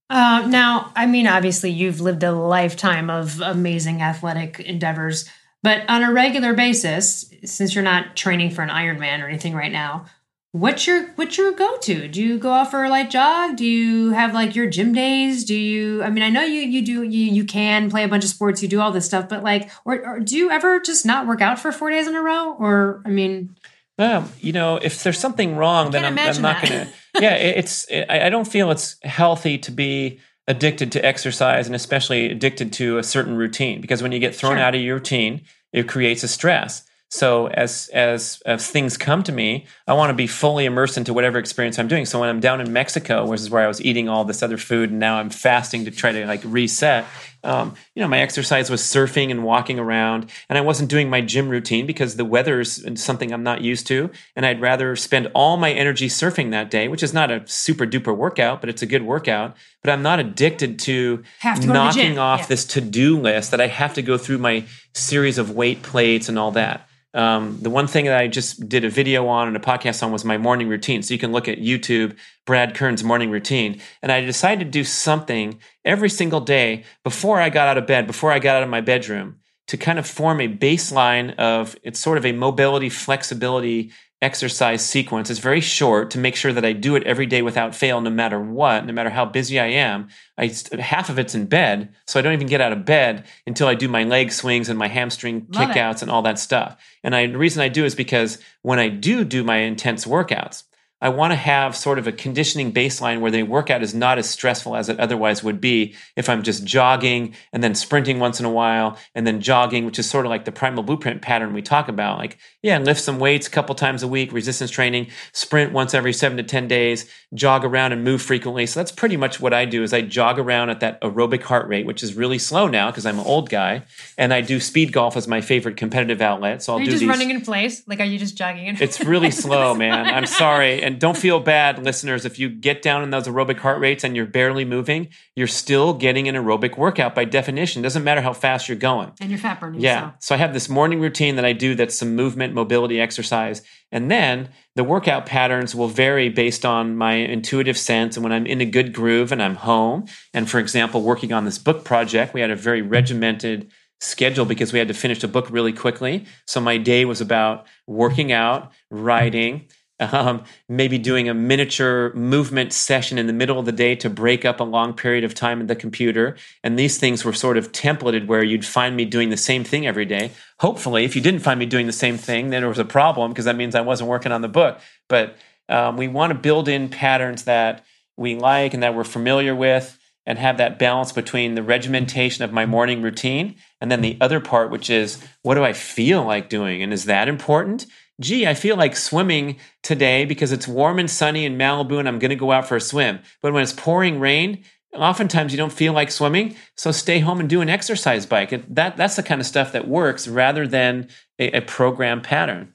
Uh, 0.09 0.47
now, 0.47 0.93
I 0.95 1.07
mean, 1.07 1.27
obviously, 1.27 1.71
you've 1.71 2.01
lived 2.01 2.23
a 2.23 2.33
lifetime 2.33 3.09
of 3.09 3.41
amazing 3.41 4.03
athletic 4.03 4.61
endeavors, 4.61 5.29
but 5.63 5.89
on 5.89 6.03
a 6.03 6.13
regular 6.13 6.55
basis, 6.55 7.33
since 7.45 7.75
you're 7.75 7.85
not 7.85 8.17
training 8.17 8.51
for 8.51 8.63
an 8.63 8.69
Ironman 8.69 9.23
or 9.23 9.29
anything 9.29 9.55
right 9.55 9.73
now, 9.73 10.07
what's 10.53 10.87
your 10.87 11.09
what's 11.15 11.39
your 11.39 11.53
go 11.53 11.79
to? 11.79 12.09
Do 12.09 12.23
you 12.23 12.39
go 12.39 12.53
out 12.53 12.71
for 12.71 12.85
a 12.85 12.89
light 12.89 13.11
jog? 13.11 13.57
Do 13.57 13.67
you 13.67 14.11
have 14.11 14.35
like 14.35 14.55
your 14.55 14.69
gym 14.69 14.93
days? 14.93 15.45
Do 15.45 15.55
you? 15.55 16.03
I 16.03 16.11
mean, 16.11 16.23
I 16.23 16.31
know 16.31 16.43
you 16.43 16.61
you 16.61 16.85
do 16.85 17.03
you 17.03 17.33
you 17.33 17.45
can 17.45 17.91
play 17.91 18.05
a 18.05 18.09
bunch 18.09 18.25
of 18.25 18.31
sports, 18.31 18.63
you 18.63 18.69
do 18.69 18.81
all 18.81 18.93
this 18.93 19.07
stuff, 19.07 19.29
but 19.29 19.43
like, 19.43 19.71
or, 19.85 20.07
or 20.07 20.21
do 20.21 20.37
you 20.37 20.51
ever 20.51 20.81
just 20.81 21.05
not 21.05 21.27
work 21.27 21.41
out 21.41 21.59
for 21.59 21.73
four 21.73 21.91
days 21.91 22.07
in 22.07 22.15
a 22.15 22.23
row? 22.23 22.55
Or 22.55 23.03
I 23.05 23.11
mean, 23.11 23.57
um, 23.99 24.31
you 24.41 24.53
know, 24.53 24.77
if 24.77 25.03
there's 25.03 25.19
something 25.19 25.57
wrong, 25.57 25.91
then 25.91 26.05
I'm, 26.05 26.19
I'm, 26.19 26.43
not 26.43 26.63
going 26.63 26.87
to. 26.87 26.93
Yeah, 27.21 27.35
it's. 27.35 27.85
It, 27.91 28.07
I 28.09 28.31
don't 28.31 28.47
feel 28.47 28.71
it's 28.71 28.97
healthy 29.03 29.59
to 29.59 29.71
be 29.71 30.19
addicted 30.49 30.93
to 30.93 31.05
exercise 31.05 31.67
and 31.67 31.77
especially 31.77 32.31
addicted 32.31 32.73
to 32.75 32.99
a 32.99 33.03
certain 33.03 33.37
routine 33.37 33.81
because 33.81 34.03
when 34.03 34.13
you 34.13 34.19
get 34.19 34.35
thrown 34.35 34.57
sure. 34.57 34.63
out 34.63 34.75
of 34.75 34.81
your 34.81 34.97
routine, 34.97 35.43
it 35.73 35.89
creates 35.89 36.23
a 36.23 36.29
stress. 36.29 36.85
So 37.13 37.49
as 37.49 37.91
as 37.93 38.43
as 38.47 38.71
things 38.71 38.97
come 38.97 39.23
to 39.25 39.33
me, 39.33 39.67
I 39.87 39.93
want 39.93 40.09
to 40.09 40.15
be 40.15 40.27
fully 40.27 40.65
immersed 40.65 40.97
into 40.97 41.13
whatever 41.13 41.39
experience 41.39 41.79
I'm 41.79 41.87
doing. 41.87 42.07
So 42.07 42.19
when 42.19 42.31
I'm 42.31 42.41
down 42.41 42.63
in 42.63 42.73
Mexico, 42.73 43.27
which 43.27 43.41
is 43.41 43.51
where 43.51 43.63
I 43.63 43.67
was 43.67 43.83
eating 43.83 44.09
all 44.09 44.25
this 44.25 44.43
other 44.43 44.57
food, 44.57 44.91
and 44.91 44.99
now 44.99 45.17
I'm 45.19 45.29
fasting 45.29 45.85
to 45.85 45.91
try 45.91 46.13
to 46.13 46.27
like 46.27 46.41
reset. 46.43 47.05
Um, 47.45 47.75
you 47.95 48.03
know, 48.03 48.09
my 48.09 48.21
exercise 48.21 48.71
was 48.71 48.83
surfing 48.83 49.31
and 49.31 49.43
walking 49.43 49.79
around, 49.79 50.31
and 50.49 50.57
I 50.57 50.61
wasn't 50.61 50.91
doing 50.91 51.11
my 51.11 51.21
gym 51.21 51.49
routine 51.49 51.87
because 51.87 52.17
the 52.17 52.25
weather 52.25 52.61
is 52.61 52.87
something 52.95 53.33
I'm 53.33 53.43
not 53.43 53.61
used 53.63 53.87
to, 53.89 54.11
and 54.37 54.47
I'd 54.47 54.61
rather 54.61 54.95
spend 54.97 55.29
all 55.35 55.57
my 55.57 55.73
energy 55.73 56.09
surfing 56.09 56.51
that 56.53 56.71
day, 56.71 56.89
which 56.89 57.03
is 57.03 57.13
not 57.13 57.31
a 57.31 57.43
super 57.47 57.87
duper 57.87 58.17
workout, 58.17 58.61
but 58.61 58.71
it's 58.71 58.83
a 58.83 58.87
good 58.87 59.03
workout. 59.03 59.57
But 59.83 59.91
I'm 59.91 60.03
not 60.03 60.21
addicted 60.21 60.79
to, 60.81 61.25
to 61.43 61.67
knocking 61.67 62.15
to 62.15 62.21
off 62.21 62.41
yeah. 62.41 62.47
this 62.47 62.65
to 62.67 62.81
do 62.81 63.19
list 63.19 63.51
that 63.51 63.61
I 63.61 63.67
have 63.67 63.95
to 63.95 64.03
go 64.03 64.17
through 64.17 64.39
my 64.39 64.65
series 64.95 65.39
of 65.39 65.51
weight 65.51 65.83
plates 65.83 66.29
and 66.29 66.39
all 66.39 66.53
that. 66.53 66.89
Um, 67.15 67.59
the 67.61 67.71
one 67.71 67.87
thing 67.87 68.07
that 68.07 68.17
I 68.17 68.27
just 68.27 68.69
did 68.69 68.85
a 68.85 68.91
video 68.91 69.27
on 69.29 69.49
and 69.49 69.57
a 69.57 69.61
podcast 69.61 70.03
on 70.03 70.13
was 70.13 70.25
my 70.25 70.39
morning 70.39 70.69
routine. 70.69 71.03
So 71.03 71.13
you 71.13 71.21
can 71.21 71.33
look 71.33 71.49
at 71.49 71.59
YouTube, 71.59 72.17
Brad 72.47 72.75
Kearns' 72.75 73.05
morning 73.05 73.31
routine. 73.31 73.81
And 74.03 74.11
I 74.11 74.21
decided 74.23 74.65
to 74.65 74.71
do 74.71 74.85
something 74.85 75.59
every 75.85 76.09
single 76.09 76.41
day 76.41 76.85
before 77.05 77.41
I 77.41 77.51
got 77.51 77.69
out 77.69 77.79
of 77.79 77.87
bed, 77.87 78.07
before 78.07 78.33
I 78.33 78.39
got 78.39 78.57
out 78.57 78.63
of 78.63 78.69
my 78.69 78.81
bedroom, 78.81 79.37
to 79.69 79.77
kind 79.77 79.99
of 79.99 80.07
form 80.07 80.41
a 80.41 80.49
baseline 80.49 81.35
of 81.37 81.77
it's 81.83 82.01
sort 82.01 82.19
of 82.19 82.27
a 82.27 82.33
mobility, 82.33 82.89
flexibility 82.89 83.93
exercise 84.23 84.87
sequence. 84.87 85.29
It's 85.29 85.41
very 85.41 85.61
short 85.61 86.13
to 86.13 86.19
make 86.19 86.37
sure 86.37 86.53
that 86.53 86.65
I 86.65 86.73
do 86.73 86.95
it 86.95 87.03
every 87.03 87.27
day 87.27 87.43
without 87.43 87.75
fail, 87.75 88.01
no 88.01 88.09
matter 88.09 88.41
what, 88.41 88.87
no 88.87 88.93
matter 88.93 89.11
how 89.11 89.25
busy 89.25 89.59
I 89.59 89.67
am. 89.67 90.09
I, 90.39 90.55
half 90.79 91.11
of 91.11 91.19
it's 91.19 91.35
in 91.35 91.47
bed, 91.47 91.93
so 92.07 92.19
I 92.19 92.23
don't 92.23 92.33
even 92.33 92.47
get 92.47 92.61
out 92.61 92.73
of 92.73 92.85
bed 92.85 93.27
until 93.47 93.67
I 93.67 93.75
do 93.75 93.89
my 93.89 94.05
leg 94.05 94.31
swings 94.31 94.69
and 94.69 94.79
my 94.79 94.89
hamstring 94.89 95.49
Love 95.51 95.69
kickouts 95.69 95.97
it. 95.97 96.03
and 96.03 96.11
all 96.11 96.23
that 96.23 96.39
stuff. 96.39 96.77
And 97.03 97.15
I, 97.15 97.27
the 97.27 97.37
reason 97.37 97.63
I 97.63 97.69
do 97.69 97.85
is 97.85 97.97
because 97.97 98.39
when 98.63 98.79
I 98.79 98.89
do 98.89 99.25
do 99.25 99.43
my 99.43 99.59
intense 99.59 100.05
workouts, 100.05 100.63
I 101.03 101.09
want 101.09 101.33
to 101.33 101.37
have 101.37 101.77
sort 101.77 101.99
of 101.99 102.07
a 102.07 102.13
conditioning 102.13 102.73
baseline 102.73 103.21
where 103.21 103.33
the 103.33 103.43
workout 103.43 103.83
is 103.83 103.93
not 103.93 104.19
as 104.19 104.31
stressful 104.31 104.77
as 104.77 104.89
it 104.89 105.01
otherwise 105.01 105.43
would 105.43 105.61
be 105.61 105.97
if 106.15 106.29
I'm 106.29 106.45
just 106.45 106.65
jogging 106.65 107.35
and 107.53 107.61
then 107.61 107.75
sprinting 107.75 108.21
once 108.21 108.39
in 108.39 108.47
a 108.47 108.51
while 108.51 108.97
and 109.13 109.27
then 109.27 109.41
jogging, 109.41 109.85
which 109.85 109.99
is 109.99 110.09
sort 110.09 110.27
of 110.27 110.31
like 110.31 110.45
the 110.45 110.53
primal 110.53 110.85
blueprint 110.85 111.21
pattern 111.21 111.55
we 111.55 111.61
talk 111.61 111.89
about. 111.89 112.19
Like, 112.19 112.39
yeah, 112.63 112.79
lift 112.79 113.01
some 113.01 113.19
weights 113.19 113.49
a 113.49 113.51
couple 113.51 113.75
times 113.75 114.05
a 114.05 114.09
week, 114.09 114.33
resistance 114.33 114.71
training, 114.71 115.09
sprint 115.33 115.73
once 115.73 115.93
every 115.93 116.13
seven 116.13 116.37
to 116.37 116.45
10 116.45 116.69
days, 116.69 117.11
jog 117.35 117.65
around 117.65 117.91
and 117.91 118.05
move 118.05 118.23
frequently. 118.23 118.65
So 118.67 118.79
that's 118.79 118.93
pretty 118.93 119.17
much 119.17 119.41
what 119.41 119.53
I 119.53 119.65
do 119.65 119.83
is 119.83 119.93
I 119.93 120.03
jog 120.03 120.39
around 120.39 120.71
at 120.71 120.79
that 120.81 121.01
aerobic 121.01 121.43
heart 121.43 121.67
rate, 121.67 121.85
which 121.85 122.05
is 122.05 122.15
really 122.15 122.39
slow 122.39 122.69
now 122.69 122.93
because 122.93 123.07
I'm 123.07 123.19
an 123.19 123.27
old 123.27 123.51
guy. 123.51 123.83
And 124.17 124.33
I 124.33 124.41
do 124.41 124.61
speed 124.61 124.93
golf 124.93 125.17
as 125.17 125.27
my 125.27 125.41
favorite 125.41 125.77
competitive 125.77 126.21
outlet. 126.21 126.63
So 126.63 126.75
I'll 126.75 126.79
are 126.79 126.83
you 126.83 126.87
do 126.87 126.91
just 126.93 127.01
these. 127.01 127.09
running 127.09 127.31
in 127.31 127.41
place? 127.41 127.83
Like, 127.89 127.99
are 127.99 128.05
you 128.05 128.21
just 128.21 128.37
jogging 128.37 128.67
in? 128.67 128.77
It's 128.81 129.01
really 129.05 129.33
slow, 129.33 129.75
man. 129.75 130.07
I'm 130.07 130.27
sorry. 130.27 130.81
And 130.81 130.92
don't 130.99 131.17
feel 131.17 131.41
bad, 131.41 131.83
listeners. 131.83 132.25
If 132.25 132.39
you 132.39 132.49
get 132.49 132.83
down 132.83 133.03
in 133.03 133.11
those 133.11 133.27
aerobic 133.27 133.59
heart 133.59 133.81
rates 133.81 134.05
and 134.05 134.15
you're 134.17 134.27
barely 134.27 134.65
moving, 134.65 135.09
you're 135.37 135.47
still 135.47 135.95
getting 135.95 136.29
an 136.29 136.35
aerobic 136.35 136.77
workout 136.77 137.15
by 137.15 137.25
definition. 137.25 137.81
It 137.81 137.85
Doesn't 137.85 138.05
matter 138.05 138.21
how 138.21 138.33
fast 138.33 138.69
you're 138.69 138.79
going. 138.79 139.13
and 139.21 139.31
you're 139.31 139.39
fat 139.39 139.61
burning. 139.61 139.81
Yeah. 139.81 140.11
So. 140.13 140.17
So 140.21 140.35
I 140.35 140.39
have 140.39 140.53
this 140.53 140.69
morning 140.69 141.01
routine 141.01 141.37
that 141.37 141.45
I 141.45 141.53
do 141.53 141.75
that's 141.75 141.97
some 141.99 142.15
movement, 142.17 142.55
mobility 142.55 143.01
exercise. 143.01 143.63
And 143.91 144.11
then 144.11 144.49
the 144.77 144.85
workout 144.85 145.27
patterns 145.27 145.75
will 145.75 145.89
vary 145.89 146.29
based 146.29 146.65
on 146.65 146.97
my 146.97 147.15
intuitive 147.15 147.77
sense 147.77 148.17
and 148.17 148.25
when 148.25 148.33
I'm 148.33 148.47
in 148.47 148.61
a 148.61 148.65
good 148.67 148.93
groove 148.95 149.33
and 149.33 149.43
I'm 149.43 149.57
home. 149.57 150.07
And 150.33 150.49
for 150.49 150.59
example, 150.59 151.03
working 151.03 151.33
on 151.33 151.45
this 151.45 151.59
book 151.59 151.85
project, 151.85 152.33
we 152.33 152.41
had 152.41 152.51
a 152.51 152.57
very 152.57 152.81
regimented 152.83 153.71
schedule 154.01 154.45
because 154.45 154.73
we 154.73 154.79
had 154.79 154.89
to 154.89 154.95
finish 154.95 155.21
the 155.21 155.29
book 155.29 155.49
really 155.51 155.73
quickly. 155.73 156.25
So 156.47 156.61
my 156.61 156.77
day 156.77 157.05
was 157.05 157.21
about 157.21 157.67
working 157.87 158.33
out, 158.33 158.73
writing, 158.91 159.69
um, 160.01 160.45
maybe 160.69 160.99
doing 160.99 161.29
a 161.29 161.35
miniature 161.35 162.13
movement 162.15 162.73
session 162.73 163.19
in 163.19 163.27
the 163.27 163.33
middle 163.33 163.59
of 163.59 163.67
the 163.67 163.73
day 163.73 163.95
to 163.97 164.11
break 164.11 164.45
up 164.45 164.61
a 164.61 164.65
long 164.65 164.95
period 164.95 165.25
of 165.25 165.35
time 165.35 165.61
at 165.61 165.69
the 165.69 165.77
computer. 165.77 166.37
And 166.65 166.79
these 166.79 166.99
things 166.99 167.25
were 167.25 167.33
sort 167.33 167.57
of 167.57 167.73
templated 167.73 168.27
where 168.27 168.43
you'd 168.43 168.67
find 168.67 168.97
me 168.97 169.05
doing 169.05 169.31
the 169.31 169.37
same 169.37 169.65
thing 169.65 169.87
every 169.87 170.07
day. 170.07 170.33
Hopefully, 170.61 171.05
if 171.05 171.15
you 171.15 171.23
didn't 171.23 171.41
find 171.41 171.59
me 171.59 171.67
doing 171.67 171.87
the 171.87 171.93
same 171.93 172.17
thing, 172.17 172.51
then 172.51 172.63
there 172.63 172.69
was 172.69 172.79
a 172.79 172.85
problem 172.85 173.31
because 173.31 173.45
that 173.45 173.57
means 173.57 173.75
I 173.75 173.81
wasn't 173.81 174.11
working 174.11 174.33
on 174.33 174.43
the 174.43 174.49
book. 174.49 174.81
But 175.09 175.37
um, 175.69 175.97
we 175.97 176.09
want 176.09 176.33
to 176.33 176.39
build 176.39 176.69
in 176.69 176.89
patterns 176.89 177.45
that 177.45 177.85
we 178.17 178.37
like 178.37 178.75
and 178.75 178.83
that 178.83 178.95
we're 178.95 179.05
familiar 179.05 179.55
with 179.55 179.99
and 180.27 180.39
have 180.39 180.59
that 180.59 180.79
balance 180.79 181.13
between 181.13 181.55
the 181.55 181.63
regimentation 181.63 182.45
of 182.45 182.53
my 182.53 182.65
morning 182.67 183.03
routine 183.03 183.57
and 183.81 183.91
then 183.91 184.03
the 184.03 184.17
other 184.21 184.41
part, 184.41 184.71
which 184.71 184.89
is 184.89 185.23
what 185.43 185.55
do 185.55 185.65
I 185.65 185.73
feel 185.73 186.25
like 186.25 186.49
doing? 186.49 186.83
And 186.83 186.93
is 186.93 187.07
that 187.07 187.29
important? 187.29 187.87
Gee, 188.21 188.47
I 188.47 188.55
feel 188.55 188.77
like 188.77 188.95
swimming 188.95 189.57
today 189.83 190.25
because 190.25 190.53
it's 190.53 190.69
warm 190.69 190.99
and 190.99 191.11
sunny 191.11 191.45
in 191.45 191.57
Malibu 191.57 191.99
and 191.99 192.07
I'm 192.07 192.19
going 192.19 192.31
to 192.31 192.37
go 192.37 192.53
out 192.53 192.69
for 192.69 192.77
a 192.77 192.81
swim. 192.81 193.21
But 193.41 193.53
when 193.53 193.63
it's 193.63 193.73
pouring 193.73 194.21
rain, 194.21 194.65
oftentimes 194.93 195.53
you 195.53 195.59
don't 195.59 195.73
feel 195.73 195.93
like 195.93 196.11
swimming. 196.11 196.55
So 196.77 196.93
stay 196.93 197.21
home 197.21 197.41
and 197.41 197.49
do 197.49 197.61
an 197.61 197.69
exercise 197.69 198.27
bike. 198.27 198.53
And 198.53 198.65
that, 198.69 198.97
that's 198.97 199.17
the 199.17 199.23
kind 199.23 199.41
of 199.41 199.47
stuff 199.47 199.73
that 199.73 199.89
works 199.89 200.29
rather 200.29 200.67
than 200.67 201.09
a, 201.39 201.59
a 201.59 201.61
program 201.63 202.21
pattern. 202.21 202.75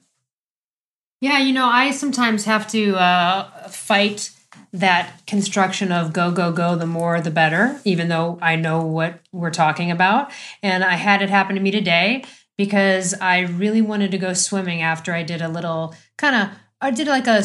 Yeah, 1.20 1.38
you 1.38 1.52
know, 1.52 1.66
I 1.66 1.90
sometimes 1.90 2.44
have 2.44 2.68
to 2.68 2.94
uh, 2.96 3.68
fight 3.68 4.30
that 4.72 5.26
construction 5.26 5.90
of 5.90 6.12
go, 6.12 6.30
go, 6.30 6.52
go, 6.52 6.76
the 6.76 6.86
more 6.86 7.20
the 7.20 7.30
better, 7.30 7.80
even 7.84 8.08
though 8.08 8.38
I 8.42 8.56
know 8.56 8.82
what 8.82 9.20
we're 9.32 9.50
talking 9.50 9.90
about. 9.90 10.30
And 10.62 10.84
I 10.84 10.94
had 10.94 11.22
it 11.22 11.30
happen 11.30 11.54
to 11.54 11.60
me 11.60 11.70
today 11.70 12.24
because 12.58 13.14
I 13.20 13.40
really 13.40 13.80
wanted 13.80 14.10
to 14.10 14.18
go 14.18 14.34
swimming 14.34 14.82
after 14.82 15.14
I 15.14 15.22
did 15.22 15.40
a 15.40 15.48
little 15.48 15.94
kind 16.18 16.36
of, 16.36 16.58
I 16.82 16.90
did 16.90 17.06
like 17.06 17.26
a 17.26 17.42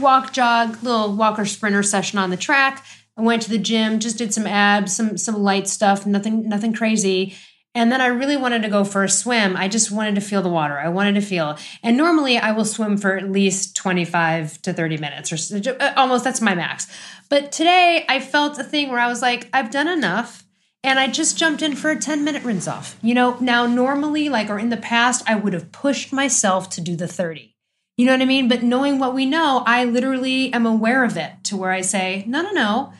walk, 0.00 0.32
jog, 0.32 0.82
little 0.82 1.14
walker 1.14 1.44
sprinter 1.44 1.84
session 1.84 2.18
on 2.18 2.30
the 2.30 2.36
track. 2.36 2.84
I 3.16 3.22
went 3.22 3.42
to 3.42 3.50
the 3.50 3.58
gym, 3.58 4.00
just 4.00 4.18
did 4.18 4.34
some 4.34 4.46
abs, 4.46 4.94
some 4.94 5.16
some 5.16 5.36
light 5.36 5.68
stuff, 5.68 6.04
nothing 6.04 6.48
nothing 6.48 6.74
crazy. 6.74 7.34
And 7.74 7.92
then 7.92 8.00
I 8.00 8.06
really 8.06 8.38
wanted 8.38 8.62
to 8.62 8.70
go 8.70 8.84
for 8.84 9.04
a 9.04 9.08
swim. 9.08 9.54
I 9.54 9.68
just 9.68 9.90
wanted 9.90 10.14
to 10.14 10.22
feel 10.22 10.40
the 10.40 10.48
water. 10.48 10.78
I 10.78 10.88
wanted 10.88 11.14
to 11.16 11.20
feel. 11.20 11.58
And 11.82 11.94
normally 11.94 12.38
I 12.38 12.52
will 12.52 12.64
swim 12.64 12.96
for 12.96 13.18
at 13.18 13.30
least 13.30 13.76
25 13.76 14.62
to 14.62 14.72
30 14.72 14.96
minutes 14.96 15.30
or 15.30 15.68
uh, 15.78 15.92
almost 15.94 16.24
that's 16.24 16.40
my 16.40 16.54
max. 16.54 16.86
But 17.28 17.52
today 17.52 18.06
I 18.08 18.20
felt 18.20 18.58
a 18.58 18.64
thing 18.64 18.88
where 18.88 18.98
I 18.98 19.08
was 19.08 19.20
like, 19.20 19.50
I've 19.52 19.70
done 19.70 19.88
enough. 19.88 20.45
And 20.86 20.98
I 20.98 21.08
just 21.08 21.36
jumped 21.36 21.60
in 21.60 21.76
for 21.76 21.90
a 21.90 22.00
10 22.00 22.24
minute 22.24 22.44
rinse 22.44 22.66
off. 22.66 22.96
You 23.02 23.12
know, 23.12 23.36
now 23.40 23.66
normally, 23.66 24.30
like, 24.30 24.48
or 24.48 24.58
in 24.58 24.70
the 24.70 24.78
past, 24.78 25.22
I 25.26 25.34
would 25.34 25.52
have 25.52 25.72
pushed 25.72 26.12
myself 26.12 26.70
to 26.70 26.80
do 26.80 26.96
the 26.96 27.08
30. 27.08 27.54
You 27.98 28.06
know 28.06 28.12
what 28.12 28.22
I 28.22 28.26
mean? 28.26 28.48
But 28.48 28.62
knowing 28.62 28.98
what 28.98 29.14
we 29.14 29.26
know, 29.26 29.62
I 29.66 29.84
literally 29.84 30.52
am 30.52 30.64
aware 30.64 31.04
of 31.04 31.16
it 31.16 31.32
to 31.44 31.56
where 31.56 31.72
I 31.72 31.82
say, 31.82 32.24
no, 32.26 32.40
no, 32.40 32.52
no 32.52 32.92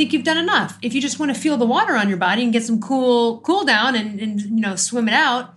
think 0.00 0.14
you've 0.14 0.24
done 0.24 0.38
enough. 0.38 0.78
If 0.80 0.94
you 0.94 1.00
just 1.02 1.18
want 1.18 1.34
to 1.34 1.38
feel 1.38 1.58
the 1.58 1.66
water 1.66 1.94
on 1.94 2.08
your 2.08 2.16
body 2.16 2.42
and 2.42 2.54
get 2.54 2.62
some 2.62 2.80
cool 2.80 3.40
cool 3.40 3.66
down 3.66 3.94
and, 3.94 4.18
and 4.18 4.40
you 4.40 4.60
know 4.60 4.74
swim 4.74 5.08
it 5.08 5.14
out, 5.14 5.52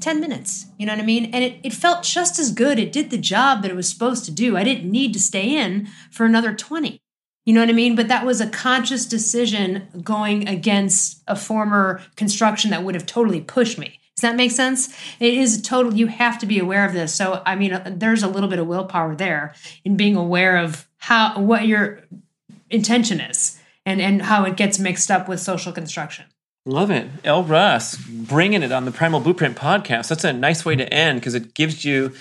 10 0.00 0.20
minutes. 0.20 0.66
You 0.78 0.84
know 0.84 0.92
what 0.92 1.02
I 1.02 1.06
mean? 1.06 1.30
And 1.32 1.42
it, 1.42 1.58
it 1.64 1.72
felt 1.72 2.02
just 2.02 2.38
as 2.38 2.52
good. 2.52 2.78
It 2.78 2.92
did 2.92 3.08
the 3.08 3.16
job 3.16 3.62
that 3.62 3.70
it 3.70 3.74
was 3.74 3.88
supposed 3.88 4.26
to 4.26 4.30
do. 4.30 4.58
I 4.58 4.62
didn't 4.62 4.90
need 4.90 5.14
to 5.14 5.18
stay 5.18 5.56
in 5.56 5.88
for 6.10 6.26
another 6.26 6.52
20. 6.52 7.00
You 7.48 7.54
know 7.54 7.60
what 7.60 7.70
I 7.70 7.72
mean? 7.72 7.96
But 7.96 8.08
that 8.08 8.26
was 8.26 8.42
a 8.42 8.46
conscious 8.46 9.06
decision 9.06 9.88
going 10.04 10.46
against 10.46 11.22
a 11.26 11.34
former 11.34 12.02
construction 12.14 12.70
that 12.72 12.84
would 12.84 12.94
have 12.94 13.06
totally 13.06 13.40
pushed 13.40 13.78
me. 13.78 13.98
Does 14.14 14.20
that 14.20 14.36
make 14.36 14.50
sense? 14.50 14.94
It 15.18 15.32
is 15.32 15.62
total. 15.62 15.94
You 15.94 16.08
have 16.08 16.38
to 16.40 16.46
be 16.46 16.58
aware 16.58 16.84
of 16.84 16.92
this. 16.92 17.14
So, 17.14 17.42
I 17.46 17.56
mean, 17.56 17.72
uh, 17.72 17.90
there's 17.96 18.22
a 18.22 18.28
little 18.28 18.50
bit 18.50 18.58
of 18.58 18.66
willpower 18.66 19.16
there 19.16 19.54
in 19.82 19.96
being 19.96 20.14
aware 20.14 20.58
of 20.58 20.86
how 20.98 21.40
what 21.40 21.66
your 21.66 22.02
intention 22.68 23.18
is 23.18 23.58
and 23.86 24.02
and 24.02 24.20
how 24.20 24.44
it 24.44 24.58
gets 24.58 24.78
mixed 24.78 25.10
up 25.10 25.26
with 25.26 25.40
social 25.40 25.72
construction. 25.72 26.26
Love 26.66 26.90
it. 26.90 27.08
Elle 27.24 27.44
Russ, 27.44 27.96
bringing 27.96 28.62
it 28.62 28.72
on 28.72 28.84
the 28.84 28.90
Primal 28.90 29.20
Blueprint 29.20 29.56
podcast. 29.56 30.08
That's 30.08 30.24
a 30.24 30.34
nice 30.34 30.66
way 30.66 30.76
to 30.76 30.92
end 30.92 31.20
because 31.20 31.34
it 31.34 31.54
gives 31.54 31.82
you 31.82 32.12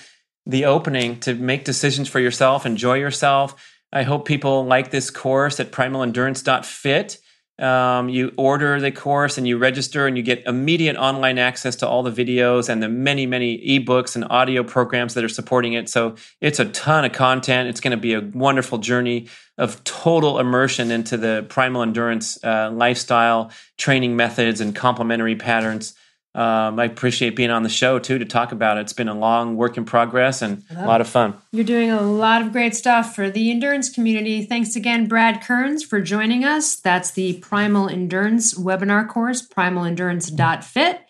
the 0.46 0.64
opening 0.64 1.20
to 1.20 1.36
make 1.36 1.66
decisions 1.66 2.08
for 2.08 2.22
yourself, 2.22 2.66
enjoy 2.66 2.94
yourself. 2.94 3.62
I 3.92 4.04
hope 4.04 4.26
people 4.26 4.66
like 4.66 4.92
this 4.92 5.10
course 5.10 5.60
at 5.60 5.72
primalendurance.fit. 5.72 7.18
Um, 7.60 8.08
you 8.10 8.34
order 8.38 8.80
the 8.80 8.92
course 8.92 9.40
and 9.40 9.48
you 9.48 9.58
register 9.58 10.06
and 10.06 10.16
you 10.16 10.22
get 10.22 10.46
immediate 10.46 10.96
online 10.96 11.40
access 11.40 11.76
to 11.78 11.88
all 11.88 12.04
the 12.04 12.12
videos 12.12 12.70
and 12.70 12.84
the 12.84 12.90
many 12.90 13.26
many 13.26 13.58
ebooks 13.58 14.16
and 14.16 14.26
audio 14.30 14.64
programs 14.64 15.16
that 15.16 15.24
are 15.24 15.30
supporting 15.30 15.74
it. 15.74 15.90
So 15.90 16.16
it's 16.40 16.60
a 16.60 16.66
ton 16.66 17.04
of 17.04 17.14
content. 17.14 17.68
It's 17.70 17.80
going 17.80 17.98
to 17.98 17.98
be 17.98 18.14
a 18.14 18.22
wonderful 18.22 18.78
journey 18.78 19.28
of 19.58 19.84
total 19.84 20.38
immersion 20.38 20.92
into 20.92 21.18
the 21.18 21.48
primal 21.50 21.82
endurance 21.82 22.38
uh, 22.44 22.70
lifestyle 22.72 23.52
training 23.78 24.16
methods 24.16 24.62
and 24.62 24.76
complementary 24.76 25.36
patterns 25.36 25.96
um, 26.36 26.80
I 26.80 26.86
appreciate 26.86 27.36
being 27.36 27.50
on 27.50 27.64
the 27.64 27.70
show 27.70 27.98
too 27.98 28.20
to 28.20 28.26
talk 28.26 28.52
about 28.52 28.78
it. 28.78 28.82
It's 28.82 28.94
been 28.94 29.08
a 29.08 29.18
long 29.18 29.56
work 29.56 29.76
in 29.78 29.86
progress 29.86 30.42
and 30.42 30.64
a 30.70 30.86
lot 30.86 31.02
of 31.02 31.08
fun. 31.08 31.34
You're 31.52 31.64
doing 31.64 31.90
a 31.90 32.02
lot 32.02 32.44
of 32.44 32.52
great 32.52 32.76
stuff 32.76 33.16
for 33.16 33.30
the 33.30 33.50
endurance 33.50 33.90
community. 33.90 34.46
Thanks 34.46 34.76
again, 34.76 35.08
Brad 35.08 35.42
Kearns, 35.42 35.84
for 35.84 36.00
joining 36.00 36.46
us. 36.46 36.76
That's 36.76 37.12
the 37.12 37.40
Primal 37.40 37.90
Endurance 37.90 38.54
webinar 38.54 39.08
course, 39.08 39.48
primalendurance.fit. 39.48 41.02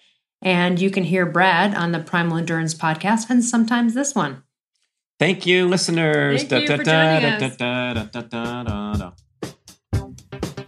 And 0.41 0.79
you 0.79 0.89
can 0.91 1.03
hear 1.03 1.25
Brad 1.25 1.75
on 1.75 1.91
the 1.91 1.99
Primal 1.99 2.37
Endurance 2.37 2.73
podcast 2.73 3.29
and 3.29 3.43
sometimes 3.43 3.93
this 3.95 4.15
one. 4.15 4.43
Thank 5.19 5.45
you, 5.45 5.67
listeners. 5.67 6.43
Thank 6.43 6.69
you 6.69 6.77
for 6.77 6.83
joining 6.83 7.25
us. 7.25 7.57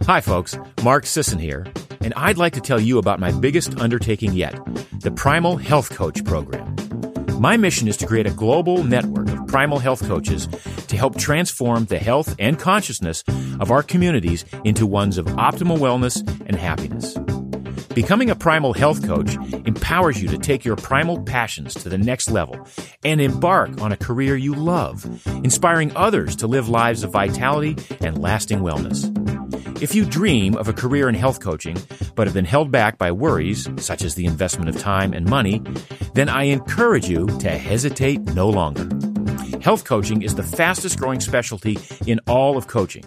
Hi, 0.06 0.20
folks. 0.20 0.58
Mark 0.82 1.06
Sisson 1.06 1.38
here, 1.38 1.66
and 2.00 2.14
I'd 2.14 2.38
like 2.38 2.52
to 2.54 2.60
tell 2.60 2.80
you 2.80 2.98
about 2.98 3.20
my 3.20 3.32
biggest 3.32 3.78
undertaking 3.80 4.32
yet 4.32 4.58
the 5.00 5.10
Primal 5.10 5.56
Health 5.56 5.90
Coach 5.90 6.24
Program. 6.24 6.76
My 7.40 7.56
mission 7.56 7.88
is 7.88 7.96
to 7.98 8.06
create 8.06 8.26
a 8.26 8.30
global 8.30 8.84
network 8.84 9.28
of 9.28 9.46
primal 9.46 9.78
health 9.78 10.06
coaches 10.06 10.46
to 10.88 10.96
help 10.96 11.16
transform 11.16 11.86
the 11.86 11.98
health 11.98 12.34
and 12.38 12.58
consciousness 12.58 13.24
of 13.60 13.70
our 13.70 13.82
communities 13.82 14.44
into 14.64 14.86
ones 14.86 15.16
of 15.16 15.26
optimal 15.26 15.78
wellness 15.78 16.18
and 16.46 16.56
happiness. 16.56 17.16
Becoming 17.94 18.30
a 18.30 18.36
primal 18.36 18.72
health 18.72 19.04
coach 19.04 19.34
empowers 19.66 20.22
you 20.22 20.28
to 20.28 20.38
take 20.38 20.64
your 20.64 20.76
primal 20.76 21.20
passions 21.24 21.74
to 21.74 21.88
the 21.88 21.98
next 21.98 22.30
level 22.30 22.56
and 23.04 23.20
embark 23.20 23.80
on 23.80 23.90
a 23.90 23.96
career 23.96 24.36
you 24.36 24.54
love, 24.54 25.04
inspiring 25.42 25.90
others 25.96 26.36
to 26.36 26.46
live 26.46 26.68
lives 26.68 27.02
of 27.02 27.10
vitality 27.10 27.76
and 28.00 28.16
lasting 28.16 28.60
wellness. 28.60 29.10
If 29.82 29.92
you 29.96 30.04
dream 30.04 30.56
of 30.56 30.68
a 30.68 30.72
career 30.72 31.08
in 31.08 31.16
health 31.16 31.40
coaching, 31.40 31.76
but 32.14 32.28
have 32.28 32.34
been 32.34 32.44
held 32.44 32.70
back 32.70 32.96
by 32.96 33.10
worries, 33.10 33.68
such 33.78 34.04
as 34.04 34.14
the 34.14 34.26
investment 34.26 34.68
of 34.68 34.78
time 34.78 35.12
and 35.12 35.28
money, 35.28 35.60
then 36.14 36.28
I 36.28 36.44
encourage 36.44 37.08
you 37.08 37.26
to 37.38 37.50
hesitate 37.50 38.20
no 38.20 38.48
longer. 38.48 38.88
Health 39.60 39.84
coaching 39.84 40.22
is 40.22 40.36
the 40.36 40.44
fastest 40.44 40.96
growing 40.96 41.18
specialty 41.18 41.76
in 42.06 42.20
all 42.28 42.56
of 42.56 42.68
coaching. 42.68 43.04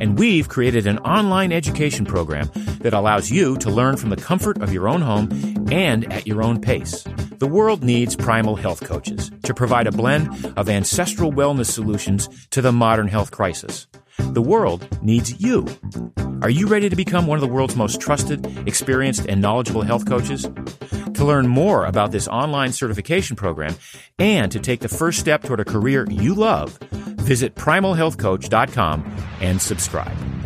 And 0.00 0.18
we've 0.18 0.48
created 0.48 0.86
an 0.86 0.98
online 0.98 1.52
education 1.52 2.04
program 2.06 2.50
that 2.80 2.94
allows 2.94 3.30
you 3.30 3.56
to 3.58 3.70
learn 3.70 3.96
from 3.96 4.10
the 4.10 4.16
comfort 4.16 4.60
of 4.62 4.72
your 4.72 4.88
own 4.88 5.02
home 5.02 5.28
and 5.70 6.10
at 6.12 6.26
your 6.26 6.42
own 6.42 6.60
pace. 6.60 7.04
The 7.38 7.46
world 7.46 7.84
needs 7.84 8.16
primal 8.16 8.56
health 8.56 8.82
coaches 8.84 9.30
to 9.44 9.54
provide 9.54 9.86
a 9.86 9.92
blend 9.92 10.54
of 10.56 10.68
ancestral 10.68 11.32
wellness 11.32 11.70
solutions 11.70 12.28
to 12.50 12.60
the 12.60 12.72
modern 12.72 13.08
health 13.08 13.30
crisis. 13.30 13.86
The 14.18 14.42
world 14.42 14.86
needs 15.02 15.40
you. 15.40 15.66
Are 16.42 16.50
you 16.50 16.66
ready 16.66 16.88
to 16.88 16.96
become 16.96 17.26
one 17.26 17.36
of 17.36 17.42
the 17.42 17.54
world's 17.54 17.76
most 17.76 18.00
trusted, 18.00 18.46
experienced, 18.66 19.26
and 19.26 19.42
knowledgeable 19.42 19.82
health 19.82 20.06
coaches? 20.06 20.48
To 21.14 21.24
learn 21.24 21.48
more 21.48 21.84
about 21.84 22.12
this 22.12 22.28
online 22.28 22.72
certification 22.72 23.36
program 23.36 23.74
and 24.18 24.50
to 24.52 24.58
take 24.58 24.80
the 24.80 24.88
first 24.88 25.18
step 25.18 25.42
toward 25.42 25.60
a 25.60 25.64
career 25.64 26.06
you 26.10 26.34
love, 26.34 26.78
visit 27.20 27.54
primalhealthcoach.com 27.56 29.16
and 29.40 29.60
subscribe. 29.60 30.39